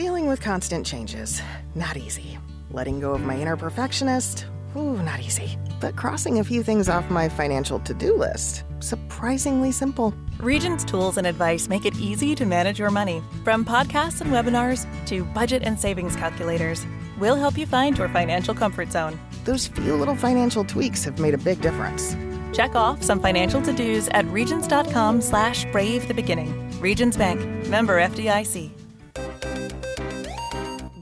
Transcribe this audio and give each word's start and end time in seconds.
Dealing 0.00 0.26
with 0.26 0.40
constant 0.40 0.86
changes, 0.86 1.42
not 1.74 1.94
easy. 1.98 2.38
Letting 2.70 3.00
go 3.00 3.12
of 3.12 3.20
my 3.20 3.36
inner 3.36 3.54
perfectionist, 3.54 4.46
ooh, 4.74 4.96
not 5.02 5.20
easy. 5.20 5.58
But 5.78 5.94
crossing 5.94 6.38
a 6.38 6.44
few 6.44 6.62
things 6.62 6.88
off 6.88 7.10
my 7.10 7.28
financial 7.28 7.78
to 7.80 7.92
do 7.92 8.16
list, 8.16 8.64
surprisingly 8.78 9.70
simple. 9.72 10.14
Regions 10.38 10.86
tools 10.86 11.18
and 11.18 11.26
advice 11.26 11.68
make 11.68 11.84
it 11.84 11.94
easy 11.96 12.34
to 12.34 12.46
manage 12.46 12.78
your 12.78 12.88
money. 12.88 13.22
From 13.44 13.62
podcasts 13.62 14.22
and 14.22 14.30
webinars 14.30 14.86
to 15.04 15.22
budget 15.34 15.64
and 15.64 15.78
savings 15.78 16.16
calculators, 16.16 16.86
we'll 17.18 17.36
help 17.36 17.58
you 17.58 17.66
find 17.66 17.98
your 17.98 18.08
financial 18.08 18.54
comfort 18.54 18.90
zone. 18.90 19.20
Those 19.44 19.66
few 19.66 19.96
little 19.96 20.16
financial 20.16 20.64
tweaks 20.64 21.04
have 21.04 21.18
made 21.18 21.34
a 21.34 21.44
big 21.50 21.60
difference. 21.60 22.16
Check 22.54 22.74
off 22.74 23.02
some 23.02 23.20
financial 23.20 23.60
to-dos 23.60 24.08
at 24.08 24.24
regions.com 24.28 25.20
slash 25.20 25.66
brave 25.72 26.08
the 26.08 26.14
beginning. 26.14 26.80
Regions 26.80 27.18
Bank, 27.18 27.38
member 27.68 28.00
FDIC. 28.00 28.79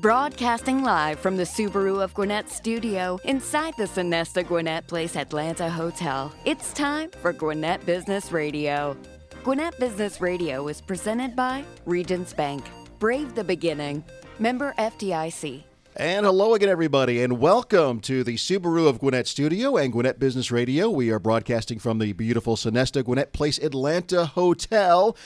Broadcasting 0.00 0.84
live 0.84 1.18
from 1.18 1.36
the 1.36 1.43
Subaru 1.43 2.00
of 2.00 2.14
Gwinnett 2.14 2.48
studio 2.48 3.18
inside 3.25 3.75
the 3.76 3.82
Sonesta 3.82 4.46
Gwinnett 4.46 4.86
Place 4.86 5.16
Atlanta 5.16 5.68
Hotel. 5.68 6.32
It's 6.44 6.72
time 6.72 7.11
for 7.20 7.32
Gwinnett 7.32 7.84
Business 7.84 8.30
Radio. 8.30 8.96
Gwinnett 9.42 9.76
Business 9.80 10.20
Radio 10.20 10.68
is 10.68 10.80
presented 10.80 11.34
by 11.34 11.64
Regions 11.84 12.32
Bank. 12.32 12.64
Brave 13.00 13.34
the 13.34 13.42
beginning. 13.42 14.04
Member 14.39 14.72
FDIC. 14.79 15.64
And 16.00 16.25
hello 16.25 16.54
again, 16.54 16.68
everybody, 16.68 17.20
and 17.25 17.40
welcome 17.40 17.98
to 18.02 18.22
the 18.22 18.36
Subaru 18.36 18.86
of 18.86 19.00
Gwinnett 19.00 19.26
Studio 19.26 19.76
and 19.76 19.90
Gwinnett 19.90 20.20
Business 20.20 20.52
Radio. 20.52 20.89
We 20.89 21.11
are 21.11 21.18
broadcasting 21.18 21.80
from 21.80 21.98
the 21.98 22.12
beautiful 22.12 22.54
Sonesta 22.54 23.04
Gwinnett 23.04 23.32
Place 23.32 23.58
Atlanta 23.58 24.26
Hotel. 24.26 25.16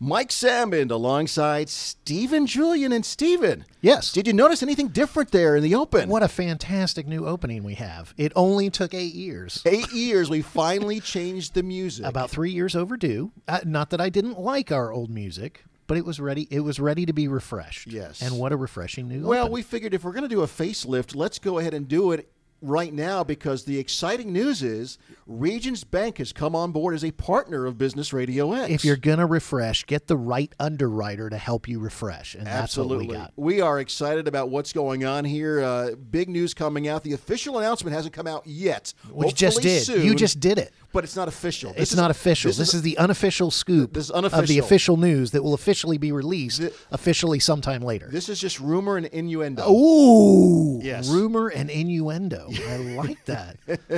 Mike 0.00 0.32
Salmon 0.32 0.90
alongside 0.90 1.68
Stephen 1.68 2.46
Julian 2.46 2.92
and 2.92 3.04
Stephen. 3.04 3.66
Yes. 3.82 4.10
Did 4.10 4.26
you 4.26 4.32
notice 4.32 4.62
anything 4.62 4.88
different 4.88 5.32
there 5.32 5.54
in 5.54 5.62
the 5.62 5.74
open? 5.74 6.08
What 6.08 6.22
a 6.22 6.28
fantastic 6.28 7.06
new 7.06 7.26
opening 7.26 7.62
we 7.62 7.74
have. 7.74 8.14
It 8.16 8.32
only 8.34 8.70
took 8.70 8.94
eight 8.94 9.12
years. 9.12 9.62
Eight 9.66 9.92
years, 9.92 10.30
we 10.30 10.40
finally 10.40 10.98
changed 11.00 11.52
the 11.52 11.62
music. 11.62 12.06
About 12.06 12.30
three 12.30 12.52
years 12.52 12.74
overdue. 12.74 13.32
Uh, 13.46 13.60
not 13.66 13.90
that 13.90 14.00
I 14.00 14.08
didn't 14.08 14.40
like 14.40 14.72
our 14.72 14.90
old 14.90 15.10
music, 15.10 15.64
but 15.92 15.98
it 15.98 16.06
was 16.06 16.18
ready. 16.18 16.48
It 16.50 16.60
was 16.60 16.80
ready 16.80 17.04
to 17.04 17.12
be 17.12 17.28
refreshed. 17.28 17.88
Yes. 17.88 18.22
And 18.22 18.38
what 18.38 18.50
a 18.50 18.56
refreshing 18.56 19.08
new. 19.08 19.26
Well, 19.26 19.40
opening. 19.40 19.52
we 19.52 19.62
figured 19.62 19.92
if 19.92 20.04
we're 20.04 20.12
going 20.12 20.22
to 20.22 20.34
do 20.34 20.40
a 20.40 20.46
facelift, 20.46 21.14
let's 21.14 21.38
go 21.38 21.58
ahead 21.58 21.74
and 21.74 21.86
do 21.86 22.12
it 22.12 22.32
right 22.62 22.94
now 22.94 23.22
because 23.22 23.64
the 23.64 23.78
exciting 23.78 24.32
news 24.32 24.62
is 24.62 24.96
Regions 25.26 25.84
Bank 25.84 26.18
has 26.18 26.32
come 26.32 26.56
on 26.56 26.72
board 26.72 26.94
as 26.94 27.04
a 27.04 27.10
partner 27.10 27.66
of 27.66 27.76
Business 27.76 28.12
Radio 28.12 28.52
X. 28.52 28.70
If 28.70 28.84
you're 28.84 28.96
gonna 28.96 29.26
refresh, 29.26 29.84
get 29.84 30.06
the 30.06 30.16
right 30.16 30.52
underwriter 30.58 31.28
to 31.28 31.36
help 31.36 31.68
you 31.68 31.80
refresh, 31.80 32.34
and 32.34 32.46
that's 32.46 32.62
Absolutely. 32.62 33.08
what 33.08 33.12
we 33.12 33.18
got. 33.18 33.32
We 33.36 33.60
are 33.60 33.80
excited 33.80 34.28
about 34.28 34.48
what's 34.48 34.72
going 34.72 35.04
on 35.04 35.24
here. 35.24 35.60
Uh, 35.60 35.90
big 35.96 36.28
news 36.28 36.54
coming 36.54 36.88
out. 36.88 37.02
The 37.02 37.12
official 37.12 37.58
announcement 37.58 37.94
hasn't 37.94 38.14
come 38.14 38.26
out 38.26 38.46
yet. 38.46 38.94
We 39.10 39.32
just 39.32 39.60
did. 39.60 39.82
Soon, 39.82 40.06
You 40.06 40.14
just 40.14 40.40
did 40.40 40.58
it. 40.58 40.72
But 40.92 41.04
it's 41.04 41.16
not 41.16 41.28
official. 41.28 41.72
This 41.72 41.82
It's 41.82 41.90
is- 41.92 41.96
not 41.96 42.10
official. 42.10 42.52
This, 42.52 42.74
is, 42.74 42.82
the 42.82 42.98
unofficial 42.98 43.50
scoop 43.50 43.94
This 43.94 44.04
is 44.06 44.10
of 44.10 44.46
the 44.46 44.58
official 44.58 44.96
news 44.96 45.30
that 45.30 45.42
will 45.42 45.54
officially 45.54 45.96
be 45.98 46.12
released 46.12 46.60
The- 46.60 46.72
officially 46.90 47.38
sometime 47.38 47.80
later. 47.82 48.08
This 48.10 48.28
is 48.28 48.38
just 48.40 48.60
rumor 48.60 48.96
and 48.96 49.06
innuendo. 49.06 49.68
Ooh, 49.70 50.80
Yes. 50.82 51.08
rumor 51.08 51.48
and 51.48 51.70
innuendo. 51.70 52.48
I 52.68 52.76
like 52.96 53.24
that. 53.24 53.56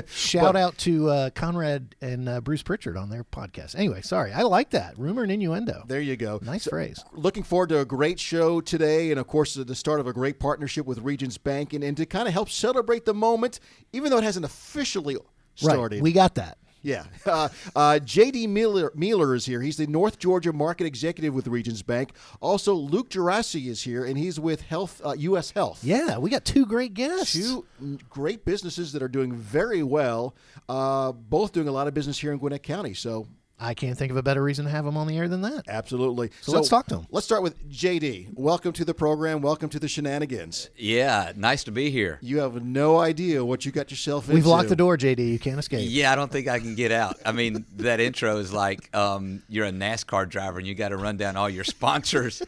Shout 0.09 0.55
out 0.56 0.78
to 0.78 1.09
uh, 1.11 1.31
Conrad 1.31 1.95
and 2.00 2.28
uh, 2.28 2.41
Bruce 2.41 2.62
Prichard 2.62 2.97
on 2.97 3.11
their 3.11 3.25
podcast. 3.25 3.75
Anyway, 3.77 4.03
sorry, 4.03 4.33
I 4.33 4.42
like 4.42 4.70
that 4.70 4.98
rumor 4.98 5.22
and 5.22 5.33
innuendo. 5.33 5.84
There 5.87 6.00
you 6.00 6.17
go. 6.17 6.39
Nice 6.42 6.67
phrase. 6.67 7.03
Looking 7.12 7.42
forward 7.42 7.70
to 7.70 7.81
a 7.81 7.84
great 7.84 8.20
show 8.20 8.61
today, 8.61 9.11
and 9.11 9.19
of 9.19 9.27
course, 9.27 9.55
the 9.55 9.75
start 9.75 10.00
of 10.00 10.06
a 10.06 10.12
great 10.12 10.39
partnership 10.39 10.87
with 10.87 10.98
Regions 11.00 11.39
Bank, 11.39 11.72
and, 11.72 11.83
and 11.83 11.97
to 11.97 12.06
kind 12.06 12.28
of 12.28 12.34
help 12.34 12.50
celebrate 12.50 13.05
the 13.05 13.15
moment, 13.15 13.59
even 13.92 14.11
though 14.11 14.19
it 14.19 14.25
hasn't 14.25 14.45
officially 14.45 15.17
started. 15.55 15.97
Right, 15.97 16.03
we 16.03 16.12
got 16.12 16.34
that. 16.37 16.59
Yeah. 16.85 17.05
Uh, 17.27 17.49
uh, 17.75 17.99
JD 18.05 18.49
Mealor, 18.49 18.91
Mealor 18.95 19.34
is 19.34 19.47
here. 19.47 19.62
He's 19.62 19.78
the 19.78 19.87
North 19.87 20.19
Georgia 20.19 20.53
Market 20.53 20.84
Executive 20.87 21.33
with 21.33 21.47
Regions 21.47 21.83
Bank. 21.83 22.12
Also, 22.41 22.75
Luke 22.75 23.09
Jeraci 23.09 23.67
is 23.67 23.83
here, 23.83 24.05
and 24.05 24.19
he's 24.19 24.39
with 24.39 24.61
Health 24.61 25.00
uh, 25.03 25.15
U.S. 25.15 25.50
Health. 25.50 25.83
Yeah, 25.83 26.19
we 26.19 26.28
got 26.28 26.44
two 26.44 26.67
great 26.67 26.93
guests. 26.93 27.33
Two 27.33 27.65
great 28.11 28.44
businesses 28.44 28.93
that 28.93 29.03
are 29.03 29.09
doing 29.09 29.33
very 29.33 29.83
well, 29.83 30.34
uh, 30.69 31.12
both 31.12 31.53
doing 31.53 31.67
a 31.67 31.73
lot 31.73 31.89
of 31.89 31.94
business 31.94 32.19
here 32.19 32.31
in 32.31 32.39
Gwinnett 32.39 32.62
County. 32.62 32.93
So, 32.93 33.27
I 33.59 33.72
can't 33.72 33.97
think 33.97 34.10
of 34.10 34.16
a 34.16 34.22
better 34.22 34.42
reason 34.42 34.65
to 34.65 34.70
have 34.70 34.84
them 34.84 34.97
on 34.97 35.06
the 35.06 35.16
air 35.16 35.28
than 35.28 35.42
that. 35.42 35.65
absolutely. 35.69 36.31
So 36.41 36.53
let's 36.53 36.69
talk 36.69 36.87
to 36.88 36.97
'em. 36.97 37.06
Let's 37.10 37.25
start 37.25 37.42
with 37.42 37.69
JD. 37.70 38.31
Welcome 38.34 38.72
to 38.72 38.84
the 38.84 38.94
program. 38.94 39.42
Welcome 39.42 39.69
to 39.70 39.78
the 39.78 39.87
shenanigans. 39.87 40.70
Yeah, 40.76 41.32
nice 41.37 41.62
to 41.64 41.70
be 41.72 41.91
here. 41.91 42.19
You 42.20 42.38
have 42.41 42.64
no 42.64 42.98
idea 42.98 43.44
what 43.44 43.64
you 43.64 43.70
got 43.70 43.91
yourself 43.93 44.25
into. 44.25 44.34
We've 44.34 44.47
locked 44.47 44.70
the 44.70 44.76
door, 44.76 44.97
JD. 44.97 45.31
You 45.31 45.38
can't 45.38 45.59
escape. 45.59 45.87
Yeah, 45.88 46.12
I 46.12 46.16
don't 46.16 46.32
think 46.32 46.48
I 46.48 46.59
can 46.59 46.75
get 46.75 46.91
out. 46.91 47.16
I 47.25 47.31
mean, 47.32 47.64
that 47.76 48.00
intro 48.00 48.38
is 48.38 48.53
like 48.53 48.94
um, 48.94 49.43
you're 49.48 49.66
a 49.66 49.72
NASCAR 49.72 50.28
driver 50.28 50.59
and 50.59 50.66
you 50.66 50.75
got 50.75 50.88
to 50.88 50.97
run 50.97 51.16
down 51.16 51.37
all 51.37 51.48
your 51.48 51.64
sponsors. 51.64 52.43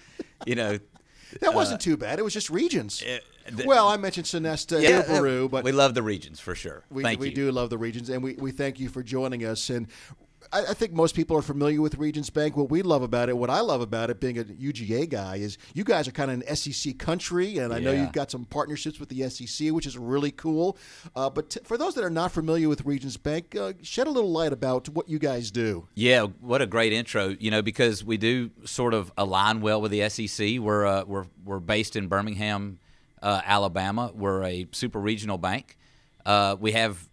You 0.45 0.57
know, 0.57 0.79
That 1.41 1.55
wasn't 1.55 1.81
too 1.81 1.97
bad. 1.97 2.19
It 2.19 2.23
was 2.23 2.35
just 2.35 2.51
regions. 2.51 3.03
uh, 3.03 3.19
th- 3.55 3.67
well, 3.67 3.87
I 3.89 3.97
mentioned 3.97 4.27
Sonesta, 4.27 4.83
yeah, 4.83 4.99
and 4.99 5.07
Baru, 5.07 5.49
but 5.49 5.63
we 5.65 5.71
love 5.73 5.95
the 5.95 6.03
regions 6.03 6.41
for 6.41 6.55
sure. 6.57 6.83
We, 6.91 7.03
Thank 7.05 7.21
we 7.21 7.29
you. 7.29 7.35
do 7.35 7.53
love 7.53 7.71
the 7.71 7.79
regions, 7.79 8.11
and 8.11 8.23
we, 8.23 8.35
we 8.35 8.51
thank 8.51 8.81
you 8.81 8.89
for 8.89 9.03
joining 9.05 9.45
us. 9.45 9.71
And 9.71 9.87
I, 10.57 10.71
I 10.71 10.75
think 10.75 10.93
most 10.93 11.15
people 11.15 11.37
are 11.37 11.43
familiar 11.43 11.83
with 11.83 11.97
Regions 11.97 12.31
Bank. 12.31 12.57
What 12.57 12.71
we 12.71 12.81
love 12.81 13.03
about 13.03 13.29
it, 13.29 13.37
what 13.37 13.51
I 13.51 13.61
love 13.61 13.83
about 13.83 14.09
it, 14.09 14.21
being 14.21 14.39
a 14.39 14.45
UGA 14.45 15.09
guy, 15.11 15.37
is 15.37 15.59
you 15.75 15.85
guys 15.85 16.09
are 16.09 16.13
kind 16.13 16.31
of 16.31 16.41
an 16.41 16.57
SEC 16.57 16.99
country, 16.99 17.59
and 17.59 17.75
I 17.75 17.79
know 17.79 17.93
you've 17.93 18.13
got 18.13 18.31
some 18.31 18.47
partnerships 18.47 18.99
with 18.99 19.11
the 19.11 19.29
SEC, 19.29 19.71
which 19.73 19.87
is 19.87 19.99
really 19.99 20.31
cool. 20.31 20.79
Uh, 21.15 21.29
but 21.29 21.51
t- 21.51 21.61
for 21.65 21.77
those 21.77 21.95
that 21.95 22.05
are 22.05 22.11
not 22.11 22.33
familiar 22.33 22.71
with 22.71 22.87
Regions 22.87 23.19
Bank, 23.19 23.55
uh, 23.55 23.75
shed 23.83 24.07
a 24.07 24.11
little 24.11 24.33
light 24.33 24.53
about 24.53 24.89
what 24.89 25.09
you 25.11 25.19
guys 25.19 25.51
do. 25.51 25.87
Yeah, 25.95 26.23
what 26.41 26.63
a 26.63 26.67
great 26.67 26.93
intro. 26.95 27.37
You 27.39 27.51
know, 27.51 27.61
because 27.61 28.03
we 28.03 28.17
do 28.17 28.51
sort 28.65 28.95
of 28.95 29.13
align 29.19 29.61
well 29.61 29.83
with 29.83 29.91
the 29.91 30.09
SEC. 30.09 30.59
We're 30.59 30.87
uh, 30.87 31.05
we're 31.05 31.27
we're 31.45 31.61
based 31.61 31.97
in 31.97 32.09
Birmingham, 32.09 32.79
uh, 33.23 33.43
Alabama. 33.45 34.11
We're 34.15 34.43
a 34.43 34.67
super 34.73 35.01
regional 35.01 35.37
bank. 35.37 35.77
Uh, 36.25 36.57
we 36.59 36.73
have 36.73 37.09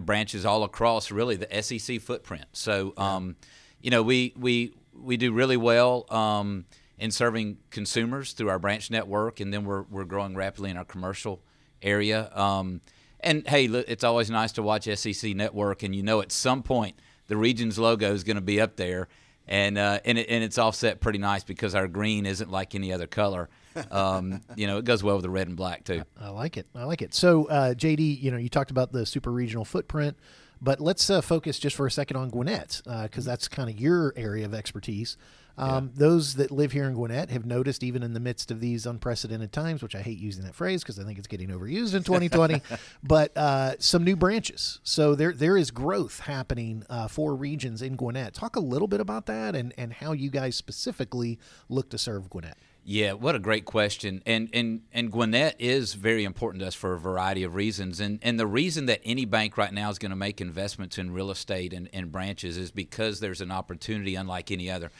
branches 0.00 0.44
all 0.44 0.64
across 0.64 1.10
really 1.10 1.36
the 1.36 1.62
SEC 1.62 2.00
footprint. 2.00 2.46
So, 2.52 2.94
um, 2.96 3.36
you 3.80 3.90
know, 3.90 4.02
we 4.02 4.32
we 4.36 4.74
we 4.94 5.16
do 5.16 5.32
really 5.32 5.56
well 5.56 6.06
um, 6.10 6.64
in 6.98 7.10
serving 7.10 7.58
consumers 7.70 8.32
through 8.32 8.48
our 8.48 8.58
branch 8.58 8.90
network, 8.90 9.40
and 9.40 9.52
then 9.52 9.64
we're 9.64 9.82
we're 9.82 10.04
growing 10.04 10.34
rapidly 10.34 10.70
in 10.70 10.76
our 10.76 10.84
commercial 10.84 11.40
area. 11.82 12.30
Um, 12.34 12.80
and 13.20 13.46
hey, 13.46 13.66
it's 13.66 14.04
always 14.04 14.30
nice 14.30 14.52
to 14.52 14.62
watch 14.62 14.84
SEC 14.84 15.34
Network, 15.34 15.82
and 15.82 15.94
you 15.94 16.02
know 16.02 16.20
at 16.20 16.32
some 16.32 16.62
point 16.62 16.96
the 17.28 17.36
region's 17.36 17.78
logo 17.78 18.12
is 18.12 18.24
going 18.24 18.36
to 18.36 18.42
be 18.42 18.60
up 18.60 18.76
there, 18.76 19.08
and 19.46 19.78
uh, 19.78 20.00
and, 20.04 20.18
it, 20.18 20.28
and 20.28 20.42
it's 20.42 20.58
offset 20.58 21.00
pretty 21.00 21.18
nice 21.18 21.44
because 21.44 21.74
our 21.74 21.86
green 21.86 22.26
isn't 22.26 22.50
like 22.50 22.74
any 22.74 22.92
other 22.92 23.06
color. 23.06 23.48
Um, 23.90 24.42
you 24.56 24.66
know, 24.66 24.78
it 24.78 24.84
goes 24.84 25.02
well 25.02 25.16
with 25.16 25.22
the 25.22 25.30
red 25.30 25.48
and 25.48 25.56
black 25.56 25.84
too. 25.84 26.02
I 26.20 26.28
like 26.30 26.56
it. 26.56 26.66
I 26.74 26.84
like 26.84 27.02
it. 27.02 27.14
So, 27.14 27.46
uh, 27.46 27.74
JD, 27.74 28.20
you 28.22 28.30
know, 28.30 28.36
you 28.36 28.48
talked 28.48 28.70
about 28.70 28.92
the 28.92 29.04
super 29.06 29.30
regional 29.30 29.64
footprint, 29.64 30.16
but 30.60 30.80
let's 30.80 31.08
uh, 31.10 31.20
focus 31.20 31.58
just 31.58 31.76
for 31.76 31.86
a 31.86 31.90
second 31.90 32.16
on 32.16 32.30
Gwinnett 32.30 32.82
because 32.84 33.24
that's 33.24 33.48
kind 33.48 33.68
of 33.68 33.78
your 33.78 34.12
area 34.16 34.44
of 34.44 34.54
expertise. 34.54 35.16
Um, 35.58 35.90
Those 35.94 36.36
that 36.36 36.50
live 36.50 36.72
here 36.72 36.84
in 36.84 36.94
Gwinnett 36.94 37.30
have 37.30 37.44
noticed, 37.44 37.82
even 37.82 38.02
in 38.02 38.14
the 38.14 38.20
midst 38.20 38.50
of 38.50 38.60
these 38.60 38.86
unprecedented 38.86 39.52
times, 39.52 39.82
which 39.82 39.94
I 39.94 40.00
hate 40.00 40.18
using 40.18 40.44
that 40.44 40.54
phrase 40.54 40.82
because 40.82 40.98
I 40.98 41.04
think 41.04 41.18
it's 41.18 41.26
getting 41.26 41.48
overused 41.48 41.94
in 41.94 42.02
2020, 42.02 42.62
but 43.02 43.36
uh, 43.36 43.74
some 43.78 44.02
new 44.04 44.16
branches. 44.16 44.80
So 44.82 45.14
there 45.14 45.32
there 45.32 45.56
is 45.56 45.70
growth 45.70 46.20
happening 46.20 46.84
uh, 46.88 47.08
for 47.08 47.34
regions 47.34 47.82
in 47.82 47.96
Gwinnett. 47.96 48.34
Talk 48.34 48.56
a 48.56 48.60
little 48.60 48.88
bit 48.88 49.00
about 49.00 49.26
that 49.26 49.54
and, 49.54 49.74
and 49.76 49.92
how 49.92 50.12
you 50.12 50.30
guys 50.30 50.56
specifically 50.56 51.38
look 51.68 51.90
to 51.90 51.98
serve 51.98 52.30
Gwinnett. 52.30 52.56
Yeah, 52.84 53.12
what 53.12 53.34
a 53.36 53.38
great 53.38 53.64
question. 53.64 54.22
And 54.26 54.48
and 54.52 54.82
and 54.92 55.10
Gwinnett 55.10 55.56
is 55.60 55.94
very 55.94 56.24
important 56.24 56.62
to 56.62 56.68
us 56.68 56.74
for 56.74 56.94
a 56.94 56.98
variety 56.98 57.44
of 57.44 57.54
reasons. 57.54 58.00
And 58.00 58.18
and 58.22 58.40
the 58.40 58.46
reason 58.46 58.86
that 58.86 59.00
any 59.04 59.24
bank 59.24 59.56
right 59.56 59.72
now 59.72 59.88
is 59.90 59.98
going 59.98 60.10
to 60.10 60.16
make 60.16 60.40
investments 60.40 60.98
in 60.98 61.12
real 61.12 61.30
estate 61.30 61.72
and, 61.72 61.88
and 61.92 62.10
branches 62.10 62.56
is 62.56 62.70
because 62.70 63.20
there's 63.20 63.40
an 63.40 63.52
opportunity 63.52 64.16
unlike 64.16 64.50
any 64.50 64.70
other. 64.70 64.90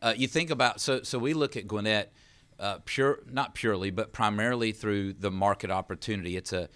Uh, 0.00 0.14
you 0.16 0.28
think 0.28 0.50
about 0.50 0.80
so 0.80 1.02
so 1.02 1.18
we 1.18 1.34
look 1.34 1.56
at 1.56 1.66
Gwinnett 1.66 2.12
uh, 2.60 2.78
pure 2.84 3.20
not 3.28 3.54
purely 3.54 3.90
but 3.90 4.12
primarily 4.12 4.70
through 4.70 5.14
the 5.14 5.30
market 5.30 5.70
opportunity. 5.70 6.36
It's 6.36 6.52
a 6.52 6.68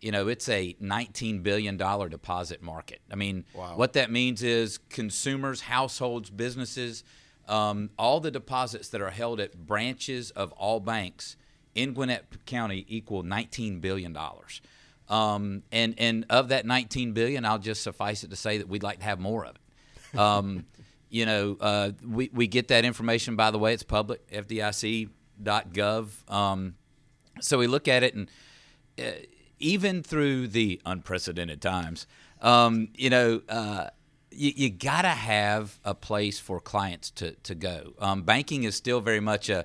you 0.00 0.10
know, 0.10 0.26
it's 0.26 0.48
a 0.48 0.74
$19 0.82 1.44
billion 1.44 1.76
deposit 1.76 2.60
market. 2.60 3.00
I 3.10 3.14
mean, 3.14 3.44
what 3.76 3.92
that 3.92 4.10
means 4.10 4.42
is 4.42 4.78
consumers, 4.90 5.60
households, 5.60 6.28
businesses, 6.28 7.04
um, 7.48 7.90
all 7.98 8.20
the 8.20 8.30
deposits 8.30 8.88
that 8.90 9.00
are 9.00 9.10
held 9.10 9.40
at 9.40 9.66
branches 9.66 10.30
of 10.30 10.52
all 10.52 10.80
banks 10.80 11.36
in 11.74 11.94
Gwinnett 11.94 12.24
County 12.46 12.84
equal 12.88 13.22
$19 13.22 13.80
billion. 13.80 14.16
Um, 15.08 15.62
and, 15.72 15.94
and 15.98 16.26
of 16.30 16.48
that 16.48 16.66
19 16.66 17.12
billion, 17.12 17.44
I'll 17.44 17.58
just 17.58 17.82
suffice 17.82 18.24
it 18.24 18.30
to 18.30 18.36
say 18.36 18.58
that 18.58 18.68
we'd 18.68 18.82
like 18.82 18.98
to 18.98 19.04
have 19.04 19.20
more 19.20 19.44
of 19.44 19.56
it. 19.56 20.18
Um, 20.18 20.66
you 21.10 21.26
know, 21.26 21.56
uh, 21.60 21.90
we, 22.06 22.30
we 22.32 22.46
get 22.46 22.68
that 22.68 22.84
information, 22.84 23.36
by 23.36 23.50
the 23.50 23.58
way, 23.58 23.74
it's 23.74 23.82
public, 23.82 24.26
FDIC 24.30 25.10
gov. 25.42 26.30
Um, 26.32 26.74
so 27.40 27.58
we 27.58 27.66
look 27.66 27.88
at 27.88 28.02
it, 28.02 28.14
and 28.14 28.30
uh, 28.98 29.10
even 29.58 30.02
through 30.02 30.48
the 30.48 30.80
unprecedented 30.86 31.60
times, 31.60 32.06
um, 32.40 32.88
you 32.94 33.10
know, 33.10 33.42
uh, 33.48 33.88
you, 34.32 34.52
you 34.54 34.70
got 34.70 35.02
to 35.02 35.08
have 35.08 35.78
a 35.84 35.94
place 35.94 36.38
for 36.38 36.60
clients 36.60 37.10
to, 37.12 37.32
to 37.32 37.54
go. 37.54 37.94
Um, 37.98 38.22
banking 38.22 38.64
is 38.64 38.74
still 38.74 39.00
very 39.00 39.20
much 39.20 39.48
a, 39.48 39.64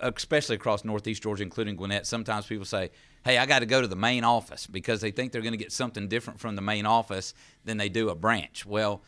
especially 0.00 0.56
across 0.56 0.84
Northeast 0.84 1.22
Georgia, 1.22 1.42
including 1.42 1.76
Gwinnett. 1.76 2.06
Sometimes 2.06 2.46
people 2.46 2.64
say, 2.64 2.90
hey, 3.24 3.38
I 3.38 3.46
got 3.46 3.60
to 3.60 3.66
go 3.66 3.80
to 3.80 3.86
the 3.86 3.96
main 3.96 4.24
office 4.24 4.66
because 4.66 5.00
they 5.00 5.10
think 5.10 5.32
they're 5.32 5.42
going 5.42 5.52
to 5.52 5.58
get 5.58 5.72
something 5.72 6.08
different 6.08 6.40
from 6.40 6.56
the 6.56 6.62
main 6.62 6.86
office 6.86 7.34
than 7.64 7.76
they 7.76 7.88
do 7.88 8.08
a 8.08 8.14
branch. 8.14 8.64
Well, 8.64 9.02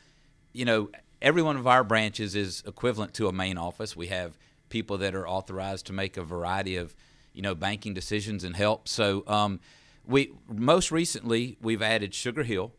you 0.52 0.64
know, 0.64 0.90
every 1.20 1.42
one 1.42 1.56
of 1.56 1.66
our 1.66 1.82
branches 1.84 2.34
is 2.34 2.62
equivalent 2.66 3.14
to 3.14 3.28
a 3.28 3.32
main 3.32 3.56
office. 3.56 3.96
We 3.96 4.08
have 4.08 4.38
people 4.68 4.98
that 4.98 5.14
are 5.14 5.26
authorized 5.26 5.86
to 5.86 5.92
make 5.92 6.16
a 6.16 6.22
variety 6.22 6.76
of, 6.76 6.94
you 7.32 7.42
know, 7.42 7.54
banking 7.54 7.94
decisions 7.94 8.44
and 8.44 8.54
help. 8.54 8.88
So, 8.88 9.24
um, 9.26 9.60
we 10.04 10.32
most 10.48 10.90
recently 10.90 11.56
we've 11.60 11.80
added 11.80 12.12
Sugar 12.12 12.42
Hill, 12.42 12.72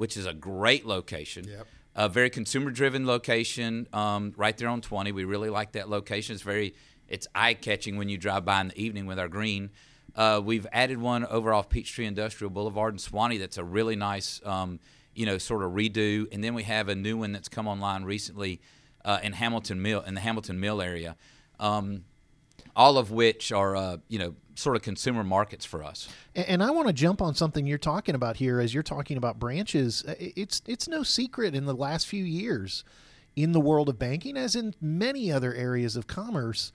which 0.00 0.16
is 0.16 0.24
a 0.24 0.32
great 0.32 0.86
location. 0.86 1.46
Yep. 1.46 1.66
A 1.94 2.08
very 2.08 2.30
consumer-driven 2.30 3.06
location, 3.06 3.86
um, 3.92 4.32
right 4.34 4.56
there 4.56 4.68
on 4.68 4.80
20. 4.80 5.12
We 5.12 5.24
really 5.24 5.50
like 5.50 5.72
that 5.72 5.90
location. 5.90 6.32
It's 6.32 6.42
very, 6.42 6.74
it's 7.06 7.26
eye-catching 7.34 7.98
when 7.98 8.08
you 8.08 8.16
drive 8.16 8.46
by 8.46 8.62
in 8.62 8.68
the 8.68 8.80
evening 8.82 9.04
with 9.04 9.18
our 9.18 9.28
green. 9.28 9.68
Uh, 10.16 10.40
we've 10.42 10.66
added 10.72 10.96
one 11.02 11.26
over 11.26 11.52
off 11.52 11.68
Peachtree 11.68 12.06
Industrial 12.06 12.48
Boulevard 12.48 12.94
in 12.94 12.98
Suwanee. 12.98 13.38
That's 13.38 13.58
a 13.58 13.64
really 13.64 13.94
nice, 13.94 14.40
um, 14.46 14.80
you 15.14 15.26
know, 15.26 15.36
sort 15.36 15.62
of 15.62 15.72
redo. 15.72 16.26
And 16.32 16.42
then 16.42 16.54
we 16.54 16.62
have 16.62 16.88
a 16.88 16.94
new 16.94 17.18
one 17.18 17.32
that's 17.32 17.50
come 17.50 17.68
online 17.68 18.04
recently 18.04 18.62
uh, 19.04 19.18
in 19.22 19.34
Hamilton 19.34 19.82
Mill, 19.82 20.00
in 20.00 20.14
the 20.14 20.22
Hamilton 20.22 20.58
Mill 20.58 20.80
area. 20.80 21.14
Um, 21.58 22.04
all 22.74 22.96
of 22.96 23.10
which 23.10 23.52
are, 23.52 23.76
uh, 23.76 23.96
you 24.08 24.18
know, 24.18 24.34
sort 24.60 24.76
of 24.76 24.82
consumer 24.82 25.24
markets 25.24 25.64
for 25.64 25.82
us. 25.82 26.08
And, 26.34 26.46
and 26.48 26.62
I 26.62 26.70
want 26.70 26.86
to 26.88 26.92
jump 26.92 27.20
on 27.20 27.34
something 27.34 27.66
you're 27.66 27.78
talking 27.78 28.14
about 28.14 28.36
here 28.36 28.60
as 28.60 28.72
you're 28.74 28.82
talking 28.82 29.16
about 29.16 29.38
branches. 29.38 30.04
Uh, 30.06 30.14
it's 30.18 30.62
it's 30.66 30.86
no 30.88 31.02
secret 31.02 31.54
in 31.54 31.64
the 31.64 31.74
last 31.74 32.06
few 32.06 32.24
years 32.24 32.84
in 33.36 33.52
the 33.52 33.60
world 33.60 33.88
of 33.88 33.98
banking, 33.98 34.36
as 34.36 34.56
in 34.56 34.74
many 34.80 35.30
other 35.32 35.54
areas 35.54 35.96
of 35.96 36.06
commerce, 36.06 36.72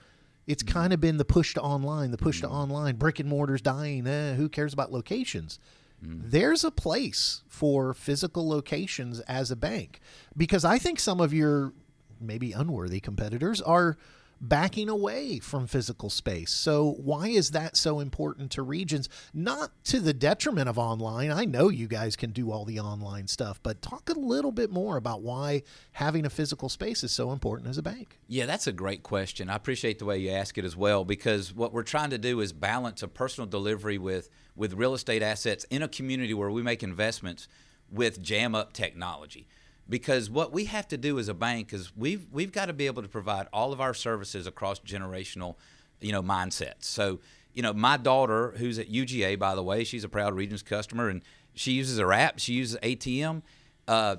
it's 0.47 0.63
Mm-hmm. 0.63 0.73
kind 0.73 0.93
of 0.93 1.01
been 1.01 1.17
the 1.17 1.25
push 1.25 1.53
to 1.55 1.61
online, 1.61 2.11
the 2.11 2.17
push 2.17 2.41
to 2.41 2.47
online, 2.47 2.95
brick 2.95 3.19
and 3.19 3.27
mortars 3.29 3.61
dying. 3.61 4.07
Eh, 4.07 4.35
who 4.35 4.47
cares 4.47 4.73
about 4.73 4.91
locations? 4.91 5.59
Mm-hmm. 6.05 6.29
There's 6.29 6.63
a 6.63 6.71
place 6.71 7.41
for 7.47 7.93
physical 7.93 8.47
locations 8.47 9.19
as 9.21 9.49
a 9.51 9.55
bank 9.55 9.99
because 10.37 10.63
I 10.63 10.77
think 10.77 10.99
some 10.99 11.19
of 11.19 11.33
your 11.33 11.73
maybe 12.21 12.51
unworthy 12.53 12.99
competitors 12.99 13.61
are 13.61 13.97
backing 14.41 14.89
away 14.89 15.39
from 15.39 15.67
physical 15.67 16.09
space. 16.09 16.51
So 16.51 16.95
why 16.97 17.27
is 17.27 17.51
that 17.51 17.77
so 17.77 17.99
important 17.99 18.51
to 18.51 18.61
regions? 18.61 19.09
Not 19.33 19.71
to 19.85 19.99
the 19.99 20.13
detriment 20.13 20.69
of 20.69 20.77
online. 20.77 21.31
I 21.31 21.45
know 21.45 21.69
you 21.69 21.87
guys 21.87 22.15
can 22.15 22.31
do 22.31 22.51
all 22.51 22.65
the 22.65 22.79
online 22.79 23.27
stuff, 23.27 23.59
but 23.63 23.81
talk 23.81 24.09
a 24.09 24.19
little 24.19 24.51
bit 24.51 24.71
more 24.71 24.97
about 24.97 25.21
why 25.21 25.63
having 25.93 26.25
a 26.25 26.29
physical 26.29 26.69
space 26.69 27.03
is 27.03 27.11
so 27.11 27.31
important 27.31 27.69
as 27.69 27.77
a 27.77 27.83
bank. 27.83 28.19
Yeah, 28.27 28.45
that's 28.45 28.67
a 28.67 28.73
great 28.73 29.03
question. 29.03 29.49
I 29.49 29.55
appreciate 29.55 29.99
the 29.99 30.05
way 30.05 30.17
you 30.17 30.31
ask 30.31 30.57
it 30.57 30.65
as 30.65 30.75
well 30.75 31.05
because 31.05 31.53
what 31.53 31.73
we're 31.73 31.83
trying 31.83 32.09
to 32.11 32.17
do 32.17 32.39
is 32.41 32.53
balance 32.53 33.03
a 33.03 33.07
personal 33.07 33.47
delivery 33.47 33.97
with 33.97 34.29
with 34.55 34.73
real 34.73 34.93
estate 34.93 35.21
assets 35.21 35.65
in 35.65 35.81
a 35.81 35.87
community 35.87 36.33
where 36.33 36.49
we 36.49 36.61
make 36.61 36.81
investments 36.81 37.47
with 37.91 38.21
jam 38.21 38.55
up 38.55 38.73
technology. 38.73 39.47
Because 39.87 40.29
what 40.29 40.51
we 40.51 40.65
have 40.65 40.87
to 40.87 40.97
do 40.97 41.19
as 41.19 41.27
a 41.29 41.33
bank 41.33 41.71
is 41.71 41.95
we've 41.95 42.25
we've 42.31 42.51
got 42.51 42.65
to 42.65 42.73
be 42.73 42.87
able 42.87 43.03
to 43.03 43.07
provide 43.07 43.47
all 43.53 43.71
of 43.71 43.79
our 43.79 43.93
services 43.93 44.47
across 44.47 44.79
generational, 44.79 45.55
you 46.01 46.11
know, 46.11 46.23
mindsets. 46.23 46.85
So, 46.85 47.19
you 47.53 47.61
know, 47.61 47.73
my 47.73 47.97
daughter, 47.97 48.53
who's 48.57 48.79
at 48.79 48.91
UGA, 48.91 49.37
by 49.37 49.53
the 49.53 49.63
way, 49.63 49.83
she's 49.83 50.03
a 50.03 50.09
proud 50.09 50.33
Regions 50.33 50.63
customer, 50.63 51.09
and 51.09 51.21
she 51.53 51.73
uses 51.73 51.99
her 51.99 52.11
app. 52.11 52.39
She 52.39 52.53
uses 52.53 52.77
ATM. 52.81 53.43
Uh, 53.87 54.17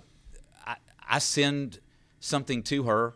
I, 0.64 0.76
I 1.08 1.18
send 1.18 1.80
something 2.20 2.62
to 2.64 2.84
her 2.84 3.14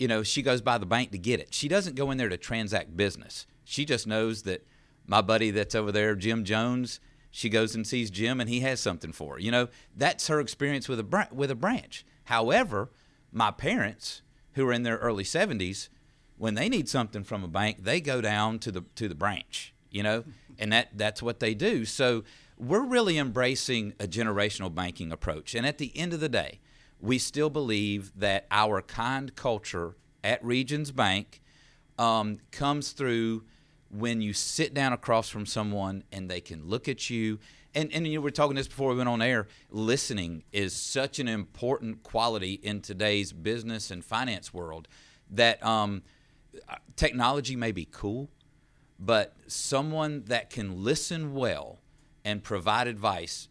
you 0.00 0.08
know, 0.08 0.22
she 0.22 0.40
goes 0.40 0.62
by 0.62 0.78
the 0.78 0.86
bank 0.86 1.12
to 1.12 1.18
get 1.18 1.40
it. 1.40 1.52
She 1.52 1.68
doesn't 1.68 1.94
go 1.94 2.10
in 2.10 2.16
there 2.16 2.30
to 2.30 2.38
transact 2.38 2.96
business. 2.96 3.46
She 3.64 3.84
just 3.84 4.06
knows 4.06 4.44
that 4.44 4.66
my 5.06 5.20
buddy 5.20 5.50
that's 5.50 5.74
over 5.74 5.92
there, 5.92 6.14
Jim 6.14 6.42
Jones, 6.42 7.00
she 7.30 7.48
goes 7.48 7.74
and 7.74 7.86
sees 7.86 8.10
Jim 8.10 8.40
and 8.40 8.48
he 8.48 8.60
has 8.60 8.80
something 8.80 9.12
for 9.12 9.34
her. 9.34 9.40
You 9.40 9.50
know, 9.50 9.68
that's 9.96 10.28
her 10.28 10.40
experience 10.40 10.88
with 10.88 10.98
a 10.98 11.04
br- 11.04 11.32
with 11.32 11.50
a 11.50 11.54
branch. 11.54 12.04
However, 12.24 12.90
my 13.32 13.50
parents 13.50 14.22
who 14.54 14.66
are 14.66 14.72
in 14.72 14.82
their 14.82 14.96
early 14.98 15.24
70s, 15.24 15.88
when 16.36 16.54
they 16.54 16.68
need 16.68 16.88
something 16.88 17.22
from 17.22 17.44
a 17.44 17.48
bank, 17.48 17.84
they 17.84 18.00
go 18.00 18.20
down 18.20 18.58
to 18.60 18.72
the 18.72 18.82
to 18.96 19.08
the 19.08 19.14
branch, 19.14 19.74
you 19.90 20.02
know? 20.02 20.24
And 20.58 20.72
that 20.72 20.88
that's 20.96 21.22
what 21.22 21.40
they 21.40 21.54
do. 21.54 21.84
So, 21.84 22.24
we're 22.58 22.84
really 22.84 23.16
embracing 23.16 23.94
a 23.98 24.06
generational 24.06 24.74
banking 24.74 25.12
approach. 25.12 25.54
And 25.54 25.66
at 25.66 25.78
the 25.78 25.96
end 25.96 26.12
of 26.12 26.20
the 26.20 26.28
day, 26.28 26.60
we 27.00 27.18
still 27.18 27.48
believe 27.48 28.12
that 28.16 28.46
our 28.50 28.82
kind 28.82 29.34
culture 29.34 29.96
at 30.22 30.44
Regions 30.44 30.92
Bank 30.92 31.40
um, 31.98 32.38
comes 32.50 32.92
through 32.92 33.44
when 33.90 34.20
you 34.20 34.32
sit 34.32 34.72
down 34.72 34.92
across 34.92 35.28
from 35.28 35.46
someone 35.46 36.04
and 36.12 36.30
they 36.30 36.40
can 36.40 36.66
look 36.66 36.88
at 36.88 37.10
you. 37.10 37.38
And, 37.74 37.92
and 37.92 38.06
you 38.06 38.20
were 38.20 38.30
talking 38.30 38.56
this 38.56 38.68
before 38.68 38.90
we 38.90 38.96
went 38.96 39.08
on 39.08 39.22
air. 39.22 39.46
Listening 39.70 40.44
is 40.52 40.74
such 40.74 41.18
an 41.18 41.28
important 41.28 42.02
quality 42.02 42.54
in 42.54 42.80
today's 42.80 43.32
business 43.32 43.90
and 43.90 44.04
finance 44.04 44.52
world 44.52 44.88
that 45.30 45.64
um, 45.64 46.02
technology 46.96 47.54
may 47.54 47.70
be 47.70 47.86
cool, 47.90 48.28
but 48.98 49.36
someone 49.46 50.24
that 50.26 50.50
can 50.50 50.82
listen 50.82 51.34
well 51.34 51.78
and 52.24 52.42
provide 52.42 52.86
advice 52.86 53.48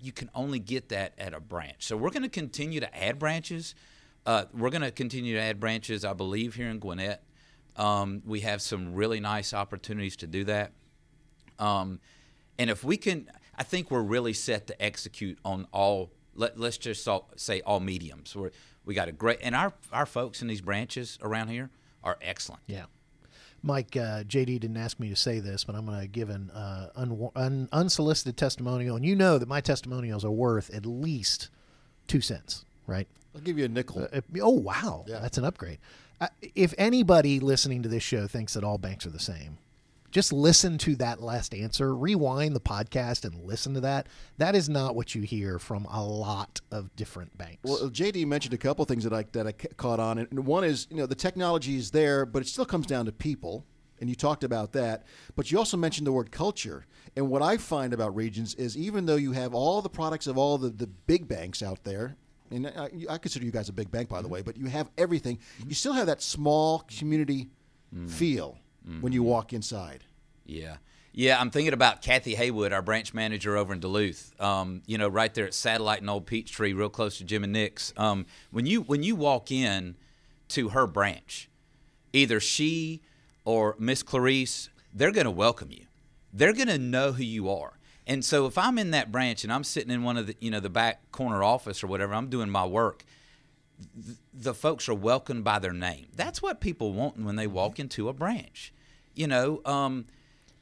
you 0.00 0.12
can 0.12 0.30
only 0.34 0.58
get 0.58 0.88
that 0.88 1.12
at 1.18 1.34
a 1.34 1.40
branch. 1.40 1.84
So 1.84 1.96
we're 1.96 2.10
going 2.10 2.22
to 2.22 2.28
continue 2.28 2.80
to 2.80 2.96
add 2.96 3.18
branches. 3.18 3.74
Uh, 4.24 4.44
we're 4.52 4.70
going 4.70 4.82
to 4.82 4.90
continue 4.90 5.34
to 5.34 5.40
add 5.40 5.60
branches, 5.60 6.04
I 6.04 6.14
believe, 6.14 6.54
here 6.54 6.68
in 6.68 6.78
Gwinnett. 6.78 7.22
Um, 7.76 8.22
we 8.24 8.40
have 8.40 8.60
some 8.62 8.94
really 8.94 9.20
nice 9.20 9.54
opportunities 9.54 10.16
to 10.16 10.26
do 10.26 10.44
that. 10.44 10.72
Um, 11.58 12.00
and 12.58 12.70
if 12.70 12.84
we 12.84 12.96
can, 12.96 13.30
I 13.56 13.62
think 13.62 13.90
we're 13.90 14.02
really 14.02 14.32
set 14.32 14.66
to 14.68 14.82
execute 14.82 15.38
on 15.44 15.66
all. 15.72 16.10
Let, 16.34 16.58
let's 16.58 16.78
just 16.78 17.06
say 17.36 17.60
all 17.62 17.80
mediums. 17.80 18.34
We're, 18.34 18.50
we 18.84 18.94
got 18.94 19.08
a 19.08 19.12
great, 19.12 19.38
and 19.42 19.54
our 19.54 19.72
our 19.92 20.06
folks 20.06 20.42
in 20.42 20.48
these 20.48 20.60
branches 20.60 21.18
around 21.22 21.48
here 21.48 21.70
are 22.02 22.18
excellent. 22.22 22.62
Yeah. 22.66 22.84
Mike, 23.62 23.94
uh, 23.94 24.24
JD 24.24 24.60
didn't 24.60 24.78
ask 24.78 24.98
me 24.98 25.10
to 25.10 25.16
say 25.16 25.38
this, 25.38 25.64
but 25.64 25.74
I'm 25.74 25.84
going 25.84 26.00
to 26.00 26.06
give 26.06 26.30
an 26.30 26.50
uh, 26.50 26.88
un- 26.96 27.28
un- 27.36 27.68
unsolicited 27.72 28.36
testimonial. 28.38 28.96
And 28.96 29.04
you 29.04 29.14
know 29.14 29.36
that 29.36 29.48
my 29.48 29.60
testimonials 29.60 30.24
are 30.24 30.30
worth 30.30 30.72
at 30.74 30.86
least 30.86 31.50
two 32.06 32.22
cents, 32.22 32.64
right? 32.86 33.06
I'll 33.34 33.42
give 33.42 33.58
you 33.58 33.66
a 33.66 33.68
nickel. 33.68 34.08
Uh, 34.10 34.20
oh, 34.40 34.48
wow. 34.48 35.04
Yeah. 35.06 35.18
That's 35.20 35.36
an 35.36 35.44
upgrade. 35.44 35.78
Uh, 36.20 36.28
if 36.54 36.74
anybody 36.76 37.40
listening 37.40 37.82
to 37.82 37.88
this 37.88 38.02
show 38.02 38.26
thinks 38.26 38.54
that 38.54 38.62
all 38.64 38.76
banks 38.76 39.06
are 39.06 39.10
the 39.10 39.18
same, 39.18 39.56
just 40.10 40.32
listen 40.32 40.76
to 40.78 40.96
that 40.96 41.22
last 41.22 41.54
answer, 41.54 41.94
rewind 41.94 42.54
the 42.54 42.60
podcast 42.60 43.24
and 43.24 43.44
listen 43.44 43.74
to 43.74 43.80
that. 43.80 44.06
That 44.38 44.54
is 44.54 44.68
not 44.68 44.94
what 44.94 45.14
you 45.14 45.22
hear 45.22 45.58
from 45.58 45.86
a 45.86 46.04
lot 46.04 46.60
of 46.70 46.94
different 46.96 47.36
banks. 47.38 47.58
Well, 47.62 47.88
JD 47.90 48.26
mentioned 48.26 48.52
a 48.52 48.58
couple 48.58 48.84
things 48.84 49.04
that 49.04 49.12
I 49.12 49.24
that 49.32 49.46
I 49.46 49.52
caught 49.52 50.00
on, 50.00 50.18
and 50.18 50.46
one 50.46 50.64
is 50.64 50.88
you 50.90 50.96
know 50.96 51.06
the 51.06 51.14
technology 51.14 51.76
is 51.76 51.90
there, 51.90 52.26
but 52.26 52.42
it 52.42 52.48
still 52.48 52.66
comes 52.66 52.86
down 52.86 53.06
to 53.06 53.12
people, 53.12 53.64
and 54.00 54.10
you 54.10 54.16
talked 54.16 54.44
about 54.44 54.72
that. 54.72 55.04
But 55.36 55.50
you 55.50 55.58
also 55.58 55.76
mentioned 55.76 56.06
the 56.06 56.12
word 56.12 56.32
culture, 56.32 56.86
and 57.16 57.30
what 57.30 57.42
I 57.42 57.56
find 57.56 57.92
about 57.92 58.14
regions 58.14 58.54
is 58.56 58.76
even 58.76 59.06
though 59.06 59.16
you 59.16 59.32
have 59.32 59.54
all 59.54 59.80
the 59.80 59.88
products 59.88 60.26
of 60.26 60.36
all 60.36 60.58
the 60.58 60.70
the 60.70 60.86
big 60.86 61.28
banks 61.28 61.62
out 61.62 61.84
there. 61.84 62.16
And 62.50 62.66
I, 62.66 62.90
I 63.08 63.18
consider 63.18 63.44
you 63.44 63.52
guys 63.52 63.68
a 63.68 63.72
big 63.72 63.90
bank, 63.90 64.08
by 64.08 64.22
the 64.22 64.28
way, 64.28 64.42
but 64.42 64.56
you 64.56 64.66
have 64.66 64.90
everything. 64.98 65.38
You 65.66 65.74
still 65.74 65.92
have 65.92 66.06
that 66.06 66.20
small 66.22 66.84
community 66.98 67.48
feel 68.06 68.58
when 69.00 69.12
you 69.12 69.22
walk 69.22 69.52
inside. 69.52 70.04
Yeah. 70.46 70.76
Yeah, 71.12 71.40
I'm 71.40 71.50
thinking 71.50 71.72
about 71.72 72.02
Kathy 72.02 72.36
Haywood, 72.36 72.72
our 72.72 72.82
branch 72.82 73.12
manager 73.14 73.56
over 73.56 73.72
in 73.72 73.80
Duluth. 73.80 74.32
Um, 74.40 74.82
you 74.86 74.96
know, 74.96 75.08
right 75.08 75.32
there 75.34 75.44
at 75.44 75.54
Satellite 75.54 76.00
and 76.00 76.08
Old 76.08 76.26
Peachtree, 76.26 76.72
real 76.72 76.88
close 76.88 77.18
to 77.18 77.24
Jim 77.24 77.42
and 77.42 77.52
Nick's. 77.52 77.92
Um, 77.96 78.26
when 78.52 78.64
you 78.64 78.82
when 78.82 79.02
you 79.02 79.16
walk 79.16 79.50
in 79.50 79.96
to 80.50 80.68
her 80.70 80.86
branch, 80.86 81.48
either 82.12 82.38
she 82.38 83.02
or 83.44 83.74
Miss 83.78 84.04
Clarice, 84.04 84.70
they're 84.94 85.10
going 85.10 85.24
to 85.24 85.30
welcome 85.32 85.72
you. 85.72 85.86
They're 86.32 86.52
going 86.52 86.68
to 86.68 86.78
know 86.78 87.12
who 87.12 87.24
you 87.24 87.50
are. 87.50 87.72
And 88.10 88.22
so 88.24 88.44
if 88.46 88.58
I'm 88.58 88.76
in 88.78 88.90
that 88.90 89.10
branch 89.10 89.44
and 89.44 89.52
I'm 89.52 89.64
sitting 89.64 89.90
in 89.90 90.02
one 90.02 90.16
of 90.18 90.26
the 90.26 90.36
you 90.40 90.50
know 90.50 90.60
the 90.60 90.68
back 90.68 91.10
corner 91.12 91.42
office 91.42 91.82
or 91.82 91.86
whatever, 91.86 92.12
I'm 92.14 92.28
doing 92.28 92.50
my 92.50 92.66
work. 92.66 93.04
th- 94.04 94.18
The 94.34 94.52
folks 94.54 94.88
are 94.88 94.94
welcomed 94.94 95.44
by 95.44 95.58
their 95.60 95.72
name. 95.72 96.06
That's 96.16 96.42
what 96.42 96.60
people 96.60 96.92
want 96.92 97.18
when 97.18 97.36
they 97.36 97.46
walk 97.46 97.78
into 97.78 98.08
a 98.08 98.12
branch. 98.12 98.72
You 99.14 99.28
know, 99.28 99.62
um, 99.64 100.06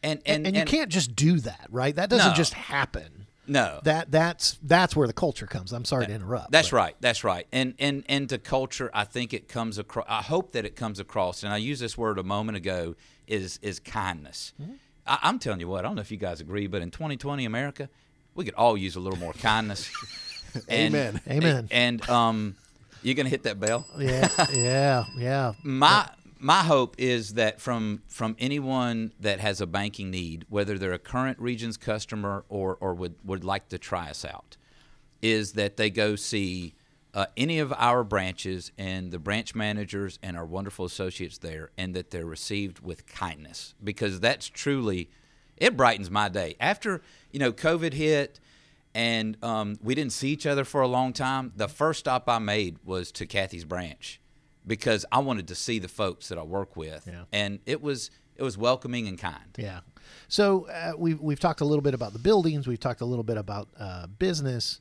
and 0.03 0.21
and 0.27 0.47
and, 0.47 0.57
you 0.57 0.65
can't 0.65 0.91
just 0.91 1.17
do 1.17 1.41
that, 1.41 1.67
right? 1.71 1.95
That 1.97 2.11
doesn't 2.11 2.31
No. 2.33 2.35
just 2.37 2.55
happen. 2.55 3.27
No. 3.47 3.81
That 3.85 4.11
that's 4.11 4.59
that's 4.63 4.95
where 4.95 5.07
the 5.07 5.15
culture 5.15 5.47
comes. 5.47 5.73
I'm 5.73 5.87
sorry 5.87 6.07
to 6.07 6.13
interrupt. 6.13 6.51
That's 6.51 6.69
but- 6.71 6.77
right. 6.77 6.97
That's 7.01 7.25
right. 7.25 7.47
And 7.51 7.75
and 7.79 8.05
and 8.09 8.29
the 8.29 8.39
culture, 8.39 8.91
I 8.93 9.05
think 9.05 9.33
it 9.33 9.49
comes 9.49 9.79
across. 9.79 10.07
I 10.09 10.21
hope 10.23 10.53
that 10.53 10.65
it 10.67 10.77
comes 10.77 11.01
across. 11.01 11.43
And 11.43 11.53
I 11.53 11.57
used 11.57 11.81
this 11.81 11.97
word 11.97 12.19
a 12.19 12.23
moment 12.23 12.57
ago. 12.57 12.95
Is 13.27 13.59
is 13.63 13.79
kindness. 13.81 14.53
Mm-hmm. 14.61 14.73
I, 15.09 15.19
I'm 15.23 15.39
telling 15.39 15.61
you 15.61 15.69
what. 15.69 15.81
I 15.85 15.89
don't 15.89 15.95
know 15.97 16.01
if 16.03 16.11
you 16.11 16.17
guys 16.19 16.41
agree, 16.41 16.67
but 16.67 16.83
in 16.83 16.91
2020 16.91 17.45
America, 17.45 17.89
we 18.35 18.45
could 18.45 18.55
all 18.55 18.77
use 18.77 18.97
a 18.97 19.01
little 19.01 19.19
more 19.19 19.33
kindness. 19.33 19.91
And- 20.69 20.95
Amen. 20.95 21.21
Amen. 21.29 21.69
And 21.71 22.09
um, 22.09 22.57
you 23.03 23.15
gonna 23.15 23.29
hit 23.29 23.43
that 23.43 23.61
bell? 23.61 23.87
Yeah, 23.99 24.29
yeah, 24.55 25.05
yeah. 25.17 25.53
my 25.63 26.09
my 26.41 26.61
hope 26.63 26.95
is 26.99 27.35
that 27.35 27.61
from 27.61 28.03
from 28.09 28.35
anyone 28.39 29.13
that 29.21 29.41
has 29.41 29.61
a 29.61 29.67
banking 29.67 30.11
need, 30.11 30.47
whether 30.49 30.79
they're 30.79 30.95
a 30.95 30.99
current 30.99 31.39
Regions 31.39 31.77
customer 31.77 32.45
or 32.49 32.77
or 32.81 32.95
would 32.95 33.15
would 33.25 33.45
like 33.45 33.69
to 33.69 33.79
try 33.79 34.09
us 34.09 34.25
out, 34.25 34.57
is 35.21 35.53
that 35.53 35.77
they 35.77 35.91
go 35.91 36.17
see 36.17 36.75
uh, 37.19 37.27
any 37.37 37.59
of 37.59 37.73
our 37.77 38.05
branches 38.05 38.71
and 38.79 39.11
the 39.11 39.19
branch 39.19 39.55
managers 39.55 40.19
and 40.23 40.37
our 40.37 40.47
wonderful 40.47 40.85
associates 40.85 41.39
there, 41.39 41.71
and 41.77 41.95
that 41.97 42.11
they're 42.13 42.25
received 42.39 42.79
with 42.81 43.07
kindness 43.07 43.75
because 43.83 44.21
that's 44.21 44.47
truly 44.47 45.11
it 45.57 45.77
brightens 45.77 46.11
my 46.11 46.29
day. 46.29 46.55
After 46.61 47.03
you 47.33 47.41
know 47.41 47.53
COVID 47.53 47.93
hit 47.93 48.39
and 48.95 49.37
um, 49.43 49.79
we 49.83 49.95
didn't 49.95 50.13
see 50.13 50.31
each 50.31 50.47
other 50.47 50.65
for 50.65 50.81
a 50.81 50.87
long 50.89 51.13
time, 51.13 51.53
the 51.57 51.69
first 51.69 51.99
stop 52.01 52.29
I 52.29 52.39
made 52.39 52.77
was 52.85 53.11
to 53.13 53.27
Kathy's 53.27 53.65
branch 53.65 54.21
because 54.67 55.05
I 55.11 55.19
wanted 55.19 55.49
to 55.49 55.55
see 55.55 55.79
the 55.79 55.89
folks 55.89 56.29
that 56.29 56.39
I 56.39 56.43
work 56.43 56.77
with, 56.77 57.07
Yeah. 57.07 57.25
and 57.33 57.59
it 57.67 57.83
was 57.83 58.11
it 58.37 58.43
was 58.45 58.57
welcoming 58.57 59.09
and 59.09 59.19
kind. 59.19 59.51
Yeah. 59.57 59.81
So 60.29 60.69
uh, 60.69 60.93
we've 60.97 61.21
we've 61.21 61.41
talked 61.41 61.61
a 61.63 61.65
little 61.65 61.83
bit 61.83 61.95
about 61.95 62.13
the 62.13 62.19
buildings. 62.21 62.69
We've 62.69 62.79
talked 62.89 63.01
a 63.01 63.05
little 63.13 63.25
bit 63.25 63.37
about 63.39 63.69
uh, 63.79 64.07
business. 64.07 64.81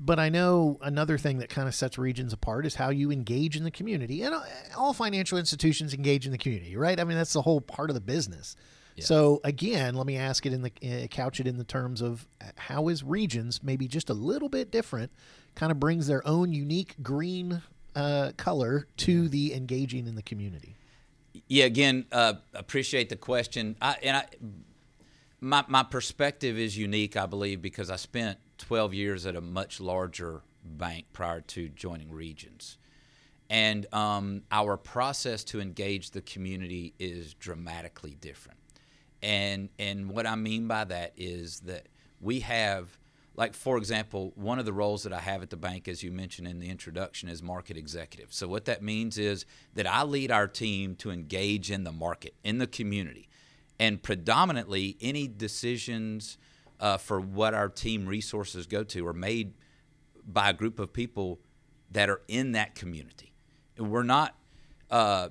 But 0.00 0.20
I 0.20 0.28
know 0.28 0.78
another 0.80 1.18
thing 1.18 1.38
that 1.38 1.48
kind 1.48 1.66
of 1.66 1.74
sets 1.74 1.98
regions 1.98 2.32
apart 2.32 2.66
is 2.66 2.76
how 2.76 2.90
you 2.90 3.10
engage 3.10 3.56
in 3.56 3.64
the 3.64 3.70
community. 3.70 4.22
And 4.22 4.34
uh, 4.34 4.40
all 4.76 4.92
financial 4.92 5.38
institutions 5.38 5.92
engage 5.92 6.24
in 6.24 6.32
the 6.32 6.38
community, 6.38 6.76
right? 6.76 7.00
I 7.00 7.04
mean, 7.04 7.16
that's 7.16 7.32
the 7.32 7.42
whole 7.42 7.60
part 7.60 7.90
of 7.90 7.94
the 7.94 8.00
business. 8.00 8.56
So 9.00 9.40
again, 9.44 9.94
let 9.94 10.06
me 10.06 10.16
ask 10.16 10.44
it 10.46 10.52
in 10.52 10.62
the 10.62 10.72
uh, 10.82 11.06
couch 11.08 11.40
it 11.40 11.46
in 11.46 11.56
the 11.56 11.64
terms 11.64 12.00
of 12.00 12.26
uh, 12.40 12.46
how 12.56 12.88
is 12.88 13.04
regions 13.04 13.62
maybe 13.62 13.86
just 13.86 14.10
a 14.10 14.14
little 14.14 14.48
bit 14.48 14.70
different, 14.70 15.12
kind 15.54 15.70
of 15.70 15.78
brings 15.78 16.06
their 16.06 16.26
own 16.26 16.52
unique 16.52 16.96
green 17.02 17.62
uh, 17.94 18.32
color 18.36 18.86
to 18.98 19.28
the 19.28 19.54
engaging 19.54 20.06
in 20.06 20.14
the 20.14 20.22
community. 20.22 20.76
Yeah, 21.46 21.66
again, 21.66 22.06
uh, 22.12 22.34
appreciate 22.54 23.08
the 23.08 23.16
question. 23.16 23.76
I, 23.80 23.96
and 24.02 24.16
I, 24.16 24.26
my 25.40 25.64
my 25.68 25.82
perspective 25.82 26.58
is 26.58 26.76
unique, 26.76 27.16
I 27.16 27.26
believe, 27.26 27.62
because 27.62 27.90
I 27.90 27.96
spent 27.96 28.38
12 28.58 28.94
years 28.94 29.26
at 29.26 29.36
a 29.36 29.40
much 29.40 29.80
larger 29.80 30.42
bank 30.64 31.06
prior 31.12 31.40
to 31.40 31.68
joining 31.68 32.10
Regions, 32.12 32.78
and 33.50 33.92
um, 33.94 34.42
our 34.50 34.76
process 34.76 35.44
to 35.44 35.60
engage 35.60 36.10
the 36.10 36.20
community 36.20 36.94
is 36.98 37.34
dramatically 37.34 38.16
different. 38.20 38.58
And 39.22 39.68
and 39.78 40.10
what 40.10 40.26
I 40.26 40.36
mean 40.36 40.68
by 40.68 40.84
that 40.84 41.12
is 41.16 41.60
that 41.60 41.86
we 42.20 42.40
have 42.40 42.98
like 43.38 43.54
for 43.54 43.78
example, 43.78 44.32
one 44.34 44.58
of 44.58 44.64
the 44.64 44.72
roles 44.72 45.04
that 45.04 45.12
I 45.12 45.20
have 45.20 45.42
at 45.42 45.50
the 45.50 45.56
bank 45.56 45.86
as 45.86 46.02
you 46.02 46.10
mentioned 46.10 46.48
in 46.48 46.58
the 46.58 46.68
introduction 46.68 47.28
is 47.28 47.40
market 47.40 47.76
executive. 47.76 48.34
So 48.34 48.48
what 48.48 48.64
that 48.64 48.82
means 48.82 49.16
is 49.16 49.46
that 49.74 49.86
I 49.86 50.02
lead 50.02 50.32
our 50.32 50.48
team 50.48 50.96
to 50.96 51.12
engage 51.12 51.70
in 51.70 51.84
the 51.84 51.92
market, 51.92 52.34
in 52.42 52.58
the 52.58 52.66
community. 52.66 53.28
And 53.78 54.02
predominantly 54.02 54.96
any 55.00 55.28
decisions 55.28 56.36
uh, 56.80 56.96
for 56.96 57.20
what 57.20 57.54
our 57.54 57.68
team 57.68 58.06
resources 58.06 58.66
go 58.66 58.84
to 58.84 59.06
are 59.06 59.12
made 59.12 59.54
by 60.26 60.50
a 60.50 60.52
group 60.52 60.78
of 60.78 60.92
people 60.92 61.40
that 61.90 62.08
are 62.08 62.20
in 62.28 62.52
that 62.52 62.74
community. 62.74 63.32
We're 63.78 64.02
not 64.02 64.36
uh, 64.90 65.28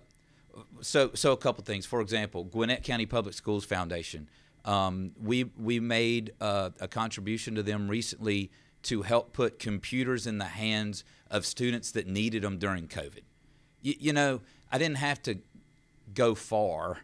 so 0.81 1.11
so 1.13 1.31
a 1.31 1.37
couple 1.37 1.63
things. 1.63 1.85
For 1.85 2.01
example, 2.01 2.43
Gwinnett 2.43 2.83
County 2.83 3.05
Public 3.05 3.33
Schools 3.35 3.65
Foundation. 3.65 4.29
Um, 4.65 5.11
we 5.21 5.45
we 5.57 5.79
made 5.79 6.33
uh, 6.41 6.71
a 6.79 6.87
contribution 6.87 7.55
to 7.55 7.63
them 7.63 7.87
recently 7.87 8.51
to 8.83 9.01
help 9.01 9.33
put 9.33 9.59
computers 9.59 10.27
in 10.27 10.37
the 10.37 10.45
hands 10.45 11.03
of 11.29 11.45
students 11.45 11.91
that 11.91 12.07
needed 12.07 12.43
them 12.43 12.57
during 12.57 12.87
COVID. 12.87 13.23
Y- 13.83 13.95
you 13.99 14.13
know, 14.13 14.41
I 14.71 14.77
didn't 14.77 14.97
have 14.97 15.21
to 15.23 15.39
go 16.13 16.35
far 16.35 16.99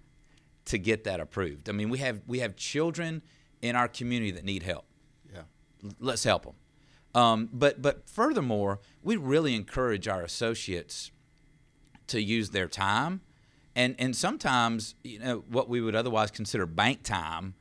to 0.65 0.77
get 0.77 1.03
that 1.03 1.19
approved. 1.19 1.69
I 1.69 1.73
mean, 1.73 1.89
we 1.89 1.99
have 1.99 2.21
we 2.27 2.39
have 2.39 2.55
children 2.55 3.21
in 3.63 3.75
our 3.75 3.87
community 3.87 4.29
that 4.31 4.43
need 4.43 4.61
help 4.63 4.85
Yeah. 5.33 5.43
let's 5.99 6.23
help 6.23 6.43
them. 6.43 6.53
Um, 7.15 7.49
but 7.51 7.81
but 7.81 8.07
furthermore, 8.09 8.79
we 9.01 9.15
really 9.15 9.55
encourage 9.55 10.07
our 10.07 10.21
associates 10.23 11.11
to 12.07 12.21
use 12.21 12.49
their 12.49 12.67
time, 12.67 13.21
and 13.75 13.95
and 13.99 14.15
sometimes 14.15 14.95
you 15.03 15.19
know 15.19 15.43
what 15.47 15.69
we 15.69 15.79
would 15.81 15.95
otherwise 15.95 16.31
consider 16.31 16.65
bank 16.65 17.03
time, 17.03 17.53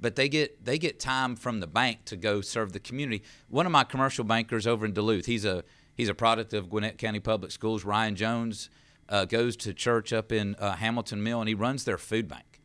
but 0.00 0.14
they 0.16 0.28
get 0.28 0.64
they 0.64 0.78
get 0.78 0.98
time 1.00 1.34
from 1.36 1.60
the 1.60 1.66
bank 1.66 2.04
to 2.06 2.16
go 2.16 2.40
serve 2.40 2.72
the 2.72 2.80
community. 2.80 3.22
One 3.48 3.66
of 3.66 3.72
my 3.72 3.84
commercial 3.84 4.24
bankers 4.24 4.66
over 4.66 4.86
in 4.86 4.92
Duluth, 4.92 5.26
he's 5.26 5.44
a 5.44 5.64
he's 5.96 6.08
a 6.08 6.14
product 6.14 6.54
of 6.54 6.70
Gwinnett 6.70 6.96
County 6.96 7.20
Public 7.20 7.50
Schools. 7.50 7.84
Ryan 7.84 8.14
Jones 8.14 8.70
uh, 9.08 9.24
goes 9.24 9.56
to 9.56 9.74
church 9.74 10.12
up 10.12 10.30
in 10.30 10.54
uh, 10.60 10.76
Hamilton 10.76 11.22
Mill, 11.24 11.40
and 11.40 11.48
he 11.48 11.54
runs 11.56 11.84
their 11.84 11.98
food 11.98 12.28
bank. 12.28 12.60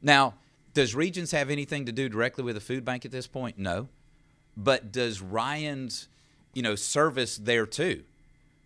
Now, 0.00 0.34
does 0.74 0.94
Regions 0.94 1.32
have 1.32 1.50
anything 1.50 1.86
to 1.86 1.92
do 1.92 2.08
directly 2.08 2.44
with 2.44 2.54
the 2.54 2.60
food 2.60 2.84
bank 2.84 3.04
at 3.04 3.10
this 3.10 3.26
point? 3.26 3.58
No. 3.58 3.88
But 4.56 4.92
does 4.92 5.20
Ryan's, 5.20 6.08
you 6.54 6.62
know, 6.62 6.74
service 6.74 7.36
there 7.36 7.66
too 7.66 8.04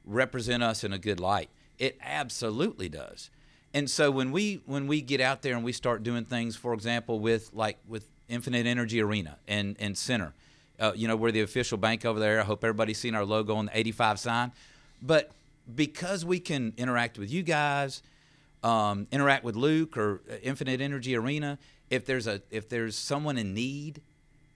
represent 0.05 0.63
us 0.63 0.85
in 0.85 0.93
a 0.93 0.99
good 0.99 1.21
light? 1.21 1.51
It 1.79 1.99
absolutely 2.03 2.89
does. 2.89 3.31
And 3.73 3.91
so 3.91 4.11
when 4.11 4.31
we 4.31 4.63
when 4.67 4.87
we 4.87 5.01
get 5.01 5.21
out 5.21 5.43
there 5.43 5.55
and 5.55 5.65
we 5.65 5.73
start 5.73 6.03
doing 6.03 6.25
things, 6.25 6.55
for 6.55 6.73
example, 6.75 7.19
with 7.19 7.51
like 7.53 7.79
with 7.89 8.07
Infinite 8.29 8.67
Energy 8.67 9.03
Arena 9.03 9.37
and 9.49 9.77
and 9.81 9.99
Center, 9.99 10.33
uh, 10.79 10.93
you 10.95 11.09
know, 11.09 11.17
we're 11.17 11.33
the 11.33 11.41
official 11.41 11.77
bank 11.77 12.05
over 12.05 12.21
there. 12.21 12.41
I 12.41 12.45
hope 12.45 12.63
everybody's 12.63 12.99
seen 12.99 13.15
our 13.15 13.25
logo 13.25 13.57
on 13.57 13.67
the 13.67 13.77
85 13.77 14.19
sign. 14.21 14.53
But 15.03 15.33
because 15.75 16.25
we 16.25 16.39
can 16.39 16.73
interact 16.77 17.19
with 17.19 17.31
you 17.31 17.43
guys, 17.43 18.03
um, 18.63 19.07
interact 19.11 19.45
with 19.45 19.57
Luke 19.57 19.97
or 19.97 20.21
uh, 20.31 20.37
Infinite 20.43 20.81
Energy 20.81 21.17
Arena, 21.17 21.59
if 21.95 22.05
there's 22.07 22.27
a 22.27 22.43
if 22.51 22.69
there's 22.69 22.97
someone 22.97 23.39
in 23.39 23.55
need, 23.55 24.03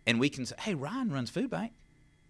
and 0.07 0.21
we 0.21 0.28
can 0.28 0.47
say, 0.47 0.57
"Hey, 0.61 0.75
Ryan 0.75 1.11
runs 1.11 1.30
Food 1.30 1.50
Bank," 1.50 1.73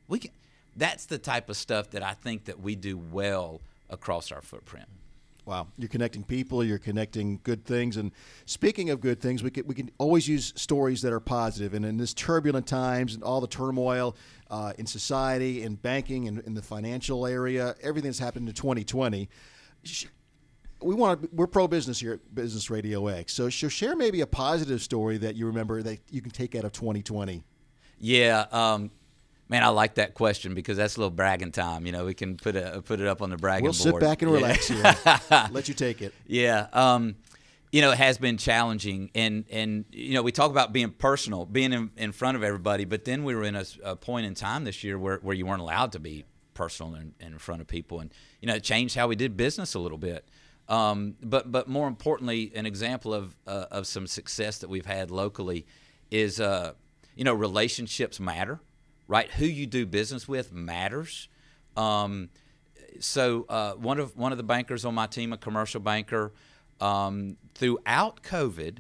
we 0.07 0.19
can. 0.19 0.31
That's 0.77 1.07
the 1.07 1.19
type 1.19 1.49
of 1.49 1.57
stuff 1.57 1.91
that 1.91 2.03
I 2.03 2.15
think 2.15 2.45
that 2.45 2.61
we 2.61 2.77
do 2.77 2.97
well 2.97 3.61
across 3.91 4.31
our 4.31 4.41
footprint. 4.41 4.87
Wow, 5.45 5.67
you're 5.79 5.89
connecting 5.89 6.25
people, 6.25 6.63
you're 6.63 6.79
connecting 6.79 7.41
good 7.43 7.65
things, 7.65 7.97
and 7.97 8.13
speaking 8.45 8.91
of 8.91 9.01
good 9.01 9.19
things, 9.19 9.43
we 9.43 9.51
can 9.51 9.67
we 9.67 9.75
can 9.75 9.91
always 9.97 10.29
use 10.29 10.53
stories 10.57 11.01
that 11.03 11.13
are 11.13 11.21
positive. 11.21 11.73
And 11.73 11.87
in 11.87 11.97
this 11.97 12.13
turbulent 12.13 12.67
times 12.67 13.15
and 13.15 13.23
all 13.25 13.41
the 13.41 13.47
turmoil 13.47 14.15
uh, 14.51 14.75
in 14.79 14.85
society, 14.85 15.63
in 15.63 15.77
banking, 15.77 16.29
and 16.29 16.41
in 16.41 16.53
the 16.53 16.63
financial 16.63 17.27
area, 17.27 17.75
everything 17.83 18.11
that's 18.11 18.19
happened 18.19 18.47
in 18.47 18.55
2020, 18.55 19.29
sh- 19.85 20.07
we 20.81 20.95
want 20.95 21.23
to, 21.23 21.29
we're 21.33 21.47
pro 21.47 21.67
business 21.69 22.01
here 22.01 22.15
at 22.15 22.35
Business 22.35 22.71
Radio 22.71 23.07
X. 23.09 23.33
So, 23.33 23.49
so 23.51 23.69
share 23.69 23.97
maybe 23.97 24.21
a 24.21 24.27
positive 24.27 24.81
story 24.83 25.19
that 25.19 25.35
you 25.37 25.47
remember 25.47 25.83
that 25.83 25.99
you 26.11 26.21
can 26.21 26.31
take 26.31 26.55
out 26.55 26.65
of 26.65 26.73
2020. 26.73 27.43
Yeah, 28.01 28.47
um, 28.53 28.91
man, 29.49 29.65
I 29.65 29.69
like 29.69 29.97
that 29.97 30.15
question 30.15 30.55
because 30.55 30.77
that's 30.77 30.97
a 30.97 31.01
little 31.01 31.11
bragging 31.11 31.53
time. 31.53 31.85
You 31.87 31.93
know, 31.93 32.05
we 32.05 32.15
can 32.15 32.37
put 32.37 32.55
it 32.55 32.85
put 32.85 33.01
it 33.01 33.07
up 33.07 33.23
on 33.23 33.31
the 33.31 33.37
bragging 33.37 33.65
We'll 33.65 33.73
sit 33.73 33.99
back 33.99 34.23
and 34.23 34.31
Yeah. 34.31 34.37
relax 34.37 34.69
here. 34.69 35.49
Let 35.51 35.69
you 35.69 35.75
take 35.75 36.01
it. 36.01 36.15
Yeah. 36.27 36.69
Um, 36.73 37.17
you 37.73 37.83
know, 37.83 37.91
it 37.91 37.99
has 37.99 38.17
been 38.17 38.39
challenging, 38.39 39.11
and 39.15 39.45
and 39.51 39.85
you 39.91 40.15
know, 40.15 40.23
we 40.23 40.33
talk 40.33 40.51
about 40.51 40.73
being 40.73 40.91
personal, 40.91 41.45
being 41.45 41.73
in, 41.73 41.91
in 41.97 42.13
front 42.13 42.37
of 42.37 42.43
everybody, 42.43 42.85
but 42.85 43.05
then 43.05 43.25
we 43.25 43.35
were 43.35 43.45
in 43.45 43.61
a 43.83 43.97
point 43.97 44.27
in 44.27 44.35
time 44.35 44.65
this 44.65 44.83
year 44.85 44.99
where, 44.99 45.19
where 45.19 45.35
you 45.35 45.45
weren't 45.45 45.61
allowed 45.61 45.93
to 45.93 45.99
be 45.99 46.25
personal 46.55 46.95
and, 46.95 47.13
and 47.21 47.35
in 47.35 47.39
front 47.39 47.61
of 47.61 47.67
people, 47.67 48.01
and 48.01 48.11
you 48.41 48.47
know, 48.49 48.55
it 48.55 48.63
changed 48.63 48.95
how 48.95 49.07
we 49.09 49.17
did 49.17 49.37
business 49.37 49.75
a 49.75 49.79
little 49.81 49.99
bit. 49.99 50.25
Um, 50.69 51.15
but 51.23 51.51
but 51.51 51.69
more 51.69 51.89
importantly, 51.89 52.53
an 52.55 52.67
example 52.67 53.15
of 53.15 53.37
uh, 53.47 53.67
of 53.71 53.87
some 53.87 54.07
success 54.07 54.59
that 54.59 54.69
we've 54.69 54.87
had 54.87 55.11
locally 55.11 55.67
is 56.11 56.41
uh, 56.41 56.75
you 57.17 57.25
know 57.25 57.35
relationships 57.35 58.21
matter, 58.21 58.61
right? 59.07 59.31
Who 59.33 59.47
you 59.47 59.67
do 59.67 59.87
business 59.87 60.29
with 60.29 60.53
matters. 60.53 61.29
Um, 61.77 62.29
so 63.01 63.47
uh, 63.49 63.73
one 63.75 63.99
of 63.99 64.17
one 64.17 64.33
of 64.33 64.39
the 64.39 64.45
bankers 64.45 64.85
on 64.85 64.95
my 64.95 65.07
team, 65.07 65.33
a 65.33 65.39
commercial 65.39 65.81
banker, 65.81 66.33
um, 66.81 67.37
throughout 67.55 68.23
COVID, 68.23 68.79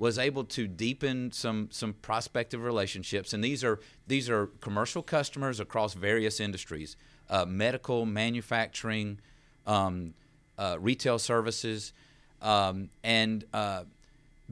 was 0.00 0.18
able 0.18 0.44
to 0.44 0.66
deepen 0.66 1.30
some 1.30 1.68
some 1.70 1.92
prospective 1.92 2.62
relationships, 2.62 3.32
and 3.32 3.44
these 3.44 3.62
are 3.62 3.80
these 4.06 4.28
are 4.30 4.46
commercial 4.60 5.02
customers 5.02 5.60
across 5.60 5.94
various 5.94 6.40
industries, 6.40 6.96
uh, 7.28 7.44
medical, 7.44 8.06
manufacturing, 8.06 9.20
um, 9.66 10.14
uh, 10.60 10.76
retail 10.78 11.18
services, 11.18 11.94
um, 12.42 12.90
and 13.02 13.46
uh, 13.54 13.84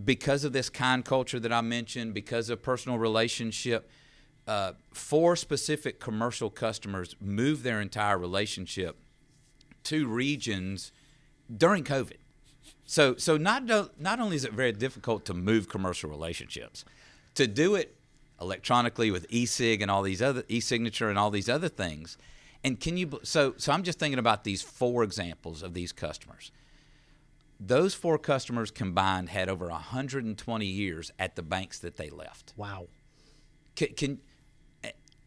because 0.03 0.43
of 0.43 0.55
this 0.55 0.71
kind 0.71 1.05
culture 1.05 1.39
that 1.39 1.53
I 1.53 1.61
mentioned, 1.61 2.15
because 2.15 2.49
of 2.49 2.63
personal 2.63 2.99
relationship, 2.99 3.91
uh, 4.47 4.73
four 4.91 5.37
specific 5.37 6.01
commercial 6.01 6.49
customers 6.49 7.15
moved 7.21 7.63
their 7.63 7.83
entire 7.83 8.17
relationship 8.17 8.97
to 9.85 10.09
regions 10.09 10.93
during 11.55 11.85
COVID. 11.85 12.17
So, 12.87 13.17
so 13.17 13.37
not 13.37 13.67
not 14.01 14.19
only 14.19 14.37
is 14.37 14.47
it 14.47 14.55
very 14.55 14.73
difficult 14.73 15.27
to 15.27 15.35
move 15.35 15.69
commercial 15.69 16.09
relationships, 16.09 16.87
to 17.35 17.47
do 17.47 17.75
it 17.75 17.97
electronically 18.41 19.11
with 19.11 19.27
e-sig 19.29 19.83
and 19.83 19.91
all 19.91 20.01
these 20.01 20.23
other 20.23 20.45
e-signature 20.49 21.11
and 21.11 21.19
all 21.19 21.31
these 21.31 21.51
other 21.51 21.69
things. 21.69 22.17
And 22.65 22.81
can 22.81 22.97
you 22.97 23.21
so 23.23 23.55
so 23.57 23.73
I'm 23.73 23.83
just 23.83 23.99
thinking 23.99 24.19
about 24.19 24.45
these 24.45 24.63
four 24.63 25.03
examples 25.03 25.63
of 25.63 25.75
these 25.75 25.93
customers. 25.93 26.51
Those 27.61 27.95
four 27.95 28.19
customers 28.19 28.71
combined 28.71 29.31
had 29.31 29.49
over 29.49 29.67
120 29.69 30.67
years 30.67 31.11
at 31.19 31.35
the 31.35 31.43
banks 31.43 31.81
that 31.81 31.97
they 31.97 32.09
left. 32.09 32.55
Wow. 32.57 32.87
Can, 33.75 33.89
can 33.95 34.21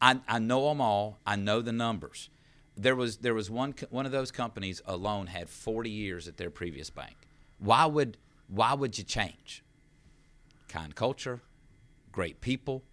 I, 0.02 0.20
I 0.28 0.40
know 0.40 0.70
them 0.70 0.82
all. 0.82 1.20
I 1.26 1.36
know 1.36 1.62
the 1.62 1.72
numbers. 1.72 2.30
There 2.76 2.96
was 2.96 3.18
there 3.18 3.34
was 3.34 3.50
one 3.50 3.76
one 3.90 4.06
of 4.06 4.12
those 4.12 4.32
companies 4.32 4.82
alone 4.86 5.28
had 5.28 5.50
40 5.50 5.90
years 5.90 6.28
at 6.28 6.38
their 6.38 6.50
previous 6.50 6.90
bank. 6.90 7.16
Why 7.60 7.86
would 7.86 8.18
why 8.48 8.74
would 8.74 8.98
you 8.98 9.04
change? 9.04 9.64
Kind 10.68 10.96
culture, 10.96 11.42
great 12.12 12.42
people. 12.42 12.84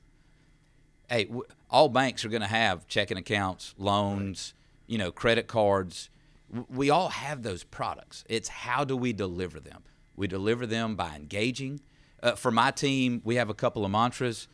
Hey, 1.08 1.24
w- 1.24 1.44
all 1.70 1.88
banks 1.88 2.24
are 2.24 2.28
going 2.28 2.42
to 2.42 2.48
have 2.48 2.86
checking 2.86 3.16
accounts, 3.16 3.74
loans, 3.78 4.54
you 4.86 4.98
know, 4.98 5.10
credit 5.10 5.46
cards. 5.46 6.10
W- 6.50 6.66
we 6.68 6.90
all 6.90 7.08
have 7.08 7.42
those 7.42 7.64
products. 7.64 8.24
It's 8.28 8.48
how 8.48 8.84
do 8.84 8.96
we 8.96 9.12
deliver 9.12 9.60
them? 9.60 9.82
We 10.16 10.26
deliver 10.26 10.66
them 10.66 10.96
by 10.96 11.14
engaging. 11.16 11.80
Uh, 12.22 12.32
for 12.32 12.50
my 12.50 12.70
team, 12.70 13.22
we 13.24 13.36
have 13.36 13.48
a 13.48 13.54
couple 13.54 13.84
of 13.84 13.90
mantras 13.90 14.48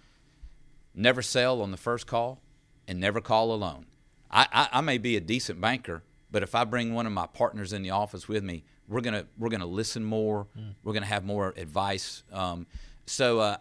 never 0.95 1.23
sell 1.23 1.61
on 1.61 1.71
the 1.71 1.77
first 1.77 2.07
call, 2.07 2.41
and 2.87 3.01
never 3.01 3.21
call 3.21 3.53
alone. 3.53 3.87
I, 4.31 4.47
I, 4.53 4.69
I, 4.75 4.81
may 4.81 4.99
be 4.99 5.17
a 5.17 5.21
decent 5.21 5.61
banker, 5.61 6.03
but 6.31 6.43
if 6.43 6.55
I 6.55 6.65
bring 6.65 6.95
one 6.95 7.07
of 7.07 7.13
my 7.13 7.27
partners 7.27 7.73
in 7.73 7.83
the 7.83 7.91
office 7.91 8.29
with 8.29 8.45
me, 8.45 8.65
we're 8.89 9.01
gonna 9.01 9.27
we're 9.39 9.49
gonna 9.49 9.67
listen 9.67 10.05
more. 10.05 10.47
Mm. 10.59 10.75
We're 10.83 10.93
gonna 10.93 11.07
have 11.07 11.25
more 11.25 11.55
advice. 11.57 12.23
Um, 12.33 12.67
so 13.07 13.41
uh, 13.41 13.57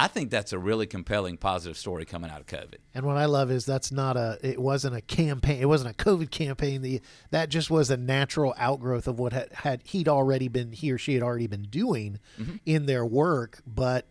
I 0.00 0.06
think 0.06 0.30
that's 0.30 0.52
a 0.52 0.58
really 0.60 0.86
compelling, 0.86 1.38
positive 1.38 1.76
story 1.76 2.04
coming 2.04 2.30
out 2.30 2.38
of 2.38 2.46
COVID. 2.46 2.76
And 2.94 3.04
what 3.04 3.16
I 3.16 3.24
love 3.24 3.50
is 3.50 3.66
that's 3.66 3.90
not 3.90 4.16
a. 4.16 4.38
It 4.42 4.60
wasn't 4.60 4.94
a 4.94 5.00
campaign. 5.00 5.60
It 5.60 5.66
wasn't 5.66 5.90
a 5.90 6.04
COVID 6.04 6.30
campaign. 6.30 6.82
The 6.82 7.00
that 7.32 7.48
just 7.48 7.68
was 7.68 7.90
a 7.90 7.96
natural 7.96 8.54
outgrowth 8.56 9.08
of 9.08 9.18
what 9.18 9.32
had, 9.32 9.52
had 9.52 9.82
he'd 9.84 10.06
already 10.06 10.46
been 10.46 10.70
he 10.70 10.92
or 10.92 10.98
she 10.98 11.14
had 11.14 11.22
already 11.24 11.48
been 11.48 11.64
doing 11.64 12.20
mm-hmm. 12.38 12.56
in 12.64 12.86
their 12.86 13.04
work, 13.04 13.60
but 13.66 14.06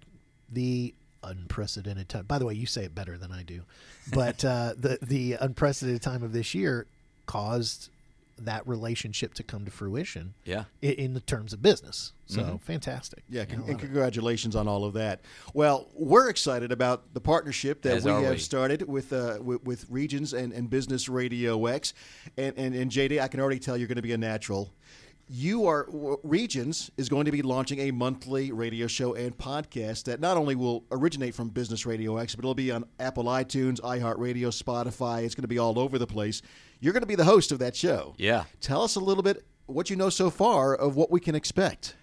the 0.52 0.94
unprecedented 1.24 2.10
time. 2.10 2.26
By 2.26 2.38
the 2.38 2.46
way, 2.46 2.54
you 2.54 2.66
say 2.66 2.84
it 2.84 2.94
better 2.94 3.18
than 3.18 3.32
I 3.32 3.44
do, 3.44 3.64
but 4.12 4.44
uh, 4.44 4.74
the 4.78 5.00
the 5.02 5.38
unprecedented 5.40 6.02
time 6.02 6.22
of 6.22 6.34
this 6.34 6.54
year 6.54 6.86
caused 7.28 7.92
that 8.40 8.68
relationship 8.68 9.34
to 9.36 9.44
come 9.44 9.66
to 9.66 9.72
fruition. 9.72 10.34
Yeah, 10.44 10.66
in, 10.82 10.92
in 10.94 11.14
the 11.14 11.20
terms 11.20 11.54
of 11.54 11.62
business. 11.62 12.14
So 12.26 12.42
mm-hmm. 12.42 12.56
fantastic. 12.58 13.24
Yeah, 13.30 13.46
con- 13.46 13.64
and 13.68 13.80
congratulations 13.80 14.56
it. 14.56 14.60
on 14.60 14.68
all 14.68 14.84
of 14.84 14.94
that. 14.94 15.22
Well, 15.54 15.88
we're 15.94 16.30
excited 16.30 16.72
about 16.72 17.14
the 17.14 17.22
partnership 17.22 17.82
that 17.84 17.98
As 17.98 18.06
we 18.06 18.12
have 18.12 18.32
we. 18.32 18.38
started 18.38 18.88
with, 18.88 19.14
uh, 19.14 19.38
with, 19.42 19.64
with 19.64 19.86
Regions 19.90 20.34
and, 20.34 20.52
and 20.52 20.70
Business 20.70 21.08
Radio 21.08 21.66
X, 21.66 21.94
and, 22.38 22.58
and 22.58 22.76
and 22.76 22.92
JD, 22.92 23.22
I 23.22 23.28
can 23.28 23.40
already 23.40 23.60
tell 23.60 23.78
you're 23.78 23.88
going 23.88 23.96
to 23.96 24.02
be 24.02 24.14
a 24.14 24.18
natural 24.18 24.74
you 25.30 25.68
are 25.68 25.88
regions 26.24 26.90
is 26.96 27.10
going 27.10 27.26
to 27.26 27.32
be 27.32 27.42
launching 27.42 27.80
a 27.80 27.92
monthly 27.92 28.52
radio 28.52 28.88
show 28.88 29.14
and 29.14 29.38
podcast 29.38 30.06
that 30.06 30.22
not 30.22 30.38
only 30.38 30.56
will 30.56 30.86
originate 30.92 31.36
from 31.36 31.50
business 31.50 31.86
radio 31.86 32.18
x 32.18 32.34
but 32.34 32.46
it'll 32.46 32.56
be 32.56 32.72
on 32.72 32.86
apple 33.00 33.26
itunes 33.26 33.82
iheartradio 33.82 34.48
spotify 34.48 35.24
it's 35.24 35.36
going 35.36 35.42
to 35.42 35.48
be 35.48 35.60
all 35.60 35.78
over 35.78 36.00
the 36.00 36.08
place 36.08 36.42
you're 36.80 36.94
going 36.94 37.02
to 37.02 37.08
be 37.08 37.16
the 37.16 37.26
host 37.26 37.52
of 37.52 37.60
that 37.60 37.76
show 37.76 38.14
yeah 38.18 38.46
tell 38.62 38.82
us 38.82 38.96
a 38.96 39.00
little 39.00 39.24
bit 39.24 39.46
what 39.66 39.90
you 39.90 39.96
know 39.96 40.10
so 40.10 40.30
far 40.30 40.76
of 40.76 40.96
what 40.96 41.12
we 41.12 41.20
can 41.20 41.36
expect 41.36 41.96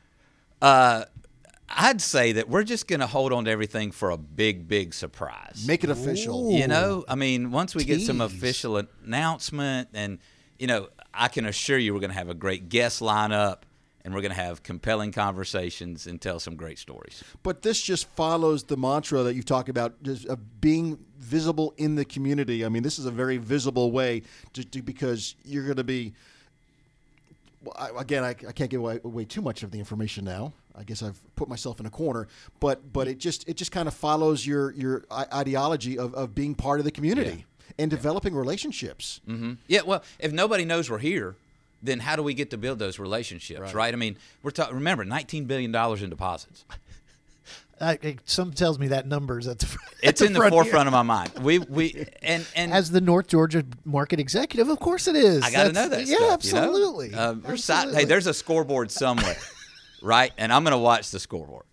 uh, 0.62 1.04
I'd 1.68 2.00
say 2.00 2.32
that 2.32 2.48
we're 2.48 2.62
just 2.62 2.86
going 2.86 3.00
to 3.00 3.06
hold 3.06 3.32
on 3.32 3.46
to 3.46 3.50
everything 3.50 3.90
for 3.90 4.10
a 4.10 4.16
big, 4.16 4.66
big 4.68 4.94
surprise. 4.94 5.64
Make 5.66 5.82
it 5.82 5.90
official. 5.90 6.52
Ooh. 6.52 6.56
You 6.56 6.68
know, 6.68 7.04
I 7.06 7.16
mean, 7.16 7.50
once 7.50 7.74
we 7.74 7.84
get 7.84 8.00
some 8.00 8.20
official 8.20 8.82
announcement 9.04 9.88
and– 9.92 10.18
you 10.58 10.66
know, 10.66 10.88
I 11.12 11.28
can 11.28 11.46
assure 11.46 11.78
you 11.78 11.94
we're 11.94 12.00
going 12.00 12.10
to 12.10 12.16
have 12.16 12.28
a 12.28 12.34
great 12.34 12.68
guest 12.68 13.00
lineup 13.00 13.58
and 14.04 14.14
we're 14.14 14.20
going 14.20 14.34
to 14.34 14.40
have 14.40 14.62
compelling 14.62 15.12
conversations 15.12 16.06
and 16.06 16.20
tell 16.20 16.38
some 16.38 16.56
great 16.56 16.78
stories. 16.78 17.24
But 17.42 17.62
this 17.62 17.80
just 17.80 18.06
follows 18.10 18.64
the 18.64 18.76
mantra 18.76 19.22
that 19.22 19.34
you've 19.34 19.46
talked 19.46 19.70
about, 19.70 20.02
just 20.02 20.26
of 20.26 20.60
being 20.60 20.98
visible 21.18 21.74
in 21.78 21.94
the 21.94 22.04
community. 22.04 22.64
I 22.64 22.68
mean, 22.68 22.82
this 22.82 22.98
is 22.98 23.06
a 23.06 23.10
very 23.10 23.38
visible 23.38 23.90
way 23.92 24.22
to, 24.52 24.64
to 24.64 24.82
because 24.82 25.34
you're 25.44 25.64
going 25.64 25.76
to 25.76 25.84
be. 25.84 26.12
Well, 27.62 27.74
I, 27.78 27.98
again, 27.98 28.24
I, 28.24 28.30
I, 28.30 28.52
can't 28.52 28.68
give 28.68 28.80
away, 28.80 29.00
away, 29.02 29.24
too 29.24 29.40
much 29.40 29.62
of 29.62 29.70
the 29.70 29.78
information 29.78 30.26
now. 30.26 30.52
I 30.76 30.82
guess 30.82 31.02
I've 31.02 31.18
put 31.34 31.48
myself 31.48 31.80
in 31.80 31.86
a 31.86 31.90
corner, 31.90 32.28
but 32.60 32.92
but 32.92 33.08
it 33.08 33.16
just 33.16 33.48
it 33.48 33.56
just 33.56 33.72
kind 33.72 33.88
of 33.88 33.94
follows 33.94 34.46
your 34.46 34.72
your 34.72 35.04
ideology 35.10 35.98
of, 35.98 36.12
of 36.14 36.34
being 36.34 36.54
part 36.54 36.78
of 36.78 36.84
the 36.84 36.90
community. 36.90 37.30
Yeah 37.30 37.44
and 37.78 37.90
developing 37.90 38.34
relationships. 38.34 39.20
Mm-hmm. 39.28 39.54
Yeah, 39.66 39.80
well, 39.84 40.04
if 40.20 40.32
nobody 40.32 40.64
knows 40.64 40.88
we're 40.88 40.98
here, 40.98 41.34
then 41.84 42.00
how 42.00 42.16
do 42.16 42.22
we 42.22 42.34
get 42.34 42.50
to 42.50 42.58
build 42.58 42.78
those 42.78 42.98
relationships, 42.98 43.60
right? 43.60 43.74
right? 43.74 43.94
I 43.94 43.96
mean, 43.96 44.16
we're 44.42 44.50
talking. 44.50 44.74
Remember, 44.74 45.04
nineteen 45.04 45.44
billion 45.44 45.72
dollars 45.72 46.02
in 46.02 46.10
deposits. 46.10 46.64
I, 47.80 48.16
some 48.24 48.52
tells 48.52 48.78
me 48.78 48.88
that 48.88 49.06
number's 49.06 49.48
at 49.48 49.58
the. 49.58 49.66
At 50.02 50.10
it's 50.10 50.20
the 50.20 50.26
in 50.26 50.32
the 50.32 50.48
forefront 50.48 50.72
here. 50.72 50.86
of 50.86 50.92
my 50.92 51.02
mind. 51.02 51.32
We 51.40 51.58
we 51.58 52.06
and 52.22 52.46
and 52.54 52.72
as 52.72 52.90
the 52.90 53.00
North 53.00 53.28
Georgia 53.28 53.64
market 53.84 54.20
executive, 54.20 54.68
of 54.68 54.78
course 54.78 55.08
it 55.08 55.16
is. 55.16 55.42
I 55.42 55.50
got 55.50 55.64
to 55.64 55.72
know 55.72 55.88
that. 55.88 56.06
Yeah, 56.06 56.16
stuff, 56.16 56.32
absolutely. 56.32 57.06
You 57.06 57.12
know? 57.12 57.40
uh, 57.44 57.52
absolutely. 57.52 58.00
hey, 58.00 58.04
there's 58.04 58.26
a 58.26 58.34
scoreboard 58.34 58.90
somewhere, 58.90 59.36
right? 60.02 60.32
And 60.38 60.52
I'm 60.52 60.62
going 60.62 60.72
to 60.72 60.78
watch 60.78 61.10
the 61.10 61.20
scoreboard. 61.20 61.64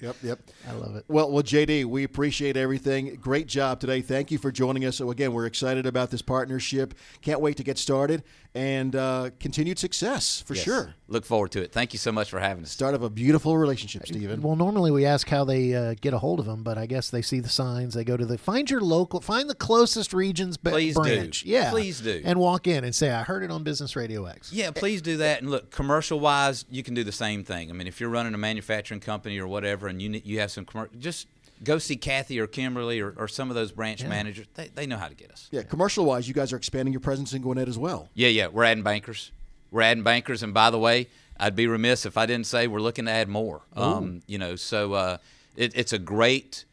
Yep, 0.00 0.16
yep. 0.22 0.38
I 0.68 0.72
love 0.72 0.96
it. 0.96 1.04
Well, 1.08 1.30
well, 1.30 1.42
JD, 1.42 1.86
we 1.86 2.04
appreciate 2.04 2.58
everything. 2.58 3.14
Great 3.14 3.46
job 3.46 3.80
today. 3.80 4.02
Thank 4.02 4.30
you 4.30 4.36
for 4.36 4.52
joining 4.52 4.84
us. 4.84 4.96
So 4.96 5.10
again, 5.10 5.32
we're 5.32 5.46
excited 5.46 5.86
about 5.86 6.10
this 6.10 6.20
partnership. 6.20 6.94
Can't 7.22 7.40
wait 7.40 7.56
to 7.56 7.62
get 7.62 7.78
started 7.78 8.22
and 8.54 8.94
uh, 8.94 9.30
continued 9.40 9.78
success 9.78 10.40
for 10.40 10.54
yes. 10.54 10.64
sure. 10.64 10.94
Look 11.08 11.26
forward 11.26 11.50
to 11.52 11.62
it. 11.62 11.72
Thank 11.72 11.92
you 11.92 11.98
so 11.98 12.12
much 12.12 12.30
for 12.30 12.38
having 12.38 12.62
us. 12.62 12.70
Start 12.70 12.94
of 12.94 13.02
a 13.02 13.10
beautiful 13.10 13.58
relationship, 13.58 14.06
Stephen. 14.06 14.42
Well, 14.42 14.54
normally 14.54 14.92
we 14.92 15.04
ask 15.04 15.28
how 15.28 15.44
they 15.44 15.74
uh, 15.74 15.94
get 16.00 16.14
a 16.14 16.18
hold 16.18 16.38
of 16.38 16.46
them, 16.46 16.62
but 16.62 16.78
I 16.78 16.86
guess 16.86 17.10
they 17.10 17.20
see 17.20 17.40
the 17.40 17.48
signs. 17.48 17.94
They 17.94 18.04
go 18.04 18.16
to 18.16 18.24
the 18.24 18.38
find 18.38 18.70
your 18.70 18.80
local, 18.80 19.20
find 19.20 19.50
the 19.50 19.56
closest 19.56 20.12
region's 20.12 20.56
please 20.56 20.94
branch. 20.94 21.42
Do. 21.42 21.50
Yeah, 21.50 21.70
please 21.70 22.00
do, 22.00 22.22
and 22.24 22.38
walk 22.38 22.66
in 22.68 22.84
and 22.84 22.94
say, 22.94 23.10
"I 23.10 23.24
heard 23.24 23.42
it 23.42 23.50
on 23.50 23.64
Business 23.64 23.96
Radio 23.96 24.24
X." 24.26 24.52
Yeah, 24.52 24.70
please 24.70 25.02
do 25.02 25.16
that. 25.16 25.42
And 25.42 25.50
look, 25.50 25.70
commercial 25.70 26.20
wise, 26.20 26.64
you 26.70 26.84
can 26.84 26.94
do 26.94 27.02
the 27.02 27.12
same 27.12 27.42
thing. 27.42 27.70
I 27.70 27.72
mean, 27.72 27.88
if 27.88 28.00
you're 28.00 28.10
running 28.10 28.34
a 28.34 28.38
manufacturing 28.38 29.00
company 29.00 29.38
or 29.38 29.48
whatever, 29.48 29.88
and 29.88 30.00
you 30.00 30.20
you 30.24 30.38
have 30.38 30.52
some 30.52 30.64
commercial, 30.64 30.96
just 30.98 31.26
go 31.64 31.78
see 31.78 31.96
Kathy 31.96 32.38
or 32.38 32.46
Kimberly 32.46 33.00
or, 33.00 33.14
or 33.16 33.28
some 33.28 33.50
of 33.50 33.56
those 33.56 33.72
branch 33.72 34.02
yeah. 34.02 34.08
managers. 34.08 34.46
They, 34.54 34.68
they 34.68 34.86
know 34.86 34.96
how 34.96 35.08
to 35.08 35.14
get 35.14 35.30
us. 35.30 35.48
Yeah, 35.50 35.62
commercial 35.62 36.04
wise, 36.04 36.28
you 36.28 36.34
guys 36.34 36.52
are 36.52 36.56
expanding 36.56 36.92
your 36.92 37.00
presence 37.00 37.32
in 37.32 37.42
Gwinnett 37.42 37.68
as 37.68 37.78
well. 37.78 38.08
Yeah, 38.14 38.28
yeah. 38.28 38.48
We're 38.48 38.64
adding 38.64 38.84
bankers. 38.84 39.30
We're 39.70 39.82
adding 39.82 40.04
bankers. 40.04 40.42
And 40.42 40.54
by 40.54 40.70
the 40.70 40.78
way, 40.78 41.08
I'd 41.38 41.56
be 41.56 41.66
remiss 41.66 42.06
if 42.06 42.16
I 42.16 42.26
didn't 42.26 42.46
say 42.46 42.66
we're 42.66 42.80
looking 42.80 43.06
to 43.06 43.10
add 43.10 43.28
more. 43.28 43.62
Um, 43.74 44.22
you 44.26 44.38
know, 44.38 44.56
so 44.56 44.92
uh, 44.92 45.18
it, 45.56 45.72
it's 45.74 45.92
a 45.92 45.98
great 45.98 46.64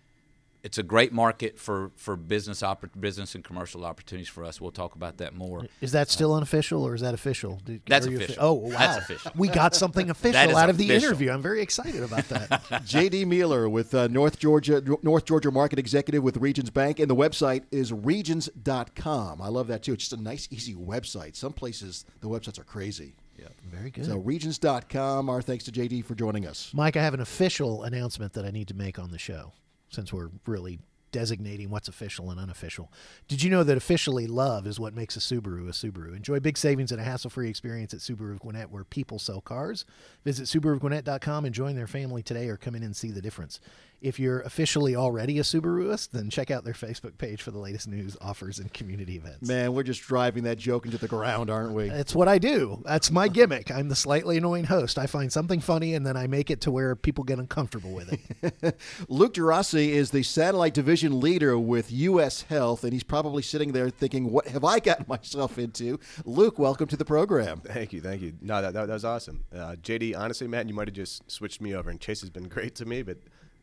it's 0.64 0.78
a 0.78 0.84
great 0.84 1.12
market 1.12 1.58
for 1.58 1.92
for 1.96 2.16
business 2.16 2.62
oppor- 2.62 2.90
business 3.00 3.36
and 3.36 3.44
commercial 3.44 3.86
opportunities 3.86 4.30
for 4.30 4.44
us. 4.44 4.62
We'll 4.62 4.72
talk 4.72 4.96
about 4.96 5.18
that 5.18 5.34
more. 5.34 5.66
Is 5.82 5.92
that 5.94 6.10
still 6.10 6.34
uh, 6.34 6.38
unofficial 6.38 6.84
or 6.86 6.94
is 6.96 7.02
that 7.02 7.14
official? 7.14 7.60
Did, 7.64 7.82
that's 7.88 8.06
official. 8.06 8.36
oh 8.40 8.54
wow, 8.54 8.70
that's 8.70 8.98
official. 8.98 9.32
We 9.36 9.48
got 9.48 9.76
something 9.76 10.10
official 10.10 10.56
out 10.56 10.70
of 10.70 10.78
the 10.78 10.92
interview. 10.92 11.32
I'm 11.32 11.42
very 11.42 11.62
excited 11.62 12.04
about 12.04 12.28
that. 12.30 12.50
JD 12.72 13.26
Mealor 13.26 13.70
with 13.70 13.94
uh, 13.94 14.08
North 14.08 14.40
Georgia 14.40 14.84
North 15.02 15.26
Georgia 15.26 15.52
Market 15.52 15.80
Executive 15.80 16.24
with 16.24 16.38
Regions 16.38 16.70
Bank, 16.70 17.00
and 17.00 17.10
the 17.10 17.16
website 17.16 17.64
is 17.72 17.92
regions.com. 17.92 19.42
I 19.42 19.48
love 19.48 19.68
that 19.68 19.84
too. 19.84 19.94
It's 19.94 20.08
just 20.08 20.20
a 20.20 20.22
nice, 20.22 20.48
easy 20.52 20.76
website. 20.76 21.36
Some 21.36 21.54
places 21.54 22.06
the 22.22 22.28
websites 22.28 22.60
are 22.60 22.64
crazy. 22.64 23.16
Yeah, 23.38 23.48
very 23.72 23.90
good. 23.90 24.06
So 24.06 24.18
regions.com. 24.18 25.30
Our 25.30 25.42
thanks 25.42 25.64
to 25.64 25.72
JD 25.72 26.06
for 26.06 26.14
joining 26.14 26.46
us. 26.46 26.72
Mike, 26.76 26.96
I 26.96 27.02
have 27.02 27.16
an 27.16 27.22
official 27.22 27.84
announcement 27.84 28.34
that 28.34 28.46
I 28.46 28.52
need 28.52 28.68
to 28.68 28.76
make 28.76 29.00
on 29.00 29.10
the 29.10 29.18
show 29.18 29.54
since 29.92 30.12
we're 30.12 30.30
really 30.48 30.80
designating 31.12 31.70
what's 31.70 31.88
official 31.88 32.32
and 32.32 32.40
unofficial. 32.40 32.92
Did 33.28 33.44
you 33.44 33.50
know 33.50 33.64
that 33.64 33.78
officially 33.78 34.28
love 34.28 34.66
is 34.66 34.80
what 34.80 34.96
makes 34.96 35.16
a 35.16 35.20
Subaru 35.20 35.68
a 35.68 35.72
Subaru? 35.72 36.16
Enjoy 36.16 36.40
big 36.40 36.58
savings 36.58 36.92
and 36.92 37.02
a 37.02 37.04
hassle-free 37.04 37.50
experience 37.50 37.94
at 37.94 38.00
Subaru 38.00 38.32
of 38.32 38.40
Gwinnett 38.40 38.72
where 38.72 38.84
people 38.84 39.20
sell 39.20 39.42
cars. 39.42 39.86
Visit 40.24 40.46
SubaruofGwinnett.com 40.46 41.46
and 41.46 41.54
join 41.54 41.76
their 41.76 41.88
family 41.88 42.24
today 42.24 42.48
or 42.48 42.58
come 42.58 42.76
in 42.76 42.84
and 42.84 42.96
see 42.96 43.12
the 43.12 43.22
difference. 43.22 43.60
If 44.02 44.20
you're 44.20 44.42
officially 44.42 44.96
already 44.96 45.38
a 45.38 45.44
Subaruist, 45.44 46.10
then 46.10 46.32
check 46.32 46.50
out 46.50 46.64
their 46.64 46.74
Facebook 46.74 47.20
page 47.20 47.44
for 47.44 47.52
the 47.52 47.60
latest 47.60 47.88
news, 47.88 48.18
offers, 48.20 48.58
and 48.58 48.74
community 48.74 49.16
events. 49.16 49.48
Man, 49.48 49.74
we're 49.74 49.84
just 49.84 50.02
driving 50.02 50.44
that 50.46 50.58
joke 50.58 50.86
into 50.86 50.98
the 50.98 51.08
ground, 51.08 51.52
aren't 51.52 51.74
we? 51.74 51.88
It's 51.88 52.16
what 52.16 52.28
I 52.28 52.40
do. 52.40 52.82
That's 52.84 53.12
my 53.12 53.28
gimmick. 53.28 53.70
I'm 53.70 53.90
the 53.90 53.96
slightly 53.96 54.38
annoying 54.38 54.64
host. 54.64 54.98
I 54.98 55.06
find 55.06 55.32
something 55.32 55.60
funny 55.60 55.94
and 55.94 56.04
then 56.04 56.18
I 56.18 56.26
make 56.26 56.50
it 56.50 56.62
to 56.62 56.72
where 56.72 56.96
people 56.96 57.24
get 57.24 57.38
uncomfortable 57.38 57.92
with 57.92 58.12
it. 58.12 58.80
Luke 59.08 59.36
Jeraci 59.36 59.90
is 59.90 60.10
the 60.10 60.24
satellite 60.24 60.74
division 60.74 61.20
leader 61.20 61.60
with 61.60 61.92
U.S. 61.92 62.42
Health, 62.42 62.84
and 62.84 62.94
he's 62.94 63.04
probably 63.04 63.44
sitting 63.44 63.72
there 63.72 63.92
thinking, 63.92 64.32
"What 64.32 64.48
have 64.48 64.64
I 64.64 64.80
gotten 64.80 65.06
myself 65.08 65.60
into?" 65.60 66.00
Luke, 66.26 66.58
welcome 66.58 66.88
to 66.88 66.98
the 66.98 67.06
program. 67.06 67.62
Thank 67.64 67.94
you, 67.94 68.02
thank 68.02 68.24
you. 68.24 68.34
No, 68.42 68.64
that, 68.64 68.74
that, 68.74 68.88
that 68.88 68.94
was 68.94 69.06
awesome. 69.06 69.44
Uh, 69.54 69.76
JD, 69.82 70.18
honestly, 70.18 70.48
man, 70.48 70.68
you 70.68 70.74
might 70.74 70.88
have 70.88 70.96
just 70.96 71.30
switched 71.30 71.62
me 71.62 71.76
over, 71.76 71.92
and 71.92 72.00
Chase 72.00 72.22
has 72.22 72.32
been 72.32 72.48
great 72.48 72.74
to 72.76 72.86
me, 72.86 73.04
but 73.04 73.18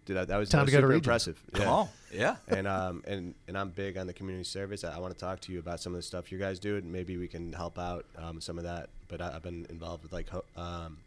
dude, 0.09 0.17
that, 0.17 0.29
that 0.29 0.37
was, 0.39 0.49
Time 0.49 0.61
that 0.61 0.65
was 0.65 0.73
to 0.73 0.77
go 0.77 0.81
to 0.81 0.87
super 0.87 0.89
Regions. 0.89 1.07
impressive. 1.07 1.43
Come 1.53 1.63
yeah. 1.63 1.71
on. 1.73 1.89
Yeah. 2.13 2.37
and 2.49 2.67
um 2.67 3.05
and 3.07 3.35
and 3.47 3.57
I'm 3.59 3.69
big 3.69 3.97
on 3.99 4.07
the 4.07 4.13
community 4.15 4.45
service. 4.45 4.83
I, 4.83 4.97
I 4.97 4.99
want 4.99 5.13
to 5.13 5.19
talk 5.21 5.41
to 5.43 5.53
you 5.53 5.59
about 5.61 5.79
some 5.81 5.93
of 5.93 5.99
the 5.99 6.03
stuff 6.03 6.33
you 6.33 6.39
guys 6.39 6.59
do, 6.59 6.77
and 6.77 6.91
maybe 6.91 7.17
we 7.19 7.29
can 7.29 7.53
help 7.53 7.79
out 7.79 8.07
um, 8.17 8.41
some 8.41 8.57
of 8.59 8.65
that. 8.65 8.89
But 9.09 9.21
I, 9.21 9.37
I've 9.37 9.43
been 9.43 9.67
involved 9.71 10.03
with 10.03 10.13
like 10.13 10.29
um, 10.57 10.99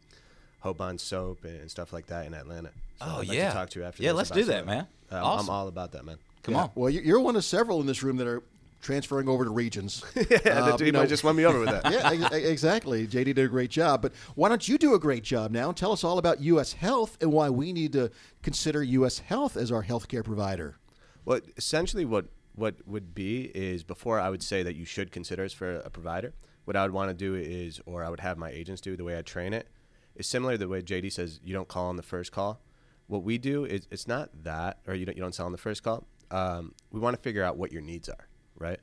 Hope 0.61 0.79
on 0.79 0.97
Soap 0.97 1.43
and 1.43 1.69
stuff 1.71 1.91
like 1.91 2.05
that 2.07 2.25
in 2.27 2.33
Atlanta. 2.35 2.69
So 2.99 3.05
Oh, 3.07 3.11
I'd 3.21 3.27
like 3.27 3.37
yeah. 3.37 3.47
to 3.49 3.53
talk 3.55 3.69
to 3.71 3.79
you 3.79 3.85
after. 3.85 4.03
Yeah, 4.03 4.11
this 4.11 4.17
let's 4.17 4.31
do 4.31 4.43
that, 4.45 4.65
man. 4.65 4.87
Uh, 5.11 5.15
I'm- 5.15 5.23
Awesome. 5.25 5.49
I'm 5.49 5.55
all 5.55 5.67
about 5.67 5.91
that, 5.93 6.05
man. 6.05 6.17
Come 6.43 6.53
Yeah. 6.55 6.61
on. 6.63 6.69
Well, 6.75 6.89
you're 6.91 7.19
one 7.19 7.35
of 7.35 7.43
several 7.43 7.81
in 7.81 7.87
this 7.87 8.03
room 8.03 8.17
that 8.17 8.27
are 8.27 8.43
transferring 8.81 9.29
over 9.29 9.43
to 9.45 9.49
regions. 9.51 10.03
yeah, 10.15 10.37
Uh, 10.45 10.71
you 10.71 10.77
team 10.77 10.93
know- 10.93 11.05
just 11.05 11.23
won 11.23 11.35
me 11.35 11.45
over 11.45 11.59
with 11.59 11.69
that. 11.69 11.83
yeah, 11.91 12.09
ex- 12.11 12.33
ex- 12.33 12.47
exactly. 12.47 13.07
JD 13.07 13.25
did 13.25 13.39
a 13.39 13.47
great 13.47 13.69
job. 13.69 14.01
But 14.01 14.13
why 14.35 14.49
don't 14.49 14.67
you 14.67 14.77
do 14.77 14.93
a 14.93 14.99
great 14.99 15.23
job 15.23 15.51
now 15.51 15.69
and 15.69 15.77
tell 15.77 15.91
us 15.91 16.03
all 16.03 16.17
about 16.17 16.41
U.S. 16.41 16.73
Health 16.73 17.17
and 17.21 17.31
why 17.31 17.49
we 17.49 17.71
need 17.73 17.93
to 17.93 18.11
consider 18.41 18.83
U.S. 18.83 19.19
Health 19.19 19.55
as 19.57 19.71
our 19.71 19.83
healthcare 19.83 20.23
provider? 20.23 20.77
Well, 21.25 21.39
essentially, 21.57 22.05
what 22.05 22.25
what 22.55 22.75
would 22.85 23.15
be 23.15 23.43
is 23.55 23.83
before 23.83 24.19
I 24.19 24.29
would 24.29 24.43
say 24.43 24.61
that 24.63 24.75
you 24.75 24.83
should 24.83 25.11
consider 25.11 25.45
us 25.45 25.53
for 25.53 25.75
a 25.75 25.89
provider. 25.89 26.33
What 26.65 26.75
I 26.75 26.81
would 26.83 26.91
want 26.91 27.09
to 27.09 27.13
do 27.13 27.35
is, 27.35 27.79
or 27.85 28.03
I 28.03 28.09
would 28.09 28.19
have 28.19 28.37
my 28.37 28.49
agents 28.49 28.81
do, 28.81 28.95
the 28.97 29.03
way 29.05 29.17
I 29.17 29.21
train 29.21 29.53
it, 29.53 29.67
is 30.15 30.27
similar 30.27 30.53
to 30.53 30.57
the 30.57 30.67
way 30.67 30.81
JD 30.81 31.11
says 31.13 31.39
you 31.43 31.53
don't 31.53 31.67
call 31.67 31.87
on 31.87 31.95
the 31.95 32.03
first 32.03 32.31
call. 32.31 32.61
What 33.07 33.23
we 33.23 33.37
do 33.37 33.65
is 33.65 33.87
it's 33.89 34.07
not 34.07 34.29
that, 34.43 34.79
or 34.87 34.93
you 34.95 35.05
don't 35.05 35.15
you 35.15 35.21
don't 35.23 35.33
sell 35.33 35.45
on 35.45 35.51
the 35.53 35.57
first 35.57 35.81
call. 35.83 36.05
Um, 36.29 36.73
we 36.91 36.99
want 36.99 37.15
to 37.15 37.21
figure 37.21 37.43
out 37.43 37.57
what 37.57 37.71
your 37.71 37.81
needs 37.81 38.09
are, 38.09 38.27
right? 38.61 38.79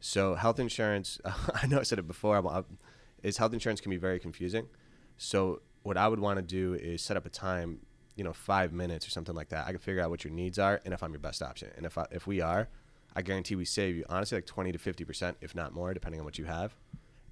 So 0.00 0.34
health 0.34 0.58
insurance, 0.60 1.18
I 1.62 1.66
know 1.66 1.78
I 1.78 1.82
said 1.82 1.98
it 1.98 2.06
before, 2.06 2.34
I'm- 2.36 2.46
I'm- 2.46 2.78
is 3.22 3.38
health 3.38 3.54
insurance 3.54 3.80
can 3.80 3.88
be 3.90 3.96
very 3.96 4.18
confusing. 4.20 4.68
So 5.16 5.62
what 5.82 5.96
I 5.96 6.08
would 6.08 6.20
want 6.20 6.36
to 6.38 6.42
do 6.42 6.74
is 6.74 7.00
set 7.00 7.16
up 7.16 7.24
a 7.24 7.30
time, 7.30 7.80
you 8.16 8.24
know, 8.24 8.34
five 8.34 8.72
minutes 8.72 9.06
or 9.06 9.10
something 9.10 9.34
like 9.34 9.48
that. 9.48 9.66
I 9.66 9.70
can 9.70 9.78
figure 9.78 10.02
out 10.02 10.10
what 10.10 10.24
your 10.24 10.32
needs 10.32 10.58
are 10.58 10.80
and 10.84 10.92
if 10.92 11.02
I'm 11.02 11.12
your 11.12 11.20
best 11.20 11.40
option. 11.42 11.70
And 11.76 11.86
if 11.86 11.96
I, 11.96 12.06
if 12.10 12.26
we 12.26 12.42
are, 12.42 12.68
I 13.16 13.22
guarantee 13.22 13.54
we 13.54 13.64
save 13.64 13.96
you 13.96 14.04
honestly 14.10 14.36
like 14.36 14.44
20 14.46 14.72
to 14.72 14.78
50 14.78 15.04
percent, 15.04 15.36
if 15.40 15.54
not 15.54 15.72
more, 15.72 15.94
depending 15.94 16.20
on 16.20 16.24
what 16.24 16.38
you 16.38 16.44
have, 16.44 16.74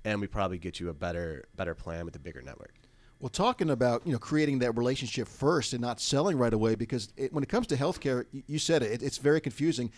and 0.05 0.21
we 0.21 0.27
probably 0.27 0.59
get 0.59 0.81
you 0.81 0.89
a 0.89 0.95
better 0.95 1.45
better 1.57 1.75
plan 1.75 2.05
with 2.05 2.17
a 2.17 2.21
bigger 2.21 2.41
network. 2.41 2.75
Well, 3.21 3.29
talking 3.29 3.69
about 3.71 4.07
you 4.07 4.13
know 4.13 4.19
creating 4.19 4.61
that 4.61 4.73
relationship 4.77 5.29
first 5.29 5.73
and 5.73 5.83
not 5.83 6.01
selling 6.01 6.39
right 6.39 6.53
away 6.53 6.75
because 6.75 7.09
it, 7.17 7.33
when 7.33 7.43
it 7.43 7.49
comes 7.49 7.67
to 7.69 7.77
healthcare, 7.77 8.27
you 8.47 8.59
said 8.59 8.83
it, 8.83 9.03
it's 9.03 9.19
very 9.19 9.41
confusing. 9.41 9.91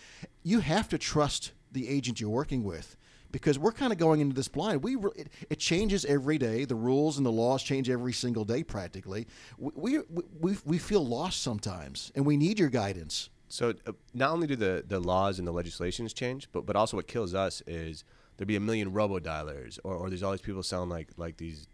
You 0.43 0.59
have 0.59 0.89
to 0.89 0.97
trust 0.97 1.51
the 1.75 1.87
agent 1.87 2.19
you're 2.19 2.29
working 2.29 2.63
with 2.63 2.97
because 3.31 3.59
we're 3.59 3.71
kind 3.71 3.91
of 3.91 3.99
going 3.99 4.21
into 4.21 4.33
this 4.33 4.47
blind. 4.47 4.81
We 4.81 4.95
it, 5.15 5.27
it 5.49 5.59
changes 5.59 6.05
every 6.05 6.37
day. 6.37 6.65
The 6.65 6.75
rules 6.75 7.17
and 7.17 7.25
the 7.25 7.31
laws 7.31 7.61
change 7.61 7.89
every 7.89 8.13
single 8.13 8.45
day 8.45 8.63
practically. 8.63 9.27
We 9.59 9.99
we 9.99 9.99
we, 10.39 10.57
we 10.65 10.77
feel 10.77 11.05
lost 11.05 11.41
sometimes, 11.43 12.11
and 12.15 12.25
we 12.25 12.37
need 12.37 12.57
your 12.57 12.69
guidance. 12.69 13.29
So 13.47 13.73
uh, 13.85 13.91
not 14.13 14.31
only 14.31 14.47
do 14.47 14.55
the, 14.55 14.83
the 14.87 14.99
laws 14.99 15.37
and 15.37 15.47
the 15.47 15.51
legislations 15.51 16.13
change, 16.13 16.49
but 16.51 16.65
but 16.65 16.75
also 16.75 16.97
what 16.97 17.07
kills 17.07 17.33
us 17.35 17.61
is 17.67 18.03
there'd 18.37 18.47
be 18.47 18.55
a 18.55 18.61
million 18.61 18.91
robo 18.91 19.19
dialers, 19.19 19.77
or, 19.83 19.95
or 19.95 20.09
there's 20.09 20.21
these 20.21 20.41
people 20.41 20.63
selling 20.63 20.89
like 20.89 21.09
like 21.17 21.37
these 21.37 21.67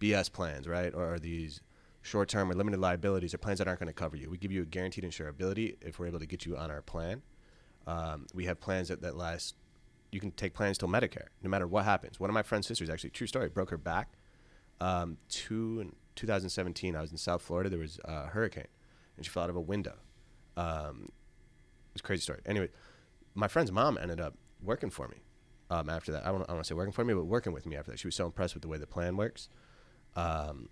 BS 0.00 0.32
plans, 0.32 0.68
right? 0.68 0.94
Or, 0.94 1.18
these 1.18 1.60
short 2.02 2.28
term 2.28 2.50
or 2.50 2.54
limited 2.54 2.78
liabilities 2.78 3.32
or 3.32 3.38
plans 3.38 3.58
that 3.58 3.66
aren't 3.66 3.80
going 3.80 3.88
to 3.88 3.94
cover 3.94 4.16
you. 4.16 4.28
We 4.28 4.36
give 4.36 4.52
you 4.52 4.62
a 4.62 4.66
guaranteed 4.66 5.04
insurability 5.04 5.76
if 5.80 5.98
we're 5.98 6.06
able 6.06 6.18
to 6.18 6.26
get 6.26 6.44
you 6.44 6.56
on 6.56 6.70
our 6.70 6.82
plan. 6.82 7.22
Um, 7.86 8.26
we 8.34 8.46
have 8.46 8.60
plans 8.60 8.88
that, 8.88 9.02
that 9.02 9.16
last. 9.16 9.54
You 10.12 10.20
can 10.20 10.30
take 10.30 10.54
plans 10.54 10.78
till 10.78 10.88
Medicare, 10.88 11.26
no 11.42 11.50
matter 11.50 11.66
what 11.66 11.84
happens. 11.84 12.20
One 12.20 12.30
of 12.30 12.34
my 12.34 12.42
friend's 12.42 12.68
sisters, 12.68 12.88
actually, 12.88 13.10
true 13.10 13.26
story, 13.26 13.48
broke 13.48 13.70
her 13.70 13.78
back. 13.78 14.12
Um, 14.80 15.18
two 15.28 15.80
in 15.80 15.92
2017, 16.14 16.94
I 16.94 17.00
was 17.00 17.10
in 17.10 17.16
South 17.18 17.42
Florida. 17.42 17.68
There 17.68 17.80
was 17.80 17.98
a 18.04 18.26
hurricane, 18.26 18.68
and 19.16 19.26
she 19.26 19.30
fell 19.30 19.42
out 19.42 19.50
of 19.50 19.56
a 19.56 19.60
window. 19.60 19.94
Um, 20.56 21.10
it's 21.92 22.00
a 22.00 22.04
crazy 22.04 22.22
story. 22.22 22.40
Anyway, 22.46 22.68
my 23.34 23.48
friend's 23.48 23.72
mom 23.72 23.98
ended 24.00 24.20
up 24.20 24.34
working 24.62 24.90
for 24.90 25.08
me 25.08 25.16
um, 25.70 25.88
after 25.88 26.12
that. 26.12 26.26
I 26.26 26.30
don't, 26.30 26.42
I 26.42 26.46
don't 26.46 26.56
want 26.56 26.64
to 26.64 26.68
say 26.68 26.74
working 26.74 26.92
for 26.92 27.04
me, 27.04 27.14
but 27.14 27.24
working 27.24 27.52
with 27.52 27.66
me 27.66 27.76
after 27.76 27.90
that. 27.90 27.98
She 27.98 28.06
was 28.06 28.14
so 28.14 28.26
impressed 28.26 28.54
with 28.54 28.62
the 28.62 28.68
way 28.68 28.78
the 28.78 28.86
plan 28.86 29.16
works. 29.16 29.48
Um, 30.16 30.68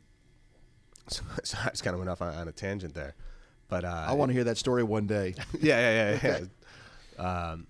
so, 1.08 1.22
so 1.44 1.58
I 1.64 1.70
just 1.70 1.82
kind 1.82 1.94
of 1.94 1.98
went 1.98 2.10
off 2.10 2.22
on, 2.22 2.34
on 2.34 2.48
a 2.48 2.52
tangent 2.52 2.94
there. 2.94 3.14
But 3.68 3.84
uh, 3.84 4.04
I 4.08 4.12
want 4.12 4.28
to 4.28 4.34
hear 4.34 4.44
that 4.44 4.58
story 4.58 4.82
one 4.82 5.06
day. 5.06 5.34
yeah, 5.60 5.80
yeah, 5.80 6.10
yeah, 6.10 6.18
yeah. 6.22 6.38
Um, 7.18 7.66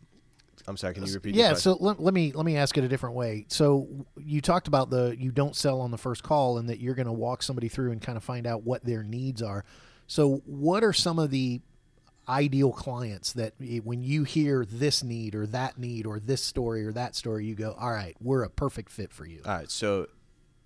I'm 0.68 0.76
sorry. 0.76 0.94
Can 0.94 1.04
you 1.04 1.12
repeat? 1.14 1.34
yeah 1.34 1.54
so 1.54 1.76
let, 1.80 2.00
let 2.00 2.14
me 2.14 2.32
let 2.32 2.46
me 2.46 2.56
ask 2.56 2.78
it 2.78 2.84
a 2.84 2.88
different 2.88 3.16
way 3.16 3.46
so 3.48 3.88
you 4.16 4.40
talked 4.40 4.68
about 4.68 4.90
the 4.90 5.16
you 5.18 5.32
don't 5.32 5.56
sell 5.56 5.80
on 5.80 5.90
the 5.90 5.98
first 5.98 6.22
call 6.22 6.58
and 6.58 6.68
that 6.68 6.78
you're 6.78 6.94
going 6.94 7.06
to 7.06 7.12
walk 7.12 7.42
somebody 7.42 7.68
through 7.68 7.90
and 7.90 8.00
kind 8.00 8.16
of 8.16 8.22
find 8.22 8.46
out 8.46 8.62
what 8.62 8.84
their 8.84 9.02
needs 9.02 9.42
are 9.42 9.64
so 10.06 10.42
what 10.46 10.84
are 10.84 10.92
some 10.92 11.18
of 11.18 11.30
the 11.30 11.60
ideal 12.28 12.70
clients 12.70 13.32
that 13.32 13.54
when 13.82 14.00
you 14.00 14.22
hear 14.22 14.64
this 14.64 15.02
need 15.02 15.34
or 15.34 15.44
that 15.48 15.76
need 15.78 16.06
or 16.06 16.20
this 16.20 16.40
story 16.40 16.86
or 16.86 16.92
that 16.92 17.16
story 17.16 17.44
you 17.44 17.56
go 17.56 17.74
all 17.80 17.90
right 17.90 18.14
we're 18.20 18.44
a 18.44 18.50
perfect 18.50 18.92
fit 18.92 19.12
for 19.12 19.26
you 19.26 19.40
All 19.44 19.56
right, 19.56 19.70
so 19.70 20.06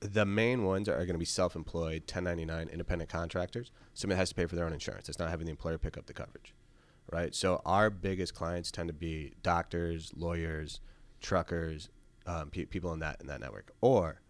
the 0.01 0.27
main 0.27 0.65
ones 0.65 0.91
are 0.91 0.97
going 0.99 1.15
to 1.15 1.19
be 1.19 1.25
self-employed, 1.25 2.03
1099 2.03 2.69
independent 2.69 3.09
contractors. 3.09 3.71
Somebody 3.95 4.17
that 4.17 4.21
has 4.21 4.29
to 4.29 4.35
pay 4.35 4.45
for 4.45 4.55
their 4.55 4.67
own 4.67 4.75
insurance. 4.75 5.09
It's 5.09 5.19
not 5.19 5.31
having 5.31 5.47
the 5.47 5.51
employer 5.51 5.79
pick 5.79 5.97
up 5.97 6.05
the 6.05 6.13
coverage, 6.13 6.53
right? 7.11 7.35
So 7.35 7.63
our 7.65 7.91
biggest 7.91 8.35
clients 8.35 8.71
tend 8.71 8.89
to 8.89 8.95
be 8.95 9.35
doctors, 9.43 10.13
lawyers, 10.17 10.81
truckers, 11.21 11.89
um, 12.27 12.51
pe- 12.51 12.65
people 12.65 12.93
in 12.93 13.01
that 13.01 13.21
in 13.21 13.27
that 13.29 13.41
network. 13.41 13.73
Or 13.81 14.21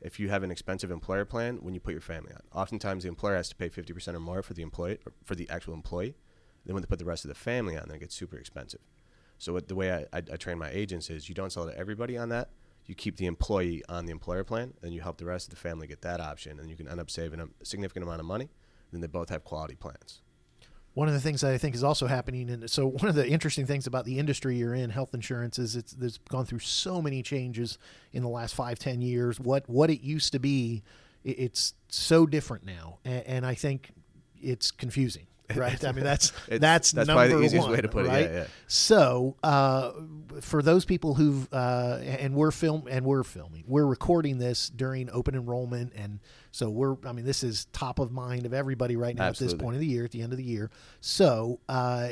if 0.00 0.20
you 0.20 0.28
have 0.28 0.42
an 0.42 0.50
expensive 0.50 0.90
employer 0.90 1.24
plan, 1.24 1.58
when 1.62 1.74
you 1.74 1.80
put 1.80 1.92
your 1.92 2.00
family 2.00 2.32
on, 2.32 2.42
oftentimes 2.52 3.04
the 3.04 3.08
employer 3.08 3.36
has 3.36 3.48
to 3.48 3.56
pay 3.56 3.70
50% 3.70 4.14
or 4.14 4.20
more 4.20 4.42
for 4.42 4.52
the 4.52 4.62
employee 4.62 4.98
or 5.06 5.12
for 5.24 5.34
the 5.34 5.48
actual 5.48 5.74
employee. 5.74 6.14
Then 6.66 6.74
when 6.74 6.82
they 6.82 6.86
put 6.86 6.98
the 6.98 7.04
rest 7.04 7.24
of 7.24 7.30
the 7.30 7.34
family 7.34 7.76
on, 7.76 7.84
then 7.86 7.96
it 7.96 8.00
gets 8.00 8.14
super 8.14 8.36
expensive. 8.36 8.80
So 9.38 9.52
what, 9.52 9.68
the 9.68 9.74
way 9.74 9.92
I, 9.92 10.18
I, 10.18 10.22
I 10.32 10.36
train 10.36 10.58
my 10.58 10.70
agents 10.70 11.10
is 11.10 11.28
you 11.28 11.34
don't 11.34 11.52
sell 11.52 11.66
to 11.66 11.76
everybody 11.76 12.16
on 12.16 12.28
that. 12.30 12.50
You 12.86 12.94
keep 12.94 13.16
the 13.16 13.26
employee 13.26 13.82
on 13.88 14.04
the 14.04 14.12
employer 14.12 14.44
plan, 14.44 14.74
and 14.82 14.92
you 14.92 15.00
help 15.00 15.16
the 15.16 15.24
rest 15.24 15.46
of 15.46 15.50
the 15.50 15.56
family 15.56 15.86
get 15.86 16.02
that 16.02 16.20
option, 16.20 16.60
and 16.60 16.68
you 16.68 16.76
can 16.76 16.86
end 16.86 17.00
up 17.00 17.10
saving 17.10 17.40
a 17.40 17.48
significant 17.64 18.04
amount 18.04 18.20
of 18.20 18.26
money. 18.26 18.50
Then 18.92 19.00
they 19.00 19.06
both 19.06 19.30
have 19.30 19.42
quality 19.42 19.74
plans. 19.74 20.20
One 20.94 21.08
of 21.08 21.14
the 21.14 21.20
things 21.20 21.40
that 21.40 21.52
I 21.52 21.58
think 21.58 21.74
is 21.74 21.82
also 21.82 22.06
happening, 22.06 22.48
and 22.50 22.70
so 22.70 22.86
one 22.86 23.08
of 23.08 23.16
the 23.16 23.28
interesting 23.28 23.66
things 23.66 23.86
about 23.86 24.04
the 24.04 24.18
industry 24.18 24.56
you're 24.56 24.74
in, 24.74 24.90
health 24.90 25.12
insurance, 25.12 25.58
is 25.58 25.74
it's, 25.74 25.94
it's 26.00 26.18
gone 26.18 26.46
through 26.46 26.60
so 26.60 27.02
many 27.02 27.22
changes 27.22 27.78
in 28.12 28.22
the 28.22 28.28
last 28.28 28.54
five, 28.54 28.78
ten 28.78 29.02
years. 29.02 29.40
What 29.40 29.68
what 29.68 29.90
it 29.90 30.02
used 30.02 30.32
to 30.32 30.38
be, 30.38 30.84
it's 31.24 31.74
so 31.88 32.26
different 32.26 32.64
now, 32.64 32.98
and, 33.04 33.26
and 33.26 33.46
I 33.46 33.54
think 33.54 33.90
it's 34.40 34.70
confusing. 34.70 35.26
Right, 35.54 35.84
I 35.84 35.92
mean 35.92 36.04
that's 36.04 36.32
that's 36.48 36.92
that's 36.92 37.06
number 37.06 37.12
probably 37.28 37.36
the 37.36 37.42
easiest 37.44 37.66
one, 37.66 37.76
way 37.76 37.80
to 37.82 37.88
put 37.88 38.06
it, 38.06 38.08
yeah, 38.08 38.14
right? 38.14 38.30
yeah. 38.32 38.46
So, 38.66 39.36
uh, 39.42 39.92
for 40.40 40.62
those 40.62 40.86
people 40.86 41.14
who've 41.14 41.52
uh, 41.52 41.98
and 42.02 42.34
we're 42.34 42.50
film 42.50 42.86
and 42.88 43.04
we're 43.04 43.24
filming, 43.24 43.64
we're 43.66 43.84
recording 43.86 44.38
this 44.38 44.70
during 44.70 45.10
open 45.10 45.34
enrollment, 45.34 45.92
and 45.94 46.20
so 46.50 46.70
we're. 46.70 46.96
I 47.04 47.12
mean, 47.12 47.26
this 47.26 47.42
is 47.44 47.66
top 47.72 47.98
of 47.98 48.10
mind 48.10 48.46
of 48.46 48.54
everybody 48.54 48.96
right 48.96 49.14
now 49.14 49.26
at 49.26 49.36
this 49.38 49.52
point 49.52 49.74
of 49.74 49.80
the 49.80 49.86
year, 49.86 50.04
at 50.06 50.12
the 50.12 50.22
end 50.22 50.32
of 50.32 50.38
the 50.38 50.44
year. 50.44 50.70
So, 51.02 51.60
uh, 51.68 52.08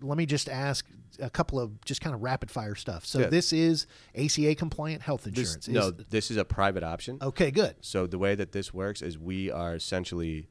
let 0.00 0.16
me 0.16 0.24
just 0.24 0.48
ask 0.48 0.86
a 1.20 1.28
couple 1.30 1.60
of 1.60 1.84
just 1.84 2.00
kind 2.00 2.14
of 2.14 2.22
rapid 2.22 2.50
fire 2.50 2.74
stuff. 2.74 3.04
So, 3.04 3.20
Yeah. 3.20 3.26
this 3.26 3.52
is 3.52 3.86
ACA 4.14 4.54
compliant 4.54 5.02
health 5.02 5.24
This, 5.24 5.54
insurance. 5.54 5.68
no, 5.68 5.90
this 5.90 6.30
is 6.30 6.38
a 6.38 6.44
private 6.44 6.82
option. 6.82 7.18
okay, 7.20 7.50
good. 7.50 7.76
So 7.82 8.06
the 8.06 8.18
way 8.18 8.34
that 8.34 8.52
this 8.52 8.72
works 8.74 9.02
is 9.02 9.18
we 9.18 9.50
are 9.50 9.74
essentially 9.74 10.48